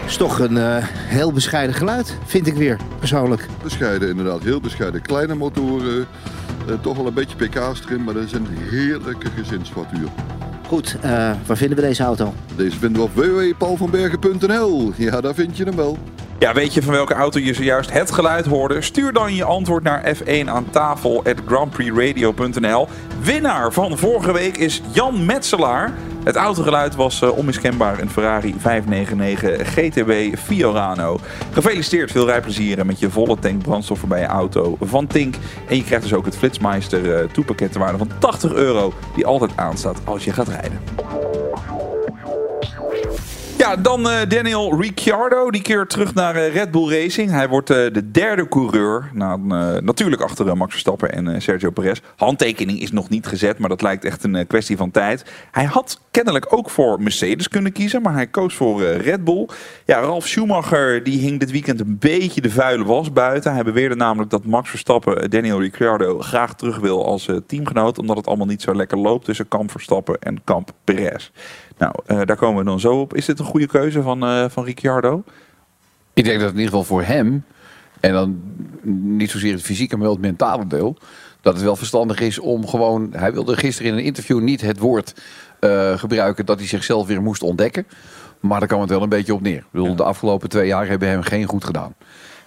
is 0.05 0.17
toch 0.17 0.39
een 0.39 0.57
heel 0.83 1.31
bescheiden 1.31 1.75
geluid, 1.75 2.17
vind 2.25 2.47
ik 2.47 2.53
weer, 2.53 2.77
persoonlijk. 2.99 3.47
Bescheiden 3.63 4.09
inderdaad, 4.09 4.43
heel 4.43 4.59
bescheiden. 4.59 5.01
Kleine 5.01 5.35
motoren, 5.35 6.07
eh, 6.67 6.73
toch 6.81 6.97
wel 6.97 7.07
een 7.07 7.13
beetje 7.13 7.35
pk's 7.35 7.81
erin, 7.85 8.03
maar 8.03 8.13
dat 8.13 8.23
is 8.23 8.31
een 8.31 8.47
heerlijke 8.69 9.29
gezinsvoituur. 9.29 10.07
Goed, 10.67 10.97
eh, 11.01 11.11
waar 11.45 11.57
vinden 11.57 11.77
we 11.77 11.83
deze 11.83 12.03
auto? 12.03 12.33
Deze 12.55 12.77
vinden 12.77 13.01
we 13.01 13.07
op 13.07 13.15
www.paulvanbergen.nl. 13.15 14.91
Ja, 14.97 15.21
daar 15.21 15.33
vind 15.33 15.57
je 15.57 15.63
hem 15.63 15.75
wel. 15.75 15.97
Ja, 16.39 16.53
weet 16.53 16.73
je 16.73 16.81
van 16.81 16.93
welke 16.93 17.13
auto 17.13 17.39
je 17.39 17.53
zojuist 17.53 17.91
het 17.91 18.11
geluid 18.11 18.45
hoorde? 18.45 18.81
Stuur 18.81 19.13
dan 19.13 19.35
je 19.35 19.43
antwoord 19.43 19.83
naar 19.83 20.15
F1 20.15 20.49
aan 20.49 20.69
tafel 20.69 21.23
at 21.23 21.41
grandprixradio.nl. 21.45 22.87
Winnaar 23.21 23.71
van 23.71 23.97
vorige 23.97 24.33
week 24.33 24.57
is 24.57 24.81
Jan 24.91 25.25
Metselaar. 25.25 25.93
Het 26.23 26.35
autogeluid 26.35 26.95
was 26.95 27.21
eh, 27.21 27.37
onmiskenbaar 27.37 27.99
een 27.99 28.09
Ferrari 28.09 28.55
599 28.57 29.73
GTB 29.73 30.37
Fiorano. 30.37 31.19
Gefeliciteerd, 31.51 32.11
veel 32.11 32.25
rijplezier 32.25 32.85
met 32.85 32.99
je 32.99 33.09
volle 33.09 33.39
tank 33.39 33.61
brandstof 33.61 34.05
bij 34.05 34.19
je 34.19 34.25
auto 34.25 34.77
van 34.79 35.07
Tink. 35.07 35.35
En 35.67 35.75
je 35.75 35.83
krijgt 35.83 36.03
dus 36.03 36.13
ook 36.13 36.25
het 36.25 36.37
Flitsmeister 36.37 37.15
eh 37.15 37.29
toepakket 37.29 37.71
ter 37.71 37.79
waarde 37.79 37.97
van 37.97 38.09
80 38.19 38.53
euro, 38.53 38.93
die 39.15 39.25
altijd 39.25 39.51
aanstaat 39.55 40.01
als 40.03 40.23
je 40.23 40.33
gaat 40.33 40.47
rijden. 40.47 40.79
Ja, 43.61 43.75
dan 43.75 44.09
eh, 44.09 44.29
Daniel 44.29 44.81
Ricciardo. 44.81 45.51
Die 45.51 45.61
keert 45.61 45.89
terug 45.89 46.13
naar 46.13 46.35
eh, 46.35 46.53
Red 46.53 46.71
Bull 46.71 46.89
Racing. 46.89 47.31
Hij 47.31 47.49
wordt 47.49 47.69
eh, 47.69 47.77
de 47.93 48.11
derde 48.11 48.47
coureur. 48.47 49.09
Nou, 49.13 49.39
natuurlijk 49.81 50.21
achter 50.21 50.57
Max 50.57 50.71
Verstappen 50.71 51.11
en 51.11 51.41
Sergio 51.41 51.69
Perez. 51.69 51.99
Handtekening 52.15 52.81
is 52.81 52.91
nog 52.91 53.09
niet 53.09 53.27
gezet, 53.27 53.57
maar 53.57 53.69
dat 53.69 53.81
lijkt 53.81 54.05
echt 54.05 54.23
een 54.23 54.47
kwestie 54.47 54.77
van 54.77 54.91
tijd. 54.91 55.25
Hij 55.51 55.63
had 55.63 56.01
kennelijk 56.11 56.53
ook 56.53 56.69
voor 56.69 57.01
Mercedes 57.01 57.47
kunnen 57.47 57.71
kiezen, 57.71 58.01
maar 58.01 58.13
hij 58.13 58.27
koos 58.27 58.55
voor 58.55 58.83
Red 58.83 59.23
Bull. 59.23 59.47
Ja, 59.85 59.99
Ralf 59.99 60.27
Schumacher 60.27 61.03
die 61.03 61.19
hing 61.19 61.39
dit 61.39 61.51
weekend 61.51 61.79
een 61.79 61.97
beetje 61.99 62.41
de 62.41 62.51
vuile 62.51 62.83
was 62.83 63.13
buiten. 63.13 63.53
Hij 63.53 63.63
beweerde 63.63 63.95
namelijk 63.95 64.29
dat 64.29 64.45
Max 64.45 64.69
Verstappen 64.69 65.29
Daniel 65.29 65.61
Ricciardo 65.61 66.19
graag 66.19 66.55
terug 66.55 66.77
wil 66.77 67.05
als 67.05 67.29
teamgenoot. 67.47 67.99
Omdat 67.99 68.17
het 68.17 68.27
allemaal 68.27 68.47
niet 68.47 68.61
zo 68.61 68.75
lekker 68.75 68.97
loopt 68.97 69.25
tussen 69.25 69.47
Kamp 69.47 69.71
Verstappen 69.71 70.19
en 70.19 70.43
Kamp 70.43 70.71
Perez. 70.83 71.31
Nou, 71.81 71.93
eh, 72.05 72.21
daar 72.25 72.35
komen 72.35 72.63
we 72.63 72.69
dan 72.69 72.79
zo 72.79 72.99
op. 72.99 73.15
Is 73.15 73.25
dit 73.25 73.39
een 73.39 73.45
goede 73.45 73.67
keuze 73.67 74.01
van, 74.01 74.23
eh 74.23 74.45
van 74.49 74.63
Ricciardo? 74.63 75.23
Ik 76.13 76.23
denk 76.23 76.39
dat 76.39 76.49
in 76.49 76.55
ieder 76.55 76.69
geval 76.69 76.83
voor 76.83 77.03
hem, 77.03 77.43
en 77.99 78.13
dan 78.13 78.41
niet 79.15 79.31
zozeer 79.31 79.53
het 79.53 79.61
fysieke, 79.61 79.95
maar 79.95 80.03
wel 80.03 80.13
het 80.13 80.21
mentale 80.21 80.67
deel, 80.67 80.97
dat 81.41 81.53
het 81.53 81.63
wel 81.63 81.75
verstandig 81.75 82.19
is 82.19 82.39
om 82.39 82.67
gewoon... 82.67 83.09
Hij 83.11 83.33
wilde 83.33 83.57
gisteren 83.57 83.91
in 83.91 83.97
een 83.97 84.03
interview 84.03 84.41
niet 84.41 84.61
het 84.61 84.79
woord 84.79 85.21
eh, 85.59 85.97
gebruiken 85.97 86.45
dat 86.45 86.59
hij 86.59 86.67
zichzelf 86.67 87.07
weer 87.07 87.21
moest 87.21 87.43
ontdekken. 87.43 87.87
Maar 88.39 88.59
daar 88.59 88.67
kwam 88.67 88.81
het 88.81 88.89
wel 88.89 89.01
een 89.01 89.09
beetje 89.09 89.33
op 89.33 89.41
neer. 89.41 89.57
Ik 89.57 89.65
bedoel, 89.71 89.95
De 89.95 90.03
afgelopen 90.03 90.49
twee 90.49 90.67
jaar 90.67 90.87
hebben 90.87 91.07
hem 91.07 91.21
geen 91.21 91.45
goed 91.45 91.63
gedaan. 91.63 91.95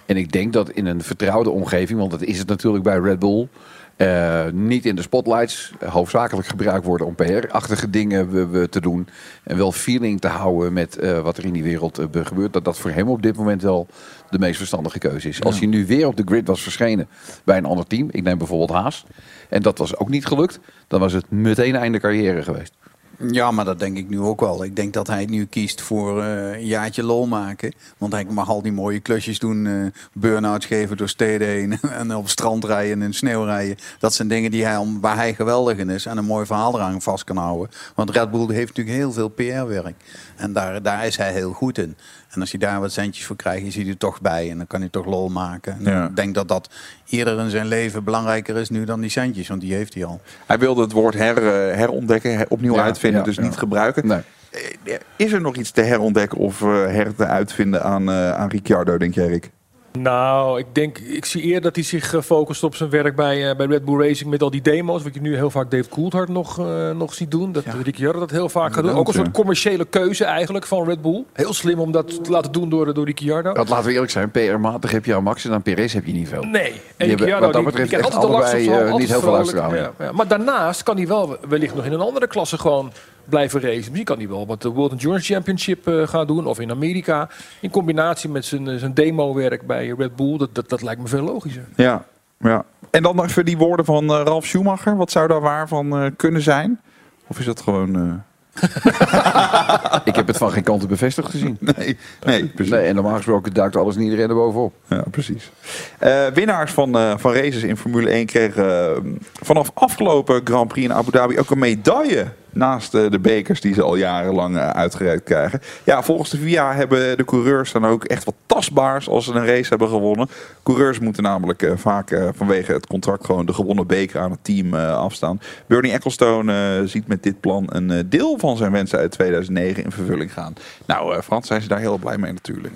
En 0.07 0.17
ik 0.17 0.33
denk 0.33 0.53
dat 0.53 0.71
in 0.71 0.87
een 0.87 1.03
vertrouwde 1.03 1.51
omgeving, 1.51 1.99
want 1.99 2.11
dat 2.11 2.23
is 2.23 2.39
het 2.39 2.49
natuurlijk 2.49 2.85
bij 2.85 2.99
Red 2.99 3.19
Bull... 3.19 3.49
eh, 3.97 4.47
niet 4.53 4.87
in 4.87 4.97
de 4.97 5.03
spotlights, 5.03 5.73
eh, 5.81 5.93
hoofdzakelijk 5.93 6.47
gebruikt 6.47 6.85
worden 6.85 7.07
om 7.07 7.15
PR-achtige 7.15 7.91
dingen 7.91 8.31
we, 8.31 8.47
we 8.47 8.69
te 8.69 8.81
doen. 8.81 9.09
En 9.43 9.57
wel 9.57 9.73
feeling 9.73 10.21
te 10.21 10.29
houden 10.29 10.73
met 10.73 10.99
eh, 10.99 11.21
wat 11.21 11.37
er 11.37 11.45
in 11.45 11.53
die 11.53 11.63
wereld 11.63 12.01
gebeurt. 12.13 12.53
Dat 12.53 12.65
dat 12.65 12.79
voor 12.79 12.91
hem 12.91 13.09
op 13.09 13.23
dit 13.23 13.37
moment 13.37 13.63
wel 13.63 13.87
de 14.31 14.39
meest 14.39 14.57
verstandige 14.57 14.99
keuze 14.99 15.29
is. 15.29 15.43
Als 15.43 15.59
hij 15.59 15.69
nu 15.69 15.87
weer 15.87 16.07
op 16.07 16.17
de 16.17 16.23
grid 16.25 16.47
was 16.47 16.63
verschenen 16.63 17.09
bij 17.45 17.57
een 17.57 17.65
ander 17.65 17.87
team, 17.87 18.09
ik 18.11 18.23
neem 18.23 18.39
bijvoorbeeld 18.39 18.71
Haas, 18.71 19.05
en 19.49 19.63
dat 19.63 19.79
was 19.79 19.97
ook 19.97 20.09
niet 20.09 20.27
gelukt, 20.27 20.61
dan 20.89 21.01
was 21.01 21.13
het 21.13 21.31
meteen 21.31 21.77
einde 21.77 22.01
carrière 22.01 22.43
geweest. 22.43 22.75
Ja, 23.19 23.51
maar 23.51 23.65
dat 23.65 23.79
denk 23.79 23.97
ik 23.97 24.09
nu 24.09 24.21
ook 24.21 24.41
wel. 24.41 24.65
Ik 24.65 24.77
denk 24.77 24.93
dat 24.93 25.07
hij 25.07 25.25
nu 25.25 25.47
kiest 25.47 25.81
voor 25.81 26.23
eh, 26.23 26.53
een 26.53 26.67
jaartje 26.67 27.03
lol 27.03 27.27
maken. 27.27 27.75
Want 27.99 28.13
hij 28.13 28.25
mag 28.25 28.49
al 28.49 28.63
die 28.63 28.73
mooie 28.73 29.01
klusjes 29.01 29.39
doen. 29.39 29.67
eh 29.67 29.73
burn-outs 30.13 30.67
geven 30.67 30.97
door 30.97 31.09
steden 31.09 31.49
heen. 31.49 31.81
en 32.01 32.15
op 32.15 32.29
strand 32.29 32.65
rijden 32.65 33.03
en 33.03 33.13
sneeuw 33.13 33.45
rijden. 33.45 33.77
Dat 33.99 34.15
zijn 34.15 34.29
dingen 34.29 34.51
die 34.51 34.65
hij, 34.65 34.87
waar 35.01 35.17
hij 35.17 35.35
geweldig 35.35 35.79
in 35.79 35.91
is. 35.91 36.07
En 36.07 36.17
een 36.17 36.25
mooi 36.25 36.47
verhaal 36.47 36.75
eraan 36.75 37.03
vast 37.03 37.25
kan 37.25 37.37
houden. 37.37 37.71
Want 37.95 38.11
Red 38.11 38.31
Bull 38.31 38.55
heeft 38.55 38.77
natuurlijk 38.77 38.97
heel 38.97 39.13
veel 39.13 39.29
PR-werk. 39.29 39.95
En 40.37 40.53
daar, 40.53 40.83
daar 40.83 41.07
is 41.07 41.17
hij 41.17 41.33
heel 41.33 41.53
goed 41.53 41.79
in. 41.79 41.97
En 42.35 42.41
als 42.41 42.51
je 42.51 42.59
daar 42.59 42.81
wat 42.81 42.93
centjes 42.93 43.27
voor 43.27 43.37
krijgt, 43.37 43.67
is 43.67 43.75
hij 43.75 43.87
er 43.89 43.97
toch 43.97 44.21
bij. 44.21 44.51
En 44.51 44.57
dan 44.57 44.67
kan 44.67 44.81
hij 44.81 44.89
toch 44.89 45.07
lol 45.07 45.29
maken. 45.29 45.73
En 45.85 45.93
Ja. 45.93 46.07
Ik 46.07 46.17
denk 46.17 46.35
dat 46.35 46.49
dat 46.49 46.69
eerder 47.09 47.39
in 47.39 47.51
zijn 47.51 47.67
leven 47.67 48.05
belangrijker 48.05 48.57
is 48.57 48.71
nu 48.71 48.85
dan 48.85 49.01
die 49.01 49.11
centjes. 49.11 49.49
Want 49.49 49.61
die 49.61 49.75
heeft 49.75 49.95
hij 49.95 50.05
al. 50.05 50.21
Hij 50.47 50.59
wilde 50.59 50.83
het 50.83 50.93
woord 50.93 51.15
her, 51.15 51.37
eh, 51.37 51.77
herontdekken, 51.77 52.37
her- 52.37 52.47
opnieuw 52.49 52.75
Ja, 52.75 52.83
uitvinden, 52.83 53.21
ja, 53.21 53.27
dus 53.27 53.37
ja. 53.37 53.43
niet 53.43 53.57
gebruiken. 53.57 54.11
Eh, 54.11 54.95
Is 55.17 55.33
er 55.33 55.41
nog 55.41 55.57
iets 55.57 55.71
te 55.71 55.81
herontdekken 55.83 56.39
of 56.39 56.63
eh, 56.63 56.69
her 56.69 57.15
te 57.15 57.27
uitvinden 57.27 57.83
aan, 57.83 58.09
eh, 58.11 58.33
aan 58.33 58.49
Ricciardo, 58.49 58.97
denk 58.99 59.15
jij, 59.15 59.27
Rick? 59.27 59.51
Nou, 59.99 60.59
ik 60.59 60.67
denk, 60.73 60.99
ik 60.99 61.25
zie 61.25 61.43
eerder 61.43 61.63
dat 61.63 61.75
hij 61.75 61.85
zich 61.85 62.15
eh, 62.15 62.21
focust 62.21 62.63
op 62.63 62.75
zijn 62.75 62.91
werk 62.91 63.17
bij, 63.17 63.51
eh, 63.51 63.57
bij 63.57 63.67
Red 63.67 63.85
Bull 63.85 64.07
Racing 64.09 64.31
met 64.31 64.43
al 64.43 64.51
die 64.51 64.63
demo's. 64.63 65.03
Wat 65.03 65.15
je 65.15 65.21
nu 65.21 65.35
heel 65.37 65.51
vaak 65.51 65.71
Dave 65.71 65.89
Coulthard 65.89 66.29
nog, 66.29 66.59
eh, 66.59 66.91
nog 66.91 67.15
ziet 67.15 67.31
doen. 67.31 67.53
Dat 67.53 67.65
Ricciardo 67.83 68.19
dat 68.19 68.31
heel 68.31 68.49
vaak 68.49 68.73
gaat 68.73 68.85
doen. 68.85 68.95
Ook 68.95 69.09
een 69.09 69.15
soort 69.15 69.31
commerciële 69.31 69.85
keuze 69.85 70.25
eigenlijk 70.25 70.67
van 70.67 70.85
Red 70.85 71.03
Bull. 71.03 71.25
Heel 71.33 71.53
slim 71.53 71.79
om 71.79 71.93
dat 71.93 72.25
te 72.25 72.31
laten 72.31 72.53
doen 72.53 72.69
door, 72.69 72.95
door 72.95 73.05
Ricciardo. 73.05 73.53
Dat 73.53 73.69
laten 73.69 73.87
we 73.87 73.93
eerlijk 73.93 74.11
zijn, 74.11 74.31
PR-matig 74.31 74.91
heb 74.91 75.05
je 75.05 75.15
aan 75.15 75.23
Max 75.23 75.45
en 75.45 75.53
aan 75.53 75.63
Perez 75.63 75.93
heb 75.93 76.07
je 76.07 76.13
niet 76.13 76.29
veel. 76.29 76.43
Nee, 76.43 76.71
en 76.71 76.71
Die 76.71 77.09
hebben 77.09 77.17
Ricciardo 77.17 77.45
wat 77.45 77.53
dat 77.53 77.63
die, 77.63 77.65
betreft 77.65 77.91
die 77.91 77.99
krijgt 77.99 78.17
echt 78.17 78.25
altijd 78.25 78.43
allebei 78.43 78.67
eh, 78.67 78.77
altijd 78.77 78.99
niet 78.99 79.09
heel 79.09 79.21
veel. 79.21 79.75
Ja, 79.75 79.93
ja. 79.99 80.13
Maar 80.13 80.29
daarnaast 80.29 80.83
kan 80.83 80.97
hij 80.97 81.07
wel 81.07 81.37
wellicht 81.49 81.75
nog 81.75 81.85
in 81.85 81.93
een 81.93 82.01
andere 82.01 82.27
klasse 82.27 82.59
gewoon 82.59 82.93
blijven 83.29 83.61
racen. 83.61 83.77
Misschien 83.79 84.05
kan 84.05 84.19
hij 84.19 84.29
wel 84.29 84.47
wat 84.47 84.63
de 84.63 84.69
World 84.69 84.91
Endurance 84.93 85.33
Championship 85.33 85.87
eh, 85.89 86.07
gaan 86.09 86.27
doen. 86.27 86.47
Of 86.47 86.61
in 86.61 86.71
Amerika. 86.71 87.29
In 87.61 87.71
combinatie 87.71 88.29
met 88.31 88.45
zijn, 88.45 88.69
eh, 88.69 88.77
zijn 88.77 88.95
demo-werk 88.95 89.67
bij 89.67 89.95
Red 89.99 90.17
Bull. 90.17 90.39
Dat, 90.39 90.55
dat, 90.55 90.69
dat 90.69 90.83
lijkt 90.83 91.01
me 91.01 91.09
veel 91.09 91.23
logischer. 91.25 91.65
Ja, 91.77 92.05
ja. 92.39 92.65
En 92.91 93.03
dan 93.03 93.17
nog 93.17 93.25
even 93.27 93.45
die 93.45 93.57
woorden 93.57 93.85
van 93.85 94.05
eh, 94.05 94.21
Ralf 94.25 94.47
Schumacher. 94.47 94.97
Wat 94.97 95.11
zou 95.11 95.29
daar 95.29 95.41
waar 95.41 95.69
van 95.69 95.97
eh, 95.97 96.11
kunnen 96.17 96.43
zijn? 96.43 96.81
Of 97.27 97.39
is 97.39 97.45
dat 97.45 97.61
gewoon... 97.61 97.97
eh, 97.97 98.15
Ik 100.05 100.17
heb 100.17 100.27
het 100.27 100.37
van 100.37 100.51
geen 100.53 100.63
kanten 100.63 100.89
bevestigd 100.89 101.31
gezien. 101.31 101.59
Nee, 101.77 101.97
nee, 102.25 102.47
precies. 102.47 102.73
Nee, 102.73 102.87
en 102.87 102.95
normaal 102.95 103.17
gesproken 103.17 103.53
duikt 103.55 103.77
alles 103.77 103.97
en 103.97 104.03
iedereen 104.03 104.29
er 104.29 104.35
bovenop. 104.35 104.75
Ja, 104.89 105.05
precies. 105.11 105.51
Eh, 105.99 106.27
winnaars 106.27 106.73
van, 106.73 106.99
eh, 106.99 107.13
van 107.17 107.33
races 107.33 107.63
in 107.63 107.77
Formule 107.77 108.11
1 108.11 108.27
kregen 108.27 108.95
eh, 108.97 109.03
vanaf 109.43 109.71
afgelopen 109.75 110.41
Grand 110.45 110.69
Prix 110.69 110.87
in 110.89 110.95
Abu 110.95 111.11
Dhabi 111.11 111.39
ook 111.39 111.51
een 111.51 111.59
medaille. 111.59 112.27
Naast 112.55 112.95
eh, 112.95 113.11
de 113.11 113.19
bekers 113.19 113.61
die 113.61 113.75
ze 113.75 113.83
al 113.83 113.97
jarenlang 113.97 114.57
eh, 114.57 114.69
uitgereikt 114.69 115.25
krijgen. 115.25 115.61
Ja, 115.85 116.03
volgens 116.03 116.31
de 116.31 116.39
VIA 116.39 116.75
hebben 116.75 117.17
de 117.17 117.25
coureurs 117.25 117.73
dan 117.73 117.87
ook 117.87 118.05
echt 118.05 118.25
wat 118.25 118.35
tastbaars 118.47 119.09
als 119.09 119.25
ze 119.25 119.33
een 119.33 119.47
race 119.47 119.69
hebben 119.69 119.89
gewonnen. 119.89 120.29
Coureurs 120.63 120.99
moeten 120.99 121.23
namelijk 121.23 121.63
eh, 121.63 121.73
vaak 121.77 122.33
vanwege 122.35 122.73
het 122.73 122.87
contract 122.87 123.25
gewoon 123.25 123.47
de 123.47 123.53
gewonnen 123.53 123.87
beker 123.87 124.21
aan 124.21 124.31
het 124.31 124.45
team 124.45 124.75
afstaan. 124.75 125.41
Bernie 125.67 125.93
Ecclestone 125.93 126.83
ziet 126.87 127.07
met 127.07 127.23
dit 127.23 127.41
plan 127.41 127.65
een 127.69 128.07
deel 128.09 128.39
van 128.39 128.57
zijn 128.57 128.73
wensen 128.73 128.99
uit 128.99 129.11
2009 129.11 129.85
in 129.85 129.93
vervulling 129.93 130.33
gaan. 130.33 130.55
Nou, 130.87 131.23
Frans, 131.23 131.47
zijn 131.47 131.63
ze 131.63 131.69
daar 131.69 131.79
heel 131.79 131.99
blij 131.99 132.19
mee 132.19 132.33
natuurlijk. 132.33 132.75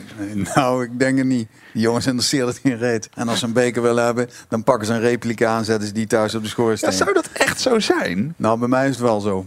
Nou, 0.55 0.85
ik 0.85 0.99
denk 0.99 1.19
het 1.19 1.27
niet. 1.27 1.49
Die 1.73 1.83
jongens 1.83 2.07
interesseren 2.07 2.47
het 2.47 2.59
geen 2.59 2.79
reet. 2.79 3.09
En 3.15 3.29
als 3.29 3.39
ze 3.39 3.45
een 3.45 3.53
beker 3.53 3.83
willen 3.83 4.05
hebben, 4.05 4.29
dan 4.49 4.65
pakken 4.65 4.87
ze 4.87 4.93
een 4.93 5.01
replica 5.01 5.49
aan, 5.49 5.65
zetten 5.65 5.87
ze 5.87 5.95
die 5.95 6.07
thuis 6.07 6.35
op 6.35 6.43
de 6.43 6.49
schoorsteen. 6.49 6.91
Ja, 6.91 6.97
zou 6.97 7.13
dat 7.13 7.29
echt 7.33 7.61
zo 7.61 7.79
zijn? 7.79 8.35
Nou, 8.37 8.59
bij 8.59 8.69
mij 8.69 8.89
is 8.89 8.91
het 8.91 9.01
wel 9.01 9.21
zo. 9.21 9.47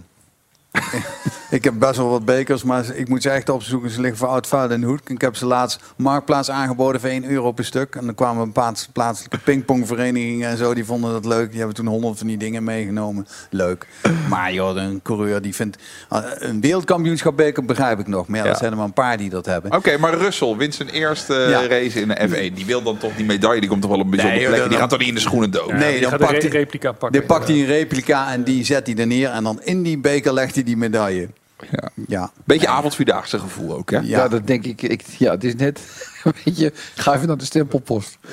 ik 1.50 1.64
heb 1.64 1.74
best 1.80 1.98
wel 1.98 2.10
wat 2.10 2.26
bekers, 2.26 2.64
maar 2.64 2.86
ik 2.96 3.08
moet 3.10 3.22
ze 3.22 3.30
echt 3.30 3.50
opzoeken. 3.50 3.90
Ze 3.90 4.02
liggen 4.02 4.20
voor 4.20 4.28
oud 4.28 4.48
vuil 4.48 4.70
in 4.72 4.82
de 4.82 4.88
hoed. 4.88 5.10
Ik 5.10 5.22
heb 5.22 5.36
ze 5.36 5.46
laatst 5.46 5.80
marktplaats 5.96 6.50
aangeboden 6.52 7.02
voor 7.02 7.10
1 7.10 7.26
euro 7.30 7.52
per 7.52 7.66
stuk. 7.66 7.96
En 7.96 8.06
dan 8.06 8.16
kwamen 8.16 8.44
een 8.44 8.52
paar 8.52 8.74
plaatselijke 8.94 9.38
pingpongverenigingen 9.38 10.50
en 10.50 10.58
zo. 10.58 10.74
Die 10.74 10.86
vonden 10.86 11.12
dat 11.12 11.26
leuk. 11.26 11.50
Die 11.50 11.58
hebben 11.58 11.76
toen 11.76 11.88
honderd 11.88 12.18
van 12.18 12.28
die 12.28 12.38
dingen 12.38 12.64
meegenomen. 12.64 13.28
Leuk. 13.50 13.88
Maar 14.30 14.54
joh, 14.54 14.76
een 14.76 15.00
coureur 15.04 15.42
die 15.42 15.56
vindt... 15.56 15.78
ah, 16.08 16.24
Een 16.36 16.62
wereldkampioenschap 16.62 17.38
beker 17.38 17.66
begrijp 17.66 18.00
ik 18.00 18.08
nog. 18.08 18.28
Maar 18.28 18.38
ja, 18.38 18.44
Ja. 18.44 18.50
dat 18.50 18.60
zijn 18.60 18.72
er 18.72 18.78
maar 18.78 18.86
een 18.88 18.94
paar 18.94 19.18
die 19.18 19.30
dat 19.30 19.46
hebben. 19.46 19.76
Oké, 19.76 19.98
maar 19.98 20.14
Russell 20.14 20.56
wint 20.56 20.76
zijn 20.76 20.90
eerste 20.90 21.36
eh, 21.36 21.50
Ja. 21.50 21.68
race 21.68 22.02
in 22.02 22.08
de 22.08 22.28
F1. 22.52 22.54
Die 22.56 22.66
wil 22.66 22.82
dan 22.84 22.98
toch 22.98 23.16
die 23.16 23.26
medaille, 23.26 23.60
die 23.60 23.70
komt 23.70 23.82
toch 23.82 23.90
wel 23.92 24.00
op 24.00 24.06
een 24.06 24.12
bijzonder 24.12 24.38
Nee, 24.40 24.48
plek. 24.48 24.60
Die 24.62 24.70
dan- 24.70 24.80
gaat 24.80 24.90
toch 24.90 25.00
niet 25.00 25.08
in 25.08 25.14
de 25.14 25.20
schoenen 25.20 25.52
dood? 25.52 25.74
nee, 25.74 26.02
dan 26.02 26.10
pakt 26.18 26.42
hij, 26.42 26.52
replica 26.52 26.92
pakken. 26.92 27.20
dan 27.20 27.28
pakt 27.28 27.48
hij 27.48 27.58
een 27.58 27.66
replica 27.66 28.32
en 28.32 28.44
die 28.44 28.66
zet 28.66 28.88
hij 28.88 28.96
er 28.96 29.08
neer. 29.08 29.30
En 29.30 29.44
dan 29.44 29.62
in 29.64 29.84
die 29.84 29.98
beker 29.98 30.34
legt 30.34 30.56
hij 30.56 30.61
die 30.63 30.78
medaille. 30.78 31.30
Ja. 31.71 31.89
Ja. 32.08 32.32
Beetje 32.43 32.67
avondvierdaagse 32.67 33.39
gevoel 33.39 33.76
ook, 33.76 33.91
hè? 33.91 34.00
Ja, 34.00 34.28
dat 34.28 34.47
denk 34.47 34.65
ik, 34.65 34.82
ik. 34.82 35.02
Ja, 35.17 35.32
het 35.32 35.43
is 35.43 35.56
net 35.56 35.80
een 36.24 36.34
beetje. 36.43 36.71
Ga 36.95 37.15
even 37.15 37.28
naar 37.28 37.38
de 37.38 37.45
stempelpost. 37.45 38.17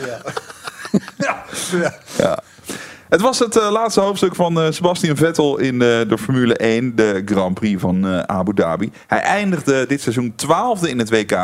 Ja. 2.18 2.42
Het 3.08 3.20
was 3.20 3.38
het 3.38 3.56
eh, 3.56 3.70
laatste 3.70 4.00
hoofdstuk 4.00 4.34
van 4.34 4.60
eh, 4.60 4.70
Sebastian 4.70 5.16
Vettel 5.16 5.58
in 5.58 5.74
eh, 5.74 6.08
de 6.08 6.18
Formule 6.18 6.56
1, 6.56 6.96
de 6.96 7.22
Grand 7.24 7.54
Prix 7.54 7.80
van 7.80 8.06
eh, 8.06 8.18
Abu 8.18 8.54
Dhabi. 8.54 8.90
Hij 9.06 9.20
eindigde 9.20 9.86
dit 9.86 10.00
seizoen 10.00 10.32
twaalfde 10.36 10.90
in 10.90 10.98
het 10.98 11.10
WK. 11.10 11.38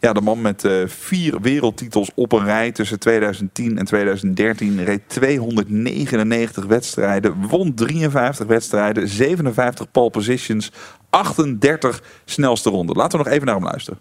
Ja, 0.00 0.12
de 0.12 0.20
man 0.20 0.40
met 0.40 0.64
eh, 0.64 0.72
vier 0.86 1.40
wereldtitels 1.40 2.10
op 2.14 2.32
een 2.32 2.44
rij 2.44 2.72
tussen 2.72 2.98
2010 2.98 3.78
en 3.78 3.84
2013 3.84 4.84
reed 4.84 5.02
299 5.06 6.64
wedstrijden, 6.64 7.46
won 7.48 7.74
53 7.74 8.46
wedstrijden, 8.46 9.08
57 9.08 9.90
pole 9.90 10.10
positions, 10.10 10.72
38 11.10 12.02
snelste 12.24 12.70
ronden. 12.70 12.96
Laten 12.96 13.18
we 13.18 13.24
nog 13.24 13.34
even 13.34 13.46
naar 13.46 13.54
hem 13.54 13.64
luisteren. 13.64 13.98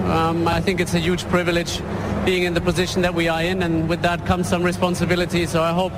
Um, 0.00 0.48
I 0.48 0.60
think 0.64 0.78
it's 0.78 0.94
a 0.94 0.98
huge 0.98 1.26
privilege 1.26 1.82
being 2.24 2.44
in 2.44 2.54
the 2.54 2.60
position 2.60 3.02
that 3.02 3.14
we 3.14 3.30
are 3.30 3.44
in, 3.44 3.62
and 3.62 3.88
with 3.88 4.02
that 4.02 4.18
comes 4.24 4.48
some 4.48 4.64
responsibility. 4.64 5.46
So 5.46 5.62
I 5.62 5.72
hope 5.72 5.94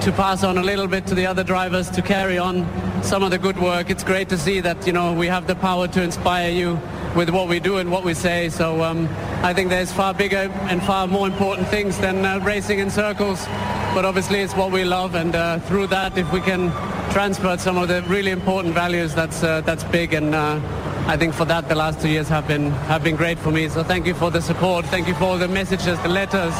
to 0.00 0.12
pass 0.12 0.42
on 0.42 0.58
a 0.58 0.62
little 0.62 0.88
bit 0.88 1.06
to 1.06 1.14
the 1.14 1.28
other 1.28 1.44
drivers 1.44 1.90
to 1.90 2.02
carry 2.02 2.38
on 2.38 2.66
some 3.02 3.24
of 3.24 3.30
the 3.30 3.38
good 3.38 3.58
work. 3.58 3.90
It's 3.90 4.04
great 4.04 4.28
to 4.28 4.36
see 4.36 4.60
that 4.60 4.86
you 4.86 4.92
know 4.92 5.18
we 5.18 5.28
have 5.28 5.46
the 5.46 5.54
power 5.54 5.88
to 5.88 6.02
inspire 6.02 6.50
you 6.50 6.78
with 7.18 7.30
what 7.30 7.48
we 7.48 7.58
do 7.58 7.78
and 7.78 7.90
what 7.90 8.04
we 8.04 8.14
say. 8.14 8.48
So 8.48 8.84
um, 8.84 9.08
I 9.42 9.52
think 9.52 9.70
there's 9.70 9.92
far 9.92 10.14
bigger 10.14 10.48
and 10.70 10.80
far 10.80 11.08
more 11.08 11.26
important 11.26 11.66
things 11.66 11.98
than 11.98 12.24
uh, 12.24 12.38
racing 12.44 12.78
in 12.78 12.90
circles. 12.90 13.44
But 13.92 14.04
obviously 14.04 14.38
it's 14.38 14.54
what 14.54 14.70
we 14.70 14.84
love, 14.84 15.16
and 15.16 15.34
uh, 15.34 15.58
through 15.58 15.88
that, 15.88 16.16
if 16.16 16.32
we 16.32 16.40
can 16.40 16.70
transfer 17.10 17.58
some 17.58 17.76
of 17.76 17.88
the 17.88 18.02
really 18.02 18.30
important 18.30 18.72
values, 18.72 19.16
that's 19.16 19.42
uh, 19.42 19.60
that's 19.62 19.84
big 19.84 20.14
and. 20.14 20.34
Uh, 20.34 20.60
I 21.08 21.16
think 21.16 21.32
for 21.32 21.46
that 21.46 21.70
the 21.70 21.74
last 21.74 22.02
two 22.02 22.10
years 22.10 22.28
have 22.28 22.46
been 22.46 22.70
have 22.86 23.02
been 23.02 23.16
great 23.16 23.38
for 23.38 23.50
me. 23.50 23.70
So 23.70 23.82
thank 23.82 24.06
you 24.06 24.12
for 24.12 24.30
the 24.30 24.42
support. 24.42 24.84
Thank 24.84 25.08
you 25.08 25.14
for 25.14 25.24
all 25.24 25.38
the 25.38 25.48
messages, 25.48 25.98
the 26.02 26.10
letters, 26.10 26.52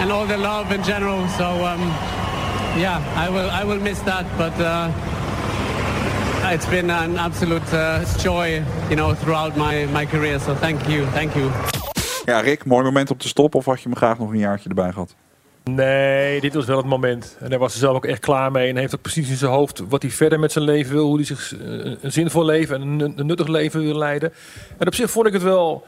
and 0.00 0.12
all 0.12 0.24
the 0.24 0.38
love 0.38 0.70
in 0.70 0.84
general. 0.84 1.28
So 1.30 1.46
um, 1.66 1.80
yeah, 2.78 3.02
I 3.16 3.28
will 3.28 3.50
I 3.50 3.64
will 3.64 3.80
miss 3.80 3.98
that, 4.02 4.24
but 4.38 4.54
uh, 4.60 4.92
it's 6.52 6.68
been 6.68 6.90
an 6.90 7.18
absolute 7.18 7.72
uh, 7.72 8.04
joy, 8.18 8.62
you 8.88 8.94
know, 8.94 9.14
throughout 9.14 9.56
my 9.56 9.86
my 9.92 10.06
career. 10.06 10.40
So 10.40 10.54
thank 10.54 10.86
you, 10.86 11.06
thank 11.12 11.34
you. 11.34 11.50
Ja, 12.24 12.40
Rick, 12.40 12.64
mooi 12.64 12.84
moment 12.84 13.10
om 13.10 13.16
te 13.16 13.28
stoppen 13.28 13.58
of 13.58 13.64
had 13.64 13.80
je 13.80 13.88
hem 13.88 13.96
graag 13.96 14.18
nog 14.18 14.30
een 14.30 14.38
jaartje 14.38 14.68
erbij 14.68 14.92
gehad? 14.92 15.14
Nee, 15.64 16.40
dit 16.40 16.54
was 16.54 16.66
wel 16.66 16.76
het 16.76 16.86
moment. 16.86 17.36
En 17.40 17.48
hij 17.48 17.58
was 17.58 17.72
er 17.72 17.78
zelf 17.78 17.96
ook 17.96 18.04
echt 18.04 18.20
klaar 18.20 18.50
mee. 18.50 18.68
En 18.68 18.76
heeft 18.76 18.94
ook 18.94 19.02
precies 19.02 19.28
in 19.28 19.36
zijn 19.36 19.50
hoofd 19.50 19.82
wat 19.88 20.02
hij 20.02 20.10
verder 20.10 20.38
met 20.38 20.52
zijn 20.52 20.64
leven 20.64 20.92
wil. 20.92 21.06
Hoe 21.06 21.16
hij 21.16 21.24
zich 21.24 21.56
eh, 21.56 21.60
een 22.00 22.12
zinvol 22.12 22.44
leven 22.44 22.80
en 22.80 23.00
een, 23.00 23.12
een 23.16 23.26
nuttig 23.26 23.46
leven 23.46 23.80
wil 23.80 23.96
leiden. 23.96 24.32
En 24.78 24.86
op 24.86 24.94
zich 24.94 25.10
vond 25.10 25.26
ik 25.26 25.32
het 25.32 25.42
wel 25.42 25.86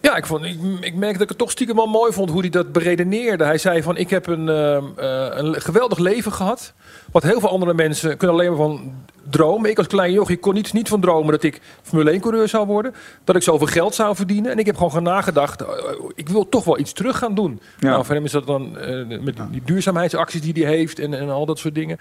Ja, 0.00 0.16
ik, 0.16 0.26
vond, 0.26 0.44
ik, 0.44 0.58
ik 0.80 0.94
merkte 0.94 1.12
dat 1.12 1.22
ik 1.22 1.28
het 1.28 1.38
toch 1.38 1.50
stiekem 1.50 1.76
wel 1.76 1.86
mooi 1.86 2.12
vond 2.12 2.30
hoe 2.30 2.40
hij 2.40 2.50
dat 2.50 2.72
beredeneerde. 2.72 3.44
Hij 3.44 3.58
zei 3.58 3.82
van, 3.82 3.96
ik 3.96 4.10
heb 4.10 4.26
een, 4.26 4.48
ehm, 4.48 4.84
eh, 4.96 5.28
een 5.30 5.60
geweldig 5.60 5.98
leven 5.98 6.32
gehad. 6.32 6.72
Wat 7.12 7.22
heel 7.22 7.40
veel 7.40 7.48
andere 7.48 7.74
mensen 7.74 8.16
kunnen 8.16 8.36
alleen 8.36 8.48
maar 8.48 8.66
van 8.66 8.92
dromen. 9.30 9.70
Ik 9.70 9.78
als 9.78 9.86
klein 9.86 10.12
jochie 10.12 10.36
kon 10.36 10.54
niet, 10.54 10.72
niet 10.72 10.88
van 10.88 11.00
dromen 11.00 11.32
dat 11.32 11.42
ik 11.42 11.60
Formule 11.82 12.18
1-coureur 12.18 12.48
zou 12.48 12.66
worden. 12.66 12.94
Dat 13.24 13.36
ik 13.36 13.42
zoveel 13.42 13.66
geld 13.66 13.94
zou 13.94 14.16
verdienen. 14.16 14.50
En 14.50 14.58
ik 14.58 14.66
heb 14.66 14.76
gewoon 14.76 14.92
gaan 14.92 15.02
nagedacht, 15.02 15.60
eh, 15.60 15.68
ik 16.14 16.28
wil 16.28 16.48
toch 16.48 16.64
wel 16.64 16.78
iets 16.78 16.92
terug 16.92 17.18
gaan 17.18 17.34
doen. 17.34 17.60
Ja. 17.78 17.90
Nou, 17.90 18.04
voor 18.04 18.14
hem 18.14 18.24
is 18.24 18.32
dat 18.32 18.46
dan 18.46 18.78
eh, 18.78 19.18
met 19.20 19.36
die 19.50 19.62
duurzaamheidsacties 19.64 20.40
die 20.40 20.64
hij 20.64 20.76
heeft 20.76 20.98
en, 20.98 21.14
en 21.14 21.30
al 21.30 21.46
dat 21.46 21.58
soort 21.58 21.74
dingen. 21.74 21.98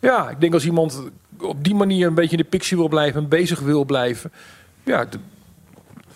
Ja, 0.00 0.30
ik 0.30 0.40
denk 0.40 0.54
als 0.54 0.64
iemand 0.64 1.02
op 1.40 1.64
die 1.64 1.74
manier 1.74 2.06
een 2.06 2.14
beetje 2.14 2.36
in 2.36 2.42
de 2.42 2.48
picture 2.48 2.76
wil 2.76 2.88
blijven 2.88 3.22
en 3.22 3.28
bezig 3.28 3.60
wil 3.60 3.84
blijven. 3.84 4.32
Ja, 4.84 5.06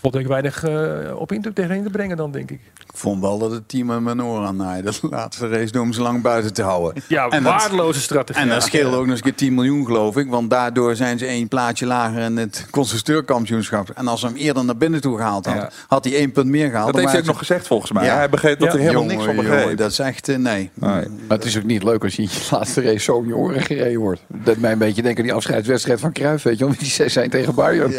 valt 0.05 0.15
denk 0.15 0.25
ik 0.25 0.43
weinig 0.43 0.65
eh, 0.65 1.17
op 1.21 1.33
in 1.33 1.43
te, 1.43 1.53
tegenin 1.53 1.83
te 1.83 1.91
brengen 1.91 2.17
dan, 2.17 2.31
denk 2.31 2.51
ik. 2.51 2.61
Ik 2.87 3.01
vond 3.01 3.21
wel 3.21 3.39
dat 3.39 3.51
het 3.51 3.69
team 3.69 3.91
hem 3.91 4.07
een 4.07 4.23
oor 4.23 4.45
aan 4.45 4.57
naaide. 4.57 4.91
De 5.01 5.09
laatste 5.11 5.49
race 5.49 5.73
door 5.73 5.83
hem 5.83 5.93
zo 5.93 6.03
lang 6.03 6.23
buiten 6.23 6.53
te 6.55 6.63
houden. 6.63 7.03
Ja, 7.09 7.41
waardeloze 7.43 8.01
strategie. 8.01 8.43
En 8.43 8.49
dat 8.49 8.63
scheelde 8.63 8.97
ook 8.97 9.03
nog 9.03 9.11
eens 9.11 9.17
een 9.19 9.25
keer 9.25 9.35
10 9.35 9.55
miljoen, 9.55 9.87
geloof 9.87 10.17
ik. 10.17 10.31
Want 10.31 10.51
daardoor 10.51 10.97
zijn 10.97 11.19
ze 11.19 11.27
één 11.27 11.49
plaatje 11.49 11.87
lager 11.87 12.23
in 12.23 12.37
het 12.37 12.67
constructeurkampioenschap. 12.71 13.91
En 13.95 14.09
als 14.09 14.21
ze 14.21 14.27
hem 14.27 14.37
eerder 14.37 14.65
naar 14.65 14.77
binnen 14.77 15.01
toe 15.01 15.17
gehaald 15.17 15.47
had, 15.47 15.55
Ja. 15.55 15.71
had 15.87 16.05
hij 16.05 16.15
één 16.15 16.33
punt 16.33 16.47
meer 16.47 16.71
gehaald. 16.71 16.87
Dat 16.87 16.97
heeft 17.01 17.11
hij 17.11 17.21
ook 17.21 17.27
nog 17.27 17.39
gezegd 17.39 17.67
volgens 17.67 17.93
mij. 17.93 18.05
Ja. 18.05 18.15
Hij 18.17 18.29
begreep 18.29 18.59
dat 18.59 18.69
Ja. 18.69 18.75
er 18.75 18.81
helemaal 18.81 19.03
Jongen, 19.03 19.17
niks 19.17 19.27
van 19.35 19.37
jongen, 19.45 19.59
begreep. 19.59 19.79
Dat 19.79 19.91
is 19.91 19.99
echt, 19.99 20.29
eh, 20.29 20.37
nee. 20.37 20.71
Maar 20.75 21.05
het 21.29 21.45
is 21.45 21.57
ook 21.59 21.65
niet 21.65 21.83
leuk 21.83 22.03
als 22.03 22.17
je 22.17 22.23
in 22.23 22.29
je 22.33 22.49
laatste 22.51 22.83
race 22.83 22.99
zo 22.99 23.15
om 23.15 23.27
je 23.27 23.37
oren 23.37 23.63
gereden 23.63 24.01
wordt. 24.01 24.21
Dat 24.29 24.57
mij 24.57 24.73
een 24.73 24.79
beetje 24.79 25.03
denken 25.03 25.19
aan 25.21 25.27
die 25.27 25.35
afscheidswedstrijd 25.37 26.01
van 26.01 26.13
Cruijff, 26.13 26.43
weet 26.45 26.59
je, 26.59 26.67
om 26.67 26.75
die 26.79 26.89
zes 26.89 27.13
zijn 27.13 27.31
tegen 27.31 27.55
Bayern. 27.55 27.93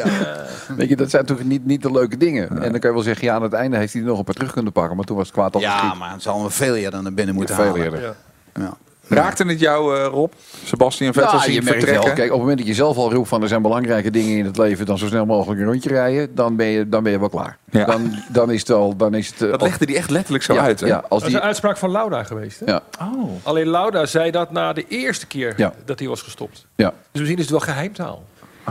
Weet 0.77 0.89
je, 0.89 0.95
dat 0.95 1.09
zijn 1.09 1.25
toch 1.25 1.43
niet, 1.43 1.65
niet 1.65 1.81
de 1.81 1.91
leuke 1.95 2.17
dingen. 2.17 2.49
En 2.49 2.71
dan 2.71 2.79
kan 2.79 2.89
je 2.89 2.95
wel 2.95 3.05
zeggen, 3.05 3.25
ja, 3.27 3.33
aan 3.35 3.41
het 3.43 3.53
einde 3.53 3.77
heeft 3.77 3.93
hij 3.93 4.01
er 4.01 4.07
nog 4.07 4.17
een 4.17 4.23
paar 4.23 4.35
terug 4.35 4.51
kunnen 4.53 4.71
pakken, 4.71 4.95
maar 4.95 5.05
toen 5.05 5.17
was 5.17 5.25
het 5.25 5.35
kwaad 5.35 5.55
al 5.55 5.61
Ja, 5.61 5.93
maar 5.93 6.11
het 6.11 6.21
zal 6.21 6.39
hem 6.41 6.49
veel 6.51 6.75
eerder 6.75 7.03
naar 7.03 7.13
binnen 7.13 7.35
moeten 7.35 7.55
veel 7.55 7.65
halen. 7.65 7.83
eerder. 7.83 8.01
Ja. 8.01 8.13
Ja. 8.63 8.73
Raakte 9.07 9.43
het 9.45 9.59
jou, 9.59 9.97
eh, 9.97 10.05
Rob? 10.05 10.31
Sebastian 10.63 11.13
Vettel 11.13 11.39
Ja, 11.39 11.45
je 11.45 11.51
merkt 11.51 11.67
vertrekken? 11.67 11.93
wel. 12.05 12.13
Kijk, 12.13 12.25
op 12.27 12.31
het 12.31 12.39
moment 12.39 12.57
dat 12.57 12.67
je 12.67 12.73
zelf 12.73 12.97
al 12.97 13.11
roept 13.13 13.27
van 13.27 13.41
er 13.41 13.47
zijn 13.47 13.61
belangrijke 13.61 14.09
dingen 14.11 14.37
in 14.37 14.45
het 14.45 14.57
leven, 14.57 14.85
dan 14.85 14.97
zo 14.97 15.07
snel 15.07 15.25
mogelijk 15.25 15.59
een 15.59 15.65
rondje 15.65 15.89
rijden, 15.89 16.35
dan 16.35 16.55
ben 16.55 16.65
je, 16.65 16.89
dan 16.89 17.03
ben 17.03 17.11
je 17.11 17.19
wel 17.19 17.29
klaar. 17.29 17.57
Ja. 17.71 17.85
Dan, 17.85 18.15
dan 18.31 18.51
is 18.51 18.59
het 18.59 18.69
al, 18.71 18.95
dan 18.95 19.13
is 19.13 19.27
het. 19.27 19.41
eh, 19.41 19.49
Dat 19.51 19.61
legde 19.61 19.85
hij 19.85 19.95
echt 19.95 20.09
letterlijk 20.09 20.43
zo 20.43 20.53
ja, 20.53 20.61
uit. 20.61 20.79
Hè? 20.79 20.87
Ja, 20.87 20.95
als 20.95 21.07
Dat 21.09 21.21
is 21.21 21.27
die, 21.27 21.35
een 21.35 21.41
uitspraak 21.41 21.77
van 21.77 21.91
Lauda 21.91 22.23
geweest. 22.23 22.59
Hè? 22.59 22.65
ja, 22.71 22.81
Oh. 23.01 23.29
Alleen 23.43 23.67
Lauda 23.67 24.05
zei 24.05 24.31
dat 24.31 24.51
na 24.51 24.73
de 24.73 24.85
eerste 24.87 25.27
keer 25.27 25.53
Ja. 25.57 25.73
dat 25.85 25.99
hij 25.99 26.07
was 26.07 26.21
gestopt. 26.21 26.65
ja. 26.75 26.89
Dus 26.89 26.95
misschien 27.21 27.35
is 27.37 27.41
het 27.41 27.51
wel 27.51 27.59
geheimtaal. 27.73 28.23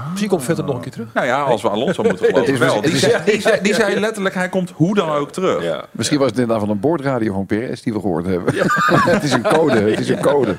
Misschien 0.09 0.29
komt 0.29 0.45
Vettel 0.45 0.65
nog 0.65 0.75
een 0.75 0.81
keer 0.81 0.93
terug. 0.93 1.09
Nou 1.15 1.27
ja, 1.27 1.43
als 1.43 1.63
we 1.63 1.69
Alonso 1.69 2.03
moeten 2.03 2.27
geloven. 2.35 2.53
is- 2.53 2.59
wel. 2.59 2.75
het 2.75 2.85
Die, 2.85 2.93
is- 2.93 3.01
zei, 3.01 3.23
die, 3.25 3.41
zei, 3.41 3.59
die 3.63 3.75
zei 3.75 4.01
letterlijk, 4.01 4.35
hij 4.35 4.49
komt 4.49 4.71
hoe 4.75 4.95
dan 4.95 5.11
ook 5.11 5.33
terug. 5.33 5.63
Ja. 5.63 5.85
Misschien 5.91 6.19
was 6.19 6.29
het 6.29 6.39
inderdaad 6.39 6.61
van 6.65 6.71
een 6.75 6.81
boordradio 6.81 7.33
van 7.33 7.47
Perez 7.47 7.81
die 7.81 7.93
we 7.93 8.01
gehoord 8.01 8.27
hebben. 8.27 8.55
het 9.15 9.23
is 9.23 9.33
een 9.33 9.43
code, 9.43 9.81
het 9.91 10.01
is 10.01 10.09
een 10.09 10.21
code. 10.21 10.57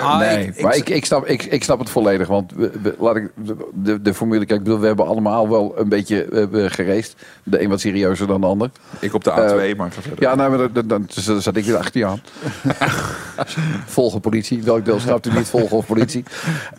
Ah, 0.00 0.18
nee, 0.18 0.46
ik- 0.46 0.56
ik- 0.56 0.62
maar 0.62 0.76
ik, 0.76 0.88
ik, 0.88 1.04
snap, 1.04 1.26
ik, 1.26 1.42
ik 1.44 1.64
snap 1.64 1.78
het 1.78 1.90
volledig. 1.90 2.28
Want 2.28 2.52
we, 2.56 2.70
we- 2.82 2.94
laat 2.98 3.16
ik, 3.16 3.30
de, 3.74 4.02
de 4.02 4.14
formule, 4.14 4.44
kijk, 4.46 4.58
ik 4.58 4.64
bedoel, 4.64 4.80
we 4.80 4.86
hebben 4.86 5.06
allemaal 5.06 5.48
wel 5.48 5.72
een 5.78 5.88
beetje 5.88 6.48
uh, 6.52 6.64
gereest. 6.70 7.14
De 7.42 7.62
een 7.62 7.68
wat 7.68 7.80
serieuzer 7.80 8.26
dan 8.26 8.40
de 8.40 8.46
ander. 8.46 8.70
Ik 8.98 9.14
op 9.14 9.24
de 9.24 9.30
A2, 9.30 9.76
maar 9.76 9.92
ga 9.92 10.00
verder. 10.00 10.22
Ja, 10.22 10.34
nou, 10.34 10.50
maar 10.50 10.58
dan, 10.72 10.86
dan, 10.88 11.08
dan 11.24 11.40
zat 11.42 11.56
ik 11.56 11.64
weer 11.64 11.76
achter 11.76 12.00
je 12.00 12.06
aan. 12.06 12.20
volgen 13.86 14.20
politie. 14.20 14.62
Welk 14.62 14.84
deel 14.84 15.00
snapt 15.00 15.26
u 15.26 15.32
niet? 15.32 15.48
Volgen 15.48 15.76
of 15.76 15.86
politie. 15.86 16.24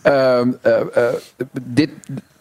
Ehm, 0.01 0.51
eh, 0.61 0.79
eh, 0.79 1.13
dit, 1.61 1.89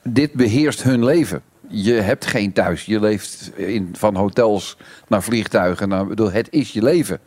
dit 0.02 0.32
beheerst 0.32 0.82
hun 0.82 1.04
leven. 1.04 1.42
Je 1.68 1.92
hebt 1.92 2.26
geen 2.26 2.52
thuis. 2.52 2.84
Je 2.84 3.00
leeft 3.00 3.50
in, 3.56 3.88
van 3.92 4.16
hotels 4.16 4.76
naar 5.08 5.22
vliegtuigen. 5.22 5.88
Naar, 5.88 6.06
bedoel, 6.06 6.30
het 6.30 6.48
is 6.50 6.72
je 6.72 6.82
leven. 6.82 7.20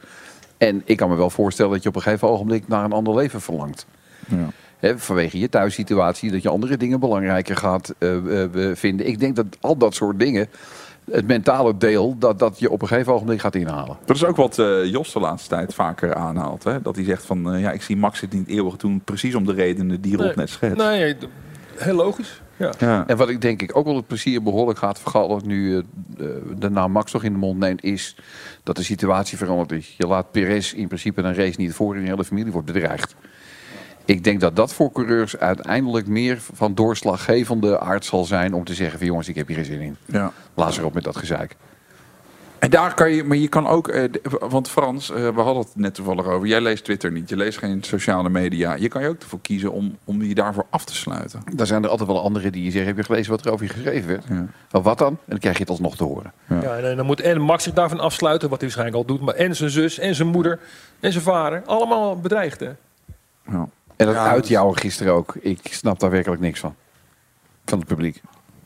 En 0.57 0.81
ik 0.85 0.97
kan 0.97 1.09
me 1.09 1.15
wel 1.15 1.29
voorstellen 1.29 1.71
dat 1.71 1.83
je 1.83 1.89
op 1.89 1.95
een 1.95 2.01
gegeven 2.01 2.27
ogenblik 2.29 2.67
naar 2.67 2.83
een 2.83 2.91
ander 2.91 3.15
leven 3.15 3.41
verlangt. 3.41 3.85
Ja. 4.27 4.49
Hè, 4.79 4.99
vanwege 4.99 5.39
je 5.39 5.49
thuissituatie, 5.49 6.31
dat 6.31 6.41
je 6.41 6.49
andere 6.49 6.77
dingen 6.77 6.99
belangrijker 6.99 7.57
gaat 7.57 7.93
eh, 7.97 8.43
eh, 8.43 8.75
vinden. 8.75 9.07
Ik 9.07 9.19
denk 9.19 9.35
dat 9.35 9.45
al 9.59 9.77
dat 9.77 9.93
soort 9.95 10.19
dingen, 10.19 10.47
het 11.11 11.27
mentale 11.27 11.77
deel, 11.77 12.17
dat, 12.17 12.39
dat 12.39 12.59
je 12.59 12.69
op 12.69 12.81
een 12.81 12.87
gegeven 12.87 13.13
ogenblik 13.13 13.39
gaat 13.39 13.55
inhalen. 13.55 13.97
Dat 14.05 14.15
is 14.15 14.25
ook 14.25 14.35
wat 14.35 14.59
eh, 14.59 14.85
Jos 14.85 15.13
de 15.13 15.19
laatste 15.19 15.49
tijd 15.49 15.73
vaker 15.73 16.15
aanhaalt. 16.15 16.63
Hè? 16.63 16.81
Dat 16.81 16.95
hij 16.95 17.05
zegt 17.05 17.25
van, 17.25 17.59
ja, 17.59 17.71
ik 17.71 17.81
zie 17.81 17.97
Max 17.97 18.19
het 18.19 18.33
niet 18.33 18.47
eeuwig 18.47 18.77
doen. 18.77 19.01
Precies 19.03 19.35
om 19.35 19.45
de 19.45 19.53
redenen 19.53 20.01
die 20.01 20.15
Rob 20.15 20.25
Nee. 20.25 20.35
net 20.35 20.49
schetst. 20.49 20.77
Nee, 20.77 21.15
heel 21.77 21.95
logisch. 21.95 22.41
Ja. 22.57 22.73
Ja. 22.79 23.07
En 23.07 23.17
wat 23.17 23.29
ik 23.29 23.41
denk 23.41 23.61
ik 23.61 23.77
ook 23.77 23.85
wel 23.85 23.95
het 23.95 24.07
plezier 24.07 24.43
behoorlijk 24.43 24.79
gaat 24.79 24.99
vergallen 24.99 25.47
nu 25.47 25.77
eh, 25.77 25.83
de 26.57 26.69
naam 26.69 26.91
Max 26.91 27.11
toch 27.11 27.23
in 27.23 27.33
de 27.33 27.39
mond 27.39 27.59
neemt, 27.59 27.83
is 27.83 28.15
dat 28.63 28.75
de 28.75 28.83
situatie 28.83 29.37
veranderd 29.37 29.71
is. 29.71 29.95
Je 29.97 30.07
laat 30.07 30.31
Perez 30.31 30.73
in 30.73 30.87
principe 30.87 31.21
een 31.21 31.35
race 31.35 31.59
niet 31.59 31.73
voor 31.73 31.95
en 31.95 32.01
de 32.01 32.07
hele 32.07 32.23
familie 32.23 32.51
wordt 32.51 32.67
bedreigd. 32.67 33.15
Ik 34.05 34.23
denk 34.23 34.39
dat 34.39 34.55
dat 34.55 34.73
voor 34.73 34.91
coureurs 34.91 35.37
uiteindelijk 35.37 36.07
meer 36.07 36.37
van 36.53 36.75
doorslaggevende 36.75 37.79
aard 37.79 38.05
zal 38.05 38.25
zijn 38.25 38.53
om 38.53 38.63
te 38.63 38.73
zeggen 38.73 38.97
van 38.97 39.07
jongens, 39.07 39.27
ik 39.27 39.35
heb 39.35 39.47
hier 39.47 39.55
geen 39.55 39.65
zin 39.65 39.81
in. 39.81 39.97
Ja. 40.05 40.31
Laat 40.53 40.73
ze 40.73 40.85
op 40.85 40.93
met 40.93 41.03
dat 41.03 41.17
gezeik. 41.17 41.55
En 42.63 42.69
daar 42.69 42.93
kan 42.93 43.11
je, 43.11 43.23
maar 43.23 43.37
je 43.37 43.47
kan 43.47 43.67
ook, 43.67 43.87
eh, 43.87 44.03
want 44.39 44.69
Frans, 44.69 45.11
eh, 45.11 45.15
we 45.15 45.41
hadden 45.41 45.63
het 45.63 45.75
net 45.75 45.93
toevallig 45.93 46.25
over. 46.25 46.47
Jij 46.47 46.61
leest 46.61 46.83
Twitter 46.83 47.11
niet, 47.11 47.29
je 47.29 47.35
leest 47.35 47.57
geen 47.57 47.83
sociale 47.83 48.29
media. 48.29 48.75
Je 48.75 48.87
kan 48.87 49.01
je 49.01 49.07
ook 49.07 49.21
ervoor 49.21 49.41
kiezen 49.41 49.71
om, 49.71 49.97
om 50.03 50.21
je 50.21 50.35
daarvoor 50.35 50.65
af 50.69 50.85
te 50.85 50.95
sluiten. 50.95 51.43
Daar 51.55 51.67
zijn 51.67 51.83
er 51.83 51.89
altijd 51.89 52.09
wel 52.09 52.23
anderen 52.23 52.51
die 52.51 52.63
je 52.63 52.71
zeggen, 52.71 52.87
heb 52.87 52.97
je 52.97 53.03
gelezen 53.03 53.31
wat 53.31 53.45
er 53.45 53.51
over 53.51 53.65
je 53.65 53.71
geschreven 53.71 54.07
werd? 54.07 54.23
Ja. 54.29 54.45
Nou, 54.71 54.83
wat 54.83 54.97
dan? 54.97 55.07
En 55.07 55.17
dan 55.25 55.39
krijg 55.39 55.55
je 55.55 55.61
het 55.61 55.71
alsnog 55.71 55.95
te 55.95 56.03
horen. 56.03 56.33
Ja, 56.47 56.77
en 56.77 56.95
dan 56.95 57.05
moet 57.05 57.21
en 57.21 57.41
Max 57.41 57.63
zich 57.63 57.73
daarvan 57.73 57.99
afsluiten, 57.99 58.49
wat 58.49 58.61
hij 58.61 58.69
waarschijnlijk 58.69 59.09
al 59.09 59.15
doet. 59.15 59.25
Maar 59.25 59.35
en 59.35 59.55
zijn 59.55 59.69
zus, 59.69 59.99
en 59.99 60.15
zijn 60.15 60.27
moeder, 60.27 60.59
en 60.99 61.11
zijn 61.11 61.23
vader. 61.23 61.61
Allemaal 61.65 62.19
bedreigd, 62.19 62.59
hè? 62.59 62.71
Ja. 63.45 63.67
En 63.95 64.05
dat 64.05 64.15
Ja, 64.15 64.29
uitjouwen 64.29 64.77
gisteren 64.77 65.13
ook. 65.13 65.35
Ik 65.39 65.59
snap 65.63 65.99
daar 65.99 66.09
werkelijk 66.09 66.41
niks 66.41 66.59
van. 66.59 66.75
Van 67.65 67.79
het 67.79 67.87
publiek. 67.87 68.21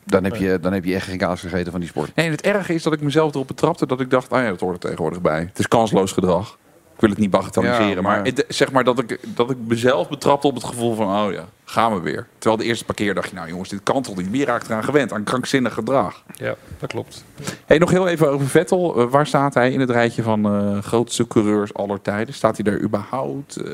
Dan 0.08 0.24
heb 0.24 0.36
je, 0.36 0.60
dan 0.60 0.74
heb 0.74 0.86
je 0.86 0.96
echt 0.96 1.08
geen 1.08 1.18
kaas 1.18 1.42
gegeten 1.42 1.72
van 1.72 1.80
die 1.80 1.90
sport. 1.90 2.16
Nee, 2.16 2.26
en 2.26 2.32
het 2.32 2.42
erge 2.42 2.74
is 2.74 2.84
dat 2.84 2.94
ik 2.94 3.02
mezelf 3.02 3.34
erop 3.34 3.48
betrapte 3.48 3.86
dat 3.88 4.00
ik 4.00 4.10
dacht, 4.10 4.32
ah 4.32 4.42
ja, 4.44 4.50
dat 4.50 4.60
hoort 4.60 4.74
er 4.74 4.80
tegenwoordig 4.80 5.22
bij. 5.22 5.40
Het 5.40 5.60
is 5.60 5.68
kansloos 5.68 6.12
gedrag. 6.12 6.58
Ik 6.94 7.04
wil 7.04 7.10
het 7.10 7.20
niet 7.20 7.30
bagatelliseren, 7.30 7.88
Ja, 7.88 8.02
maar, 8.02 8.18
maar- 8.18 8.26
het- 8.26 8.46
zeg 8.48 8.72
maar 8.72 8.84
dat 8.84 9.00
ik, 9.00 9.20
dat 9.36 9.50
ik 9.50 9.58
mezelf 9.68 10.10
betrapte 10.10 10.48
op 10.48 10.56
het 10.56 10.64
gevoel 10.64 10.96
van, 10.96 11.08
oh 11.26 11.32
ja, 11.32 11.46
gaan 11.66 11.94
we 11.94 12.00
weer. 12.00 12.28
Terwijl 12.38 12.62
de 12.62 12.68
eerste 12.68 12.86
paar 12.86 12.96
keer 12.96 13.14
dacht 13.14 13.30
je, 13.30 13.36
nou 13.36 13.48
jongens, 13.50 13.70
dit 13.70 13.80
kan 13.84 14.02
toch 14.02 14.16
niet. 14.16 14.30
Wie 14.30 14.46
raakt 14.46 14.68
eraan 14.68 14.84
gewend, 14.84 15.14
aan 15.14 15.24
krankzinnig 15.24 15.74
gedrag. 15.74 16.24
Ja, 16.36 16.56
dat 16.80 16.90
klopt. 16.90 17.24
Hey, 17.66 17.78
nog 17.78 17.92
heel 17.92 18.08
even 18.08 18.30
over 18.32 18.48
Vettel. 18.48 19.00
Eh, 19.00 19.06
waar 19.10 19.28
staat 19.28 19.54
hij 19.54 19.72
in 19.72 19.80
het 19.80 19.90
rijtje 19.90 20.24
van 20.24 20.46
eh, 20.46 20.78
grootste 20.84 21.28
coureurs 21.28 21.74
aller 21.74 22.02
tijden? 22.02 22.34
Staat 22.34 22.56
hij 22.58 22.72
daar 22.72 22.82
überhaupt? 22.82 23.56
Eh, 23.56 23.72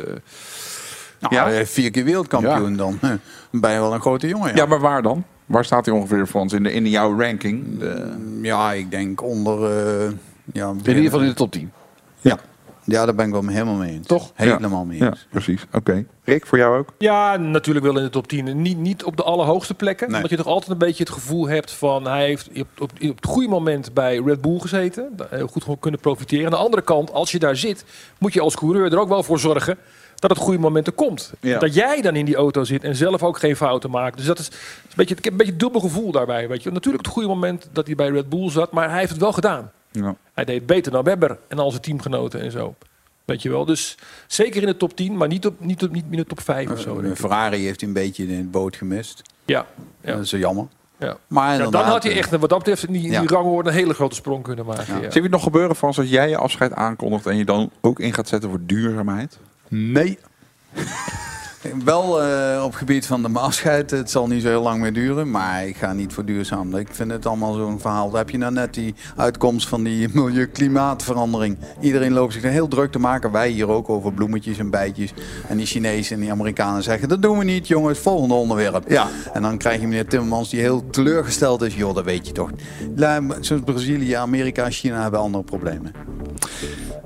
Nou, 1.20 1.36
Ja? 1.36 1.44
hij 1.44 1.56
heeft 1.56 1.72
vier 1.72 1.92
keer 1.92 2.04
wereldkampioen 2.04 2.76
dan. 2.76 2.98
Dan 3.02 3.20
ben 3.62 3.72
je 3.72 3.80
wel 3.80 3.94
een 3.94 4.02
grote 4.02 4.28
jongen. 4.28 4.50
ja. 4.50 4.56
Ja, 4.56 4.66
maar 4.66 4.80
waar 4.80 5.02
dan? 5.02 5.24
Waar 5.46 5.66
staat 5.66 5.86
hij 5.86 5.96
ongeveer 5.96 6.28
voor 6.28 6.42
ons 6.42 6.54
in, 6.54 6.64
de, 6.64 6.74
in 6.74 6.90
jouw 6.90 7.20
ranking? 7.20 7.80
De- 7.80 8.38
ja 8.42 8.72
ik 8.74 8.92
denk 8.92 9.22
onder... 9.22 9.64
eh, 9.64 10.12
ja, 10.54 10.70
In 10.70 10.78
ieder 10.88 11.04
geval 11.04 11.20
in 11.22 11.28
de 11.28 11.34
top 11.34 11.52
10. 11.52 11.72
Ja. 12.22 12.38
ja, 12.84 13.06
daar 13.06 13.16
ben 13.16 13.26
ik 13.26 13.32
wel 13.32 13.48
helemaal 13.48 13.76
mee 13.76 13.92
eens. 13.92 14.08
Toch? 14.08 14.32
Helemaal 14.36 14.86
mee 14.86 14.98
ja, 14.98 15.06
eens. 15.06 15.28
precies. 15.30 15.66
Oké. 15.74 16.06
Rick, 16.24 16.46
voor 16.46 16.58
jou 16.58 16.78
ook? 16.78 16.90
Ja, 16.98 17.38
natuurlijk 17.38 17.86
wel 17.86 17.98
in 17.98 18.04
de 18.04 18.10
top 18.10 18.28
10. 18.28 18.62
Niet, 18.62 18.78
niet 18.78 19.04
op 19.04 19.18
de 19.18 19.24
allerhoogste 19.24 19.74
plekken. 19.74 20.08
Nee. 20.08 20.16
Omdat 20.16 20.32
je 20.32 20.38
toch 20.38 20.46
altijd 20.48 20.72
een 20.72 20.78
beetje 20.78 21.04
het 21.04 21.14
gevoel 21.14 21.48
hebt 21.48 21.72
van... 21.72 22.08
hij 22.08 22.26
heeft 22.26 22.50
op, 22.50 22.68
op, 22.80 22.92
op 23.02 23.16
het 23.16 23.26
goede 23.26 23.48
moment 23.48 23.94
bij 23.94 24.22
Red 24.26 24.42
Bull 24.42 24.60
gezeten. 24.60 25.10
Heel 25.30 25.48
goed 25.48 25.62
gewoon 25.64 25.80
kunnen 25.80 26.00
profiteren. 26.00 26.46
Aan 26.46 26.52
de 26.52 26.58
andere 26.58 26.84
kant, 26.84 27.12
als 27.14 27.32
je 27.32 27.40
daar 27.40 27.56
zit... 27.56 27.86
moet 28.18 28.34
je 28.34 28.42
als 28.42 28.56
coureur 28.56 28.92
er 28.92 29.00
ook 29.00 29.10
wel 29.10 29.24
voor 29.24 29.40
zorgen... 29.40 29.78
dat 30.28 30.38
het 30.38 30.46
goede 30.46 30.60
moment 30.60 30.88
er 30.88 30.94
komt. 30.94 31.34
Ja. 31.40 31.60
Dat 31.60 31.74
jij 31.74 32.02
dan 32.02 32.16
in 32.16 32.26
die 32.26 32.36
auto 32.36 32.64
zit 32.64 32.84
en 32.84 32.96
zelf 32.96 33.24
ook 33.24 33.40
geen 33.40 33.56
fouten 33.56 33.90
maakt. 33.90 34.18
Dus 34.18 34.26
dat 34.26 34.40
is, 34.40 34.48
is 34.50 34.56
een 34.56 34.90
beetje, 34.96 35.16
ik 35.16 35.24
heb 35.24 35.34
een 35.34 35.40
beetje 35.40 35.56
dubbel 35.56 35.82
gevoel 35.82 36.12
daarbij. 36.12 36.48
Weet 36.48 36.64
je. 36.64 36.72
Natuurlijk 36.72 37.04
het 37.04 37.14
goede 37.14 37.28
moment 37.30 37.68
dat 37.72 37.86
hij 37.86 37.96
bij 37.96 38.10
Red 38.10 38.30
Bull 38.30 38.50
zat... 38.50 38.72
maar 38.72 38.90
hij 38.90 39.00
heeft 39.00 39.12
het 39.12 39.22
wel 39.22 39.34
gedaan. 39.34 39.72
Ja. 39.92 40.16
Hij 40.34 40.46
deed 40.46 40.66
beter 40.66 40.92
dan 40.92 41.04
Webber 41.04 41.38
en 41.48 41.60
al 41.60 41.70
zijn 41.70 41.82
teamgenoten 41.82 42.42
en 42.42 42.52
zo. 42.52 42.76
Weet 43.26 43.42
je 43.42 43.50
wel. 43.50 43.66
Dus 43.66 43.98
zeker 44.28 44.62
in 44.62 44.68
de 44.68 44.78
top 44.78 44.96
10, 44.96 45.18
maar 45.18 45.28
niet, 45.28 45.46
op, 45.46 45.60
niet, 45.60 45.84
op, 45.84 45.92
niet 45.92 46.06
in 46.10 46.18
de 46.18 46.26
top 46.26 46.42
5 46.42 46.70
of 46.72 46.80
zo. 46.80 47.00
Eh. 47.00 47.12
Ferrari 47.16 47.64
heeft 47.66 47.80
hij 47.80 47.90
een 47.90 47.96
beetje 47.96 48.28
in 48.28 48.38
het 48.38 48.52
boot 48.52 48.76
gemist. 48.76 49.22
Ja, 49.46 49.66
ja. 50.02 50.12
Dat 50.12 50.22
is 50.24 50.30
zo 50.30 50.38
jammer. 50.38 50.66
ja. 50.98 51.18
Maar 51.28 51.58
Ja, 51.58 51.70
dan 51.70 51.84
had 51.84 52.04
hij 52.04 52.12
eh, 52.12 52.18
echt, 52.18 52.30
wat 52.30 52.50
dat 52.50 52.58
betreft, 52.58 52.84
in 52.88 52.94
die, 52.94 53.04
in 53.04 53.10
die 53.10 53.22
Ja. 53.22 53.26
rangorde 53.28 53.70
een 53.70 53.76
hele 53.76 53.94
grote 53.94 54.16
sprong 54.16 54.44
kunnen 54.44 54.66
maken. 54.66 54.86
Ja. 54.88 55.00
Zie 55.02 55.12
je 55.14 55.22
het 55.22 55.32
nog 55.32 55.44
gebeuren, 55.44 55.76
Frans, 55.76 55.98
als 55.98 56.10
jij 56.10 56.30
je 56.30 56.38
afscheid 56.38 56.74
aankondigt... 56.74 57.26
en 57.26 57.38
je 57.38 57.46
dan 57.46 57.72
ook 57.82 58.00
in 58.00 58.14
gaat 58.14 58.28
zetten 58.28 58.50
voor 58.50 58.60
duurzaamheid? 58.66 59.40
Nee. 59.76 60.18
Wel 61.86 62.24
eh, 62.24 62.64
op 62.64 62.74
gebied 62.74 63.06
van 63.06 63.22
de 63.22 63.40
afscheid. 63.40 63.92
Het 63.92 64.12
zal 64.12 64.28
niet 64.28 64.42
zo 64.42 64.48
heel 64.48 64.62
lang 64.62 64.82
meer 64.82 64.94
duren. 64.94 65.32
Maar 65.32 65.68
ik 65.68 65.76
ga 65.76 65.94
niet 65.94 66.14
voor 66.14 66.26
duurzaam. 66.26 66.76
Ik 66.76 66.88
vind 66.92 67.12
het 67.12 67.26
allemaal 67.26 67.54
zo'n 67.54 67.80
verhaal. 67.80 68.10
Daar 68.10 68.20
heb 68.20 68.30
je 68.30 68.38
nou 68.38 68.54
net 68.54 68.74
die 68.74 68.96
uitkomst 69.16 69.68
van 69.68 69.84
die 69.84 70.10
milieu-klimaatverandering. 70.14 71.58
Iedereen 71.82 72.14
loopt 72.14 72.34
zich 72.34 72.44
er 72.44 72.50
heel 72.50 72.68
druk 72.68 72.92
te 72.92 73.00
maken. 73.00 73.32
Wij 73.32 73.50
hier 73.50 73.70
ook 73.70 73.90
over 73.90 74.14
bloemetjes 74.14 74.58
en 74.58 74.70
bijtjes. 74.70 75.14
En 75.48 75.58
die 75.58 75.66
Chinezen 75.66 76.16
en 76.16 76.22
die 76.22 76.32
Amerikanen 76.32 76.84
zeggen... 76.84 77.10
dat 77.10 77.22
doen 77.22 77.38
we 77.38 77.44
niet, 77.44 77.68
jongens. 77.68 78.00
Volgende 78.00 78.34
onderwerp. 78.34 78.90
Ja. 78.90 79.08
En 79.34 79.42
dan 79.42 79.58
krijg 79.58 79.82
je 79.82 79.88
meneer 79.88 80.08
Timmermans 80.08 80.50
die 80.50 80.60
heel 80.60 80.90
teleurgesteld 80.90 81.62
is. 81.62 81.76
Joh, 81.76 81.96
dat 81.96 82.06
weet 82.06 82.28
je 82.28 82.34
toch. 82.34 82.50
Zoals 83.40 83.64
Brazilië, 83.66 84.14
Amerika 84.14 84.70
China 84.70 85.02
hebben 85.02 85.20
andere 85.20 85.44
problemen. 85.44 86.13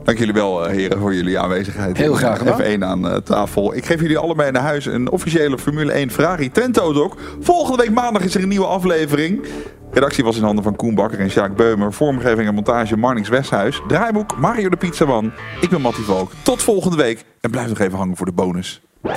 Dank 0.07 0.19
jullie 0.19 0.33
wel, 0.33 0.67
eh, 0.67 0.75
heren, 0.75 0.99
voor 0.99 1.13
jullie 1.13 1.39
aanwezigheid. 1.39 1.97
Heel 1.97 2.13
graag 2.13 2.37
gedaan. 2.37 2.53
Even 2.53 2.65
één 2.65 2.85
aan 2.85 3.09
eh, 3.09 3.15
tafel. 3.15 3.75
Ik 3.75 3.85
geef 3.85 4.01
jullie 4.01 4.17
allebei 4.17 4.51
naar 4.51 4.61
huis 4.61 4.85
een 4.85 5.11
officiële 5.11 5.57
Formule 5.57 5.91
1 5.91 6.11
Ferrari 6.11 6.51
Trento 6.51 6.93
Doc. 6.93 7.13
Volgende 7.39 7.83
week 7.83 7.91
maandag 7.91 8.23
is 8.23 8.35
er 8.35 8.41
een 8.41 8.47
nieuwe 8.47 8.65
aflevering. 8.65 9.45
Redactie 9.91 10.23
was 10.23 10.37
in 10.37 10.43
handen 10.43 10.63
van 10.63 10.75
Koen 10.75 10.95
Bakker 10.95 11.19
en 11.19 11.29
Sjaak 11.29 11.55
Beumer. 11.55 11.93
Vormgeving 11.93 12.47
en 12.47 12.53
montage 12.53 12.97
Marnix 12.97 13.29
Westhuis. 13.29 13.81
Draaiboek 13.87 14.37
Mario 14.37 14.69
de 14.69 14.77
Pizzaman. 14.77 15.31
Ik 15.61 15.69
ben 15.69 15.81
Mattie 15.81 16.03
Valk. 16.03 16.31
Tot 16.41 16.63
volgende 16.63 16.97
week. 16.97 17.25
En 17.41 17.51
blijf 17.51 17.67
nog 17.67 17.79
even 17.79 17.97
hangen 17.97 18.17
voor 18.17 18.25
de 18.25 18.31
bonus. 18.31 18.81
De 19.01 19.11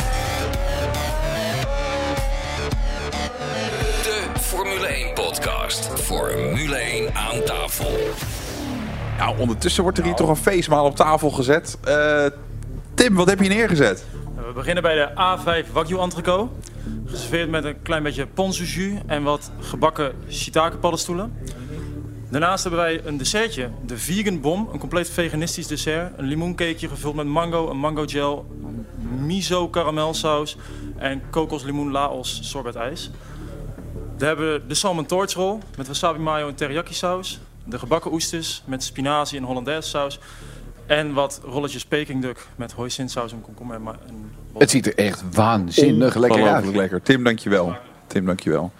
Formule 4.40 4.86
1 4.86 5.14
podcast. 5.14 6.00
Formule 6.00 6.76
1 6.76 7.14
aan 7.14 7.42
tafel. 7.44 7.90
Nou, 9.20 9.38
ondertussen 9.38 9.82
wordt 9.82 9.98
er 9.98 10.04
hier 10.04 10.14
toch 10.14 10.28
een 10.28 10.36
feestmaal 10.36 10.84
op 10.84 10.96
tafel 10.96 11.30
gezet. 11.30 11.78
Eh, 11.84 12.26
Tim, 12.94 13.14
wat 13.14 13.28
heb 13.28 13.40
je 13.40 13.48
neergezet? 13.48 14.04
We 14.36 14.52
beginnen 14.54 14.82
bij 14.82 14.94
de 14.94 15.08
A5 15.10 15.72
Wagyu 15.72 15.98
Entreco. 15.98 16.52
Geserveerd 17.06 17.50
met 17.50 17.64
een 17.64 17.82
klein 17.82 18.02
beetje 18.02 18.26
ponzu 18.26 18.64
jus 18.64 18.98
en 19.06 19.22
wat 19.22 19.50
gebakken 19.60 20.12
shiitake 20.28 20.76
paddenstoelen. 20.76 21.32
Daarnaast 22.28 22.62
hebben 22.62 22.80
wij 22.80 23.00
een 23.04 23.16
dessertje, 23.16 23.70
de 23.86 23.98
Vegan 23.98 24.40
Bom. 24.40 24.68
Een 24.72 24.78
compleet 24.78 25.10
veganistisch 25.10 25.66
dessert. 25.66 26.18
Een 26.18 26.24
limoencakeje 26.24 26.88
gevuld 26.88 27.14
met 27.14 27.26
mango, 27.26 27.70
een 27.70 27.78
mango 27.78 28.04
gel, 28.06 28.46
miso 29.18 29.68
karamelsaus 29.68 30.56
en 30.96 31.22
kokos 31.30 31.62
limoen 31.62 31.90
laos 31.90 32.40
sorbet 32.42 32.74
ijs. 32.74 33.10
We 34.18 34.24
hebben 34.26 34.68
de 34.68 34.74
salmon 34.74 35.06
torch 35.06 35.32
roll 35.32 35.58
met 35.76 35.86
wasabi 35.86 36.18
mayo 36.18 36.48
en 36.48 36.54
teriyaki 36.54 36.94
saus. 36.94 37.40
De 37.64 37.78
gebakken 37.78 38.12
oesters 38.12 38.62
met 38.66 38.84
spinazie 38.84 39.38
en 39.38 39.44
hollandaise 39.44 39.88
saus. 39.88 40.18
En 40.86 41.12
wat 41.12 41.40
rolletjes 41.44 41.84
peking 41.84 42.22
duck 42.22 42.46
met 42.56 42.72
hoisinsaus 42.72 43.32
en 43.32 43.40
komkommer 43.40 43.76
en 43.76 43.86
en 43.86 44.32
Het 44.58 44.70
ziet 44.70 44.86
er 44.86 44.94
echt 44.94 45.22
waanzinnig 45.34 46.14
lekker 46.14 46.48
uit. 46.48 46.74
Lekker. 46.74 47.02
Tim, 47.02 47.24
dankjewel. 47.24 47.76
Tim, 48.06 48.26
dankjewel. 48.26 48.72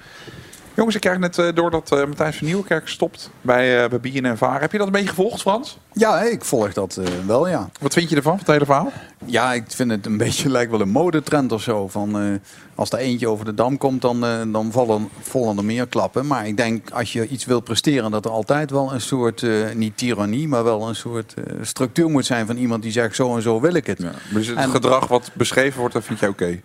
Jongens, 0.75 0.95
ik 0.95 1.01
krijg 1.01 1.19
net 1.19 1.39
eh, 1.39 1.49
door 1.55 1.71
dat 1.71 1.93
eh, 1.93 1.99
Matthijs 2.07 2.37
van 2.37 2.47
Nieuwkerk 2.47 2.89
stopt 2.89 3.31
bij, 3.41 3.83
uh, 3.85 3.89
bij 3.89 4.01
BNN 4.01 4.37
Varen. 4.37 4.61
Heb 4.61 4.73
je 4.73 4.79
dat 4.79 4.87
een 4.87 4.93
beetje 4.93 5.09
gevolgd, 5.09 5.41
Frans? 5.41 5.79
Ja, 5.93 6.21
ik 6.23 6.45
volg 6.45 6.73
dat 6.73 7.01
wel, 7.27 7.49
ja. 7.49 7.71
Wat 7.81 7.93
vind 7.93 8.11
je 8.11 8.17
ervan, 8.17 8.31
van 8.33 8.41
het 8.41 8.49
hele 8.53 8.65
verhaal? 8.65 8.93
Ja, 9.25 9.53
ik 9.53 9.65
vind 9.69 9.91
het 9.91 10.07
een 10.07 10.17
beetje 10.27 10.51
lijkt 10.51 10.71
wel 10.71 10.81
een 10.81 10.89
modetrend 10.91 11.53
of 11.53 11.63
zo. 11.63 11.89
Van, 11.89 12.41
als 12.75 12.91
er 12.91 12.99
eentje 12.99 13.29
over 13.29 13.45
de 13.45 13.55
dam 13.55 13.79
komt, 13.79 14.01
dan, 14.03 14.21
dan 14.53 14.73
vallen, 14.73 15.09
vallen 15.21 15.57
er 15.57 15.65
meer 15.65 15.87
klappen. 15.87 16.27
Maar 16.27 16.47
ik 16.47 16.57
denk, 16.57 16.91
als 16.91 17.13
je 17.13 17.29
iets 17.29 17.45
wilt 17.45 17.65
presteren, 17.65 18.11
dat 18.11 18.25
er 18.25 18.31
altijd 18.31 18.71
wel 18.71 18.93
een 18.93 19.01
soort, 19.01 19.45
niet 19.75 19.97
tirannie, 19.97 20.49
maar 20.49 20.65
wel 20.65 20.89
een 20.89 20.95
soort 20.97 21.35
structuur 21.63 22.11
moet 22.11 22.27
zijn 22.27 22.47
van 22.47 22.57
iemand 22.57 22.83
die 22.83 22.93
zegt, 22.93 23.15
zo 23.17 23.37
en 23.37 23.43
zo 23.43 23.61
wil 23.61 23.75
ik 23.75 23.87
het. 23.87 24.01
Dus 24.35 24.47
het 24.47 24.57
En- 24.57 24.71
gedrag 24.71 25.09
wat 25.09 25.31
beschreven 25.33 25.79
wordt, 25.81 25.95
dat 25.95 26.05
vind 26.05 26.19
jij 26.19 26.29
oké? 26.29 26.61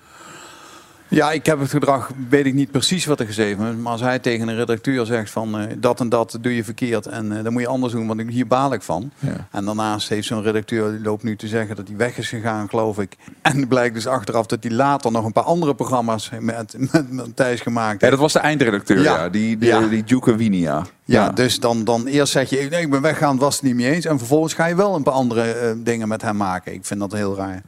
Ja, 1.07 1.31
ik 1.31 1.45
heb 1.45 1.59
het 1.59 1.69
gedrag, 1.69 2.09
weet 2.29 2.45
ik 2.45 2.53
niet 2.53 2.71
precies 2.71 3.05
wat 3.05 3.19
er 3.19 3.25
geschreven 3.25 3.67
is. 3.71 3.75
Maar 3.81 3.91
als 3.91 4.01
hij 4.01 4.19
tegen 4.19 4.47
een 4.47 4.55
redacteur 4.55 5.05
zegt 5.05 5.29
van 5.31 5.57
eh, 5.59 5.65
dat 5.77 5.99
en 5.99 6.09
dat 6.09 6.37
doe 6.41 6.55
je 6.55 6.63
verkeerd 6.63 7.05
en 7.05 7.43
dan 7.43 7.53
moet 7.53 7.61
je 7.61 7.67
anders 7.67 7.93
doen, 7.93 8.07
want 8.07 8.19
ik- 8.19 8.29
hier 8.29 8.47
baal 8.47 8.73
ik 8.73 8.81
van. 8.81 9.11
Ja. 9.19 9.47
En 9.51 9.65
daarnaast 9.65 10.09
heeft 10.09 10.27
zo'n 10.27 10.41
redacteur, 10.41 10.91
die 10.91 11.01
loopt 11.01 11.23
nu 11.23 11.35
te 11.35 11.47
zeggen 11.47 11.75
dat 11.75 11.87
hij 11.87 11.97
weg 11.97 12.17
is 12.17 12.29
gegaan, 12.29 12.69
geloof 12.69 12.99
ik. 12.99 13.15
En 13.41 13.67
blijkt 13.67 13.93
dus 13.95 14.07
achteraf 14.07 14.45
dat 14.45 14.63
hij 14.63 14.71
later 14.71 15.11
nog 15.11 15.25
een 15.25 15.31
paar 15.31 15.43
andere 15.43 15.75
programma's 15.75 16.31
met, 16.39 16.75
met 16.91 17.11
Matthijs 17.11 17.61
gemaakt 17.61 18.01
Ja, 18.01 18.09
dat 18.09 18.19
was 18.19 18.33
de 18.33 18.39
eindredacteur, 18.39 19.01
ja. 19.01 19.15
Ja. 19.23 19.29
Die, 19.29 19.57
die, 19.57 19.67
Ja. 19.69 19.87
die 19.87 20.03
Duke 20.03 20.35
Winia. 20.35 20.85
Ja, 21.05 21.29
dus 21.29 21.59
dan, 21.59 21.83
dan 21.83 22.05
eerst 22.07 22.31
zeg 22.31 22.49
je, 22.49 22.67
nee, 22.69 22.81
ik 22.81 22.89
ben 22.89 23.01
weggaan, 23.01 23.37
was 23.37 23.53
het 23.55 23.63
niet 23.63 23.75
mee 23.75 23.91
eens. 23.91 24.05
En 24.05 24.17
vervolgens 24.17 24.53
ga 24.53 24.65
je 24.65 24.75
wel 24.75 24.95
een 24.95 25.03
paar 25.03 25.13
andere 25.13 25.51
eh, 25.51 25.71
dingen 25.77 26.07
met 26.07 26.21
hem 26.21 26.37
maken. 26.37 26.73
Ik 26.73 26.85
vind 26.85 26.99
dat 26.99 27.11
heel 27.11 27.35
raar. 27.35 27.61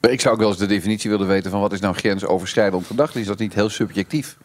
Ik 0.00 0.20
zou 0.20 0.34
ook 0.34 0.40
wel 0.40 0.48
eens 0.48 0.58
de 0.58 0.66
definitie 0.66 1.10
willen 1.10 1.26
weten 1.26 1.50
van 1.50 1.60
wat 1.60 1.72
is 1.72 1.80
nou 1.80 1.94
grensoverschrijdend 1.94 2.86
gedacht. 2.86 3.16
Is 3.16 3.26
dat 3.26 3.38
niet 3.38 3.54
heel 3.54 3.68
subjectief? 3.68 4.36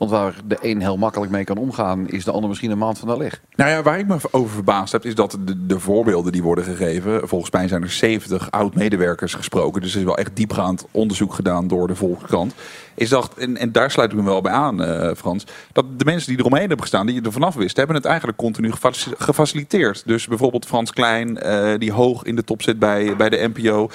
Want 0.00 0.12
waar 0.12 0.34
de 0.44 0.58
een 0.60 0.80
heel 0.80 0.96
makkelijk 0.96 1.32
mee 1.32 1.44
kan 1.44 1.56
omgaan, 1.56 2.08
is 2.08 2.24
de 2.24 2.30
ander 2.30 2.48
misschien 2.48 2.70
een 2.70 2.78
maand 2.78 2.98
van 2.98 3.08
de 3.08 3.16
leg. 3.16 3.40
Nou 3.56 3.70
ja, 3.70 3.82
waar 3.82 3.98
ik 3.98 4.06
me 4.06 4.16
over 4.30 4.50
verbaasd 4.54 4.92
heb, 4.92 5.04
is 5.04 5.14
dat 5.14 5.38
de, 5.40 5.66
de 5.66 5.80
voorbeelden 5.80 6.32
die 6.32 6.42
worden 6.42 6.64
gegeven. 6.64 7.28
Volgens 7.28 7.50
mij 7.50 7.68
zijn 7.68 7.82
er 7.82 7.90
70 7.90 8.50
oud-medewerkers 8.50 9.34
gesproken. 9.34 9.82
Dus 9.82 9.92
er 9.92 9.98
is 9.98 10.04
wel 10.04 10.16
echt 10.16 10.36
diepgaand 10.36 10.86
onderzoek 10.90 11.34
gedaan 11.34 11.68
door 11.68 11.86
de 11.86 11.94
Volkskrant. 11.94 12.54
Is 12.94 13.08
dat, 13.08 13.34
en, 13.38 13.56
en 13.56 13.72
daar 13.72 13.90
sluit 13.90 14.10
ik 14.12 14.16
me 14.18 14.24
wel 14.24 14.40
bij 14.40 14.52
aan, 14.52 14.82
eh, 14.82 15.14
Frans. 15.16 15.44
Dat 15.72 15.84
de 15.98 16.04
mensen 16.04 16.28
die 16.28 16.38
eromheen 16.38 16.60
hebben 16.60 16.80
gestaan, 16.80 17.06
die 17.06 17.22
er 17.22 17.32
vanaf 17.32 17.54
wisten, 17.54 17.78
hebben 17.78 17.96
het 17.96 18.04
eigenlijk 18.04 18.38
continu 18.38 18.70
gefaci- 18.72 19.14
gefaciliteerd. 19.18 20.02
Dus 20.06 20.26
bijvoorbeeld 20.26 20.66
Frans 20.66 20.92
Klein, 20.92 21.38
eh, 21.38 21.78
die 21.78 21.92
hoog 21.92 22.22
in 22.22 22.36
de 22.36 22.44
top 22.44 22.62
zit 22.62 22.78
bij, 22.78 23.16
bij 23.16 23.28
de 23.28 23.50
NPO. 23.54 23.90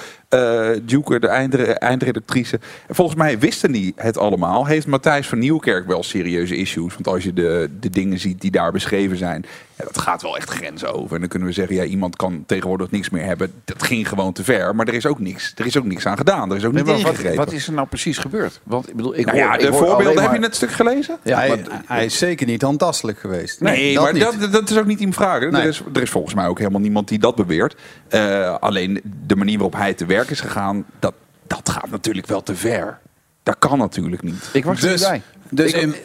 Duker, 0.84 1.20
de 1.20 1.28
eindre- 1.28 1.64
eindredactrice. 1.64 2.60
En 2.88 2.96
volgens 2.96 3.18
mij 3.18 3.40
wisten 3.40 3.72
die 3.72 3.94
het 3.96 4.18
allemaal. 4.18 4.66
Heeft 4.66 4.88
Matthijs 4.88 5.28
van 5.28 5.40
Nieuwkerk 5.40 5.88
wel 5.88 6.04
serieuze 6.04 6.56
issues? 6.56 6.94
Want 6.94 7.08
als 7.08 7.24
je 7.24 7.34
de, 7.34 7.70
de 7.80 7.90
dingen 7.90 8.20
ziet 8.20 8.42
die 8.42 8.52
daar 8.52 8.72
beschreven 8.72 9.18
zijn, 9.18 9.46
ja, 9.78 9.84
dat 9.86 9.98
gaat 10.02 10.22
wel 10.22 10.38
echt 10.38 10.50
grenzen 10.50 10.94
over. 10.94 11.14
En 11.14 11.20
dan 11.20 11.30
kunnen 11.30 11.48
we 11.48 11.54
zeggen, 11.54 11.76
ja, 11.76 11.84
iemand 11.84 12.16
kan 12.16 12.44
tegenwoordig 12.46 12.92
niks 12.92 13.10
meer 13.10 13.24
hebben. 13.24 13.52
Dat 13.66 13.84
ging 13.84 14.10
gewoon 14.10 14.34
te 14.34 14.44
ver. 14.44 14.76
Maar 14.76 14.88
er 14.88 14.94
is 14.94 15.06
ook 15.06 15.20
niks, 15.20 15.54
er 15.56 15.66
is 15.66 15.78
ook 15.78 15.84
niks 15.84 16.06
aan 16.06 16.18
gedaan. 16.18 16.52
Er 16.52 16.58
is 16.58 16.66
ook 16.66 16.74
niet 16.74 16.86
wat, 17.04 17.36
wat 17.36 17.52
is 17.52 17.68
er 17.68 17.74
nou 17.74 17.88
precies 17.88 18.18
gebeurd? 18.18 18.60
Want 18.64 18.90
ik 18.90 18.96
bedoel, 18.96 19.18
ik 19.18 19.26
Nou 19.26 19.38
hoor, 19.38 19.48
ja, 19.48 19.58
de 19.58 19.74
voorbeelden, 19.74 20.24
heb 20.24 20.34
je 20.34 20.40
net 20.40 20.56
stuk 20.56 20.72
gelezen? 20.72 21.18
Ja, 21.24 21.38
hij, 21.38 21.48
maar- 21.48 21.82
hij 21.86 22.06
is 22.06 22.18
zeker 22.18 22.46
niet 22.48 22.62
handtastelijk 22.62 23.20
geweest. 23.20 23.62
Nee, 23.62 23.94
dat 23.94 24.04
maar 24.04 24.20
dat, 24.20 24.52
dat 24.52 24.70
is 24.70 24.78
ook 24.78 24.86
niet 24.86 25.00
in. 25.00 25.14
Nee. 25.20 25.50
Er, 25.52 25.64
is, 25.68 25.82
er 25.94 26.02
is 26.02 26.10
volgens 26.10 26.34
mij 26.34 26.48
ook 26.48 26.58
helemaal 26.58 26.82
niemand 26.82 27.08
die 27.08 27.20
dat 27.20 27.36
beweert. 27.36 27.76
Eh, 28.08 28.56
alleen 28.60 29.02
de 29.26 29.36
manier 29.36 29.56
waarop 29.58 29.76
hij 29.76 29.94
te 29.94 30.06
werk 30.06 30.30
is 30.30 30.40
gegaan, 30.40 30.86
dat, 31.00 31.14
dat 31.48 31.70
gaat 31.70 31.90
natuurlijk 31.90 32.28
wel 32.28 32.44
te 32.44 32.56
ver. 32.56 33.00
Dat 33.44 33.56
kan 33.60 33.78
natuurlijk 33.78 34.22
niet. 34.22 34.50
Ik 34.54 34.66
was 34.66 34.82
er 34.82 34.90
Dus- 34.90 35.00
niet 35.02 35.10
bij. 35.10 35.22
Dus, 35.50 35.74
Ik- 35.74 35.82
in, 35.82 35.90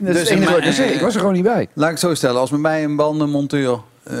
dus 0.00 0.30
in 0.30 0.42
ik 0.42 0.72
zeggen. 0.72 1.00
Was 1.00 1.14
er 1.14 1.20
gewoon 1.20 1.34
niet 1.34 1.42
bij. 1.42 1.68
Laat 1.74 1.86
ik 1.86 1.90
het 1.90 2.00
zo 2.00 2.14
stellen, 2.14 2.40
als 2.40 2.50
met 2.50 2.60
mij 2.60 2.84
een 2.84 2.96
bandenmonteur 2.96 3.80
eh, 4.02 4.16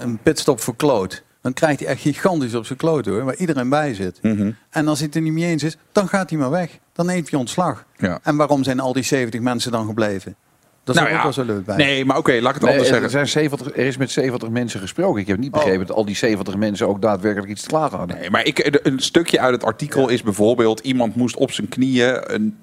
een 0.00 0.18
pitstop 0.22 0.60
verkloot, 0.60 1.22
dan 1.42 1.52
krijgt 1.52 1.80
hij 1.80 1.88
echt 1.88 2.00
gigantisch 2.00 2.54
op 2.54 2.66
zijn 2.66 2.78
kloot 2.78 3.06
hoor, 3.06 3.24
waar 3.24 3.36
iedereen 3.36 3.68
bij 3.68 3.94
zit. 3.94 4.18
Mhm. 4.22 4.50
En 4.70 4.88
als 4.88 4.98
hij 4.98 5.06
het 5.06 5.16
er 5.16 5.22
niet 5.22 5.32
mee 5.32 5.44
eens 5.44 5.62
is, 5.62 5.76
dan 5.92 6.08
gaat 6.08 6.30
hij 6.30 6.38
maar 6.38 6.50
weg. 6.50 6.78
Dan 6.92 7.06
neemt 7.06 7.30
hij 7.30 7.38
ontslag. 7.38 7.84
Ja. 7.96 8.18
En 8.22 8.36
waarom 8.36 8.64
zijn 8.64 8.80
al 8.80 8.92
die 8.92 9.02
70 9.02 9.40
mensen 9.40 9.72
dan 9.72 9.86
gebleven? 9.86 10.36
Dat 10.84 10.94
is 10.94 11.00
Nou 11.00 11.12
ook 11.12 11.18
ja, 11.18 11.22
wel 11.24 11.32
zo 11.32 11.44
leuk 11.44 11.64
bij. 11.64 11.76
Nee, 11.76 12.04
maar 12.04 12.16
oké, 12.16 12.32
laat 12.32 12.54
ik 12.56 12.60
het 12.60 12.62
Nee, 12.62 12.70
anders 12.70 12.88
er, 12.88 12.94
zeggen. 12.94 13.10
zijn 13.10 13.28
70, 13.28 13.66
er 13.66 13.86
is 13.86 13.96
met 13.96 14.10
70 14.10 14.48
mensen 14.48 14.80
gesproken. 14.80 15.20
Ik 15.20 15.26
heb 15.26 15.38
niet 15.38 15.50
begrepen 15.50 15.86
dat 15.86 15.96
al 15.96 16.04
die 16.04 16.16
70 16.16 16.56
mensen 16.56 16.88
ook 16.88 17.02
daadwerkelijk 17.02 17.50
iets 17.52 17.62
te 17.62 17.68
klagen 17.68 17.98
hadden. 17.98 18.18
Nee, 18.18 18.30
maar 18.30 18.44
ik, 18.44 18.78
een 18.82 19.00
stukje 19.00 19.40
uit 19.40 19.54
het 19.54 19.64
artikel 19.64 20.08
is 20.08 20.22
bijvoorbeeld... 20.22 20.80
iemand 20.80 21.16
moest 21.16 21.36
op 21.36 21.52
zijn 21.52 21.68
knieën... 21.68 22.34
Een, 22.34 22.58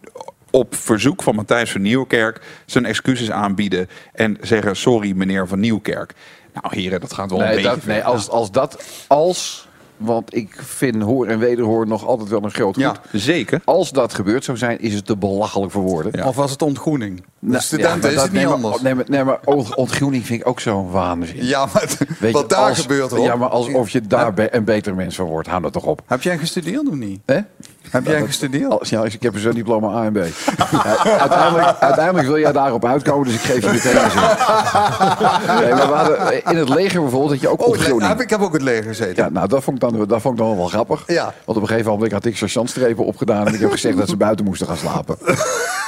op 0.52 0.76
verzoek 0.76 1.24
van 1.24 1.36
Matthijs 1.36 1.72
van 1.72 1.82
Nieuwkerk 1.82 2.42
zijn 2.66 2.86
excuses 2.86 3.32
aanbieden 3.32 3.90
en 4.14 4.38
zeggen 4.42 4.76
sorry 4.76 5.12
meneer 5.16 5.48
van 5.48 5.60
Nieuwkerk. 5.60 6.14
Nou 6.54 6.76
heren, 6.76 7.00
dat 7.02 7.14
gaat 7.14 7.30
wel 7.30 7.40
een 7.40 7.46
Nee, 7.46 7.56
beetje 7.56 7.70
dat, 7.70 7.80
ver. 7.80 7.88
nee 7.94 8.04
als, 8.04 8.30
als 8.30 8.52
dat, 8.52 8.84
als, 9.08 9.68
want 9.98 10.36
ik 10.36 10.56
vind 10.62 11.02
hoor 11.02 11.28
en 11.28 11.40
wederhoor 11.40 11.88
nog 11.88 12.06
altijd 12.08 12.30
wel 12.30 12.44
een 12.44 12.52
groot 12.52 12.74
goed. 12.74 12.84
Ja. 12.84 12.96
Zeker. 13.12 13.62
Als 13.66 13.92
dat 13.92 14.14
gebeurd 14.14 14.44
zou 14.44 14.58
zijn, 14.58 14.80
is 14.80 14.94
het 14.94 15.06
te 15.06 15.18
belachelijk 15.18 15.72
voor 15.72 15.82
woorden. 15.84 16.12
Ja. 16.16 16.28
Of 16.28 16.36
was 16.36 16.52
het 16.52 16.62
ontgroening? 16.62 17.18
De 17.18 17.24
Nou, 17.40 17.62
studenten 17.62 18.00
maar 18.00 18.10
is 18.10 18.16
dat- 18.16 18.24
het 18.24 18.34
niet 18.34 18.44
nee, 18.44 18.52
anders. 18.54 18.82
Nee, 18.82 18.96
maar, 18.96 19.06
nee, 19.08 19.24
maar 19.24 19.40
ont- 19.46 19.76
ontgroening 19.76 20.26
vind 20.26 20.42
ik 20.42 20.48
ook 20.48 20.60
zo'n 20.60 20.92
waanzin. 20.92 21.46
Ja, 21.46 21.66
maar 21.74 21.96
Weet 22.20 22.32
wat 22.34 22.42
je, 22.42 22.48
daar 22.48 22.70
als- 22.70 22.80
gebeurt 22.80 23.10
hoor. 23.12 23.20
Ja, 23.20 23.36
maar 23.36 23.50
alsof 23.50 23.90
je 23.90 24.02
daar 24.02 24.34
een 24.52 24.64
beter 24.64 24.96
mens 24.96 25.16
van 25.16 25.26
wordt. 25.26 25.48
Hou 25.48 25.62
dat 25.62 25.74
toch 25.74 25.86
op. 25.86 26.02
Heb 26.06 26.22
jij 26.22 26.38
gestudeerd 26.38 26.88
of 26.88 26.96
niet? 26.96 27.20
Hè? 27.26 27.40
Heb 27.92 28.06
jij 28.06 28.22
gestudeerd? 28.26 28.80
Als, 28.80 28.90
ja, 28.90 29.04
ik 29.04 29.22
heb 29.24 29.38
zo'n 29.38 29.52
diploma 29.52 29.88
A 29.98 30.04
en 30.04 30.12
B. 30.14 30.18
Uiteindelijk, 31.20 31.80
uiteindelijk 31.80 32.28
wil 32.28 32.40
jij 32.40 32.52
daarop 32.52 32.86
uitkomen, 32.86 33.26
dus 33.28 33.36
ik 33.36 33.42
geef 33.42 33.64
je 33.64 33.72
meteen 33.72 34.04
een 34.04 34.12
zin. 34.12 34.22
Nee, 35.62 35.74
maar 35.74 35.88
we 35.88 35.94
hadden, 35.94 36.46
in 36.46 36.56
het 36.58 36.70
leger 36.70 37.02
bijvoorbeeld 37.02 37.32
had 37.32 37.42
je 37.42 37.48
ook 37.50 37.62
Oh, 37.62 37.68
ontgroening. 37.68 38.08
heb 38.08 38.22
ik 38.22 38.30
heb 38.30 38.42
ook 38.42 38.54
het 38.54 38.62
leger 38.62 38.84
gezeten. 38.84 39.24
Ja, 39.24 39.30
nou, 39.30 39.48
dat 39.48 39.64
vond 39.64 39.84
ik 39.84 39.90
dan, 39.90 40.06
dat 40.08 40.22
vond 40.22 40.40
ik 40.40 40.46
dan 40.46 40.58
wel 40.58 40.68
grappig. 40.68 41.04
Ja. 41.08 41.24
Want 41.46 41.58
op 41.58 41.64
een 41.64 41.68
gegeven 41.70 41.92
moment 41.92 42.12
had 42.12 42.26
ik 42.26 42.38
sergeantstrepen 42.38 43.06
opgedaan... 43.06 43.48
en 43.48 43.54
ik 43.54 43.60
heb 43.60 43.72
gezegd 43.72 43.98
dat 43.98 44.10
ze 44.10 44.16
buiten 44.18 44.46
moesten 44.46 44.68
gaan 44.68 44.78
slapen. 44.78 45.18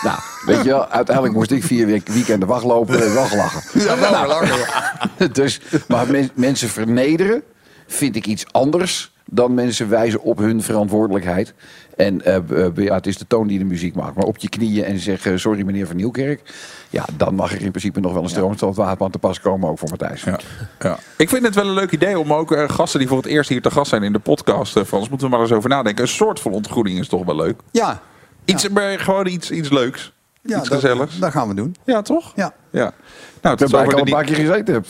nou, 0.07 0.17
weet 0.45 0.63
je 0.63 0.69
wel, 0.69 0.87
uiteindelijk 0.87 1.35
moest 1.35 1.51
ik 1.51 1.63
vier 1.63 1.85
week, 1.85 2.07
weekenden 2.07 2.47
wachtlopen. 2.47 3.03
en 3.03 3.13
wel 3.13 3.25
gelachen. 3.25 3.61
Ja, 3.81 3.99
wel 3.99 4.11
Nou, 4.11 4.45
ja. 4.47 5.27
dus, 5.31 5.61
maar 5.87 6.07
men- 6.11 6.31
mensen 6.33 6.69
vernederen 6.69 7.43
vind 7.87 8.15
ik 8.15 8.25
iets 8.25 8.45
anders 8.51 9.12
dan 9.25 9.53
mensen 9.53 9.89
wijzen 9.89 10.21
op 10.21 10.37
hun 10.37 10.61
verantwoordelijkheid. 10.61 11.53
En 11.95 12.21
eh, 12.21 12.37
b- 12.45 12.51
eh, 12.51 12.85
ja, 12.85 12.93
het 12.95 13.07
is 13.07 13.17
de 13.17 13.27
toon 13.27 13.47
die 13.47 13.57
de 13.59 13.65
muziek 13.65 13.95
maakt. 13.95 14.15
Maar 14.15 14.25
op 14.25 14.37
je 14.37 14.49
knieën 14.49 14.83
en 14.83 14.99
zeggen, 14.99 15.39
sorry 15.39 15.63
meneer 15.63 15.87
Van 15.87 15.95
Nieuwkerk. 15.95 16.41
Ja, 16.89 17.05
dan 17.17 17.35
mag 17.35 17.51
er 17.53 17.61
in 17.61 17.69
principe 17.71 17.99
nog 17.99 18.13
wel 18.13 18.23
een 18.23 18.29
stroomstand 18.29 18.75
wapen 18.75 19.05
aan 19.05 19.11
te 19.11 19.19
pas 19.19 19.39
komen, 19.39 19.69
ook 19.69 19.79
voor 19.79 19.89
Matthijs. 19.89 20.23
Ja, 20.23 20.39
ja. 20.79 20.97
Ik 21.17 21.29
vind 21.29 21.43
het 21.45 21.55
wel 21.55 21.67
een 21.67 21.73
leuk 21.73 21.91
idee 21.91 22.19
om 22.19 22.33
ook 22.33 22.51
eh, 22.51 22.69
gasten 22.69 22.99
die 22.99 23.07
voor 23.07 23.17
het 23.17 23.25
eerst 23.25 23.49
hier 23.49 23.61
te 23.61 23.71
gast 23.71 23.89
zijn 23.89 24.03
in 24.03 24.13
de 24.13 24.19
podcast, 24.19 24.77
uh, 24.77 24.83
Frans, 24.83 25.09
moeten 25.09 25.27
we 25.27 25.33
maar 25.33 25.43
eens 25.43 25.53
over 25.53 25.69
nadenken. 25.69 26.03
Een 26.03 26.09
soort 26.09 26.39
van 26.39 26.51
ontgroening 26.51 26.99
is 26.99 27.07
toch 27.07 27.25
wel 27.25 27.35
leuk. 27.35 27.59
Ja. 27.71 28.01
Iets, 28.45 28.69
maar 28.69 28.99
gewoon 28.99 29.27
iets, 29.27 29.51
iets 29.51 29.69
leuks. 29.69 30.13
Ja, 30.43 30.59
iets 30.59 30.69
dat- 30.69 30.79
gezelligs. 30.79 31.19
Dat 31.19 31.31
gaan 31.31 31.47
we 31.47 31.53
doen. 31.53 31.75
Ja, 31.85 32.01
toch? 32.01 32.31
Ja. 32.35 32.53
ja. 32.71 32.93
Nou, 33.41 33.55
Ik 33.55 33.61
tot 33.61 33.71
ben 33.71 33.79
zover 33.79 33.93
al 33.93 33.99
een 34.05 34.11
paar 34.13 34.23
keer 34.23 34.35
gezeten 34.35 34.73
heb. 34.73 34.85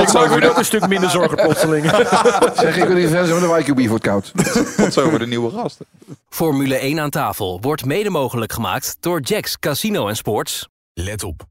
Ik 0.00 0.08
zou 0.08 0.28
weer 0.28 0.50
ook 0.50 0.56
een 0.58 0.64
stuk 0.64 0.88
minder 0.88 1.10
zorgen 1.10 1.36
plotseling. 1.36 1.84
Zeg, 2.54 2.76
ik 2.76 2.84
wil 2.86 2.96
niet 2.96 3.08
verder 3.08 3.40
met 3.40 3.66
de 3.66 3.72
YQB 3.72 3.80
voor 3.86 3.94
het 3.94 4.02
koud. 4.06 4.32
Tot 4.76 4.92
zover 4.92 5.18
de 5.18 5.26
nieuwe 5.26 5.50
gasten. 5.50 5.86
Formule 6.28 6.74
1 6.76 7.00
aan 7.00 7.10
tafel 7.10 7.58
wordt 7.60 7.84
mede 7.84 8.10
mogelijk 8.10 8.52
gemaakt 8.52 8.96
door 9.00 9.20
Jacks 9.20 9.58
Casino 9.58 10.08
en 10.08 10.16
Sports. 10.16 10.68
Let 10.94 11.22
op. 11.24 11.50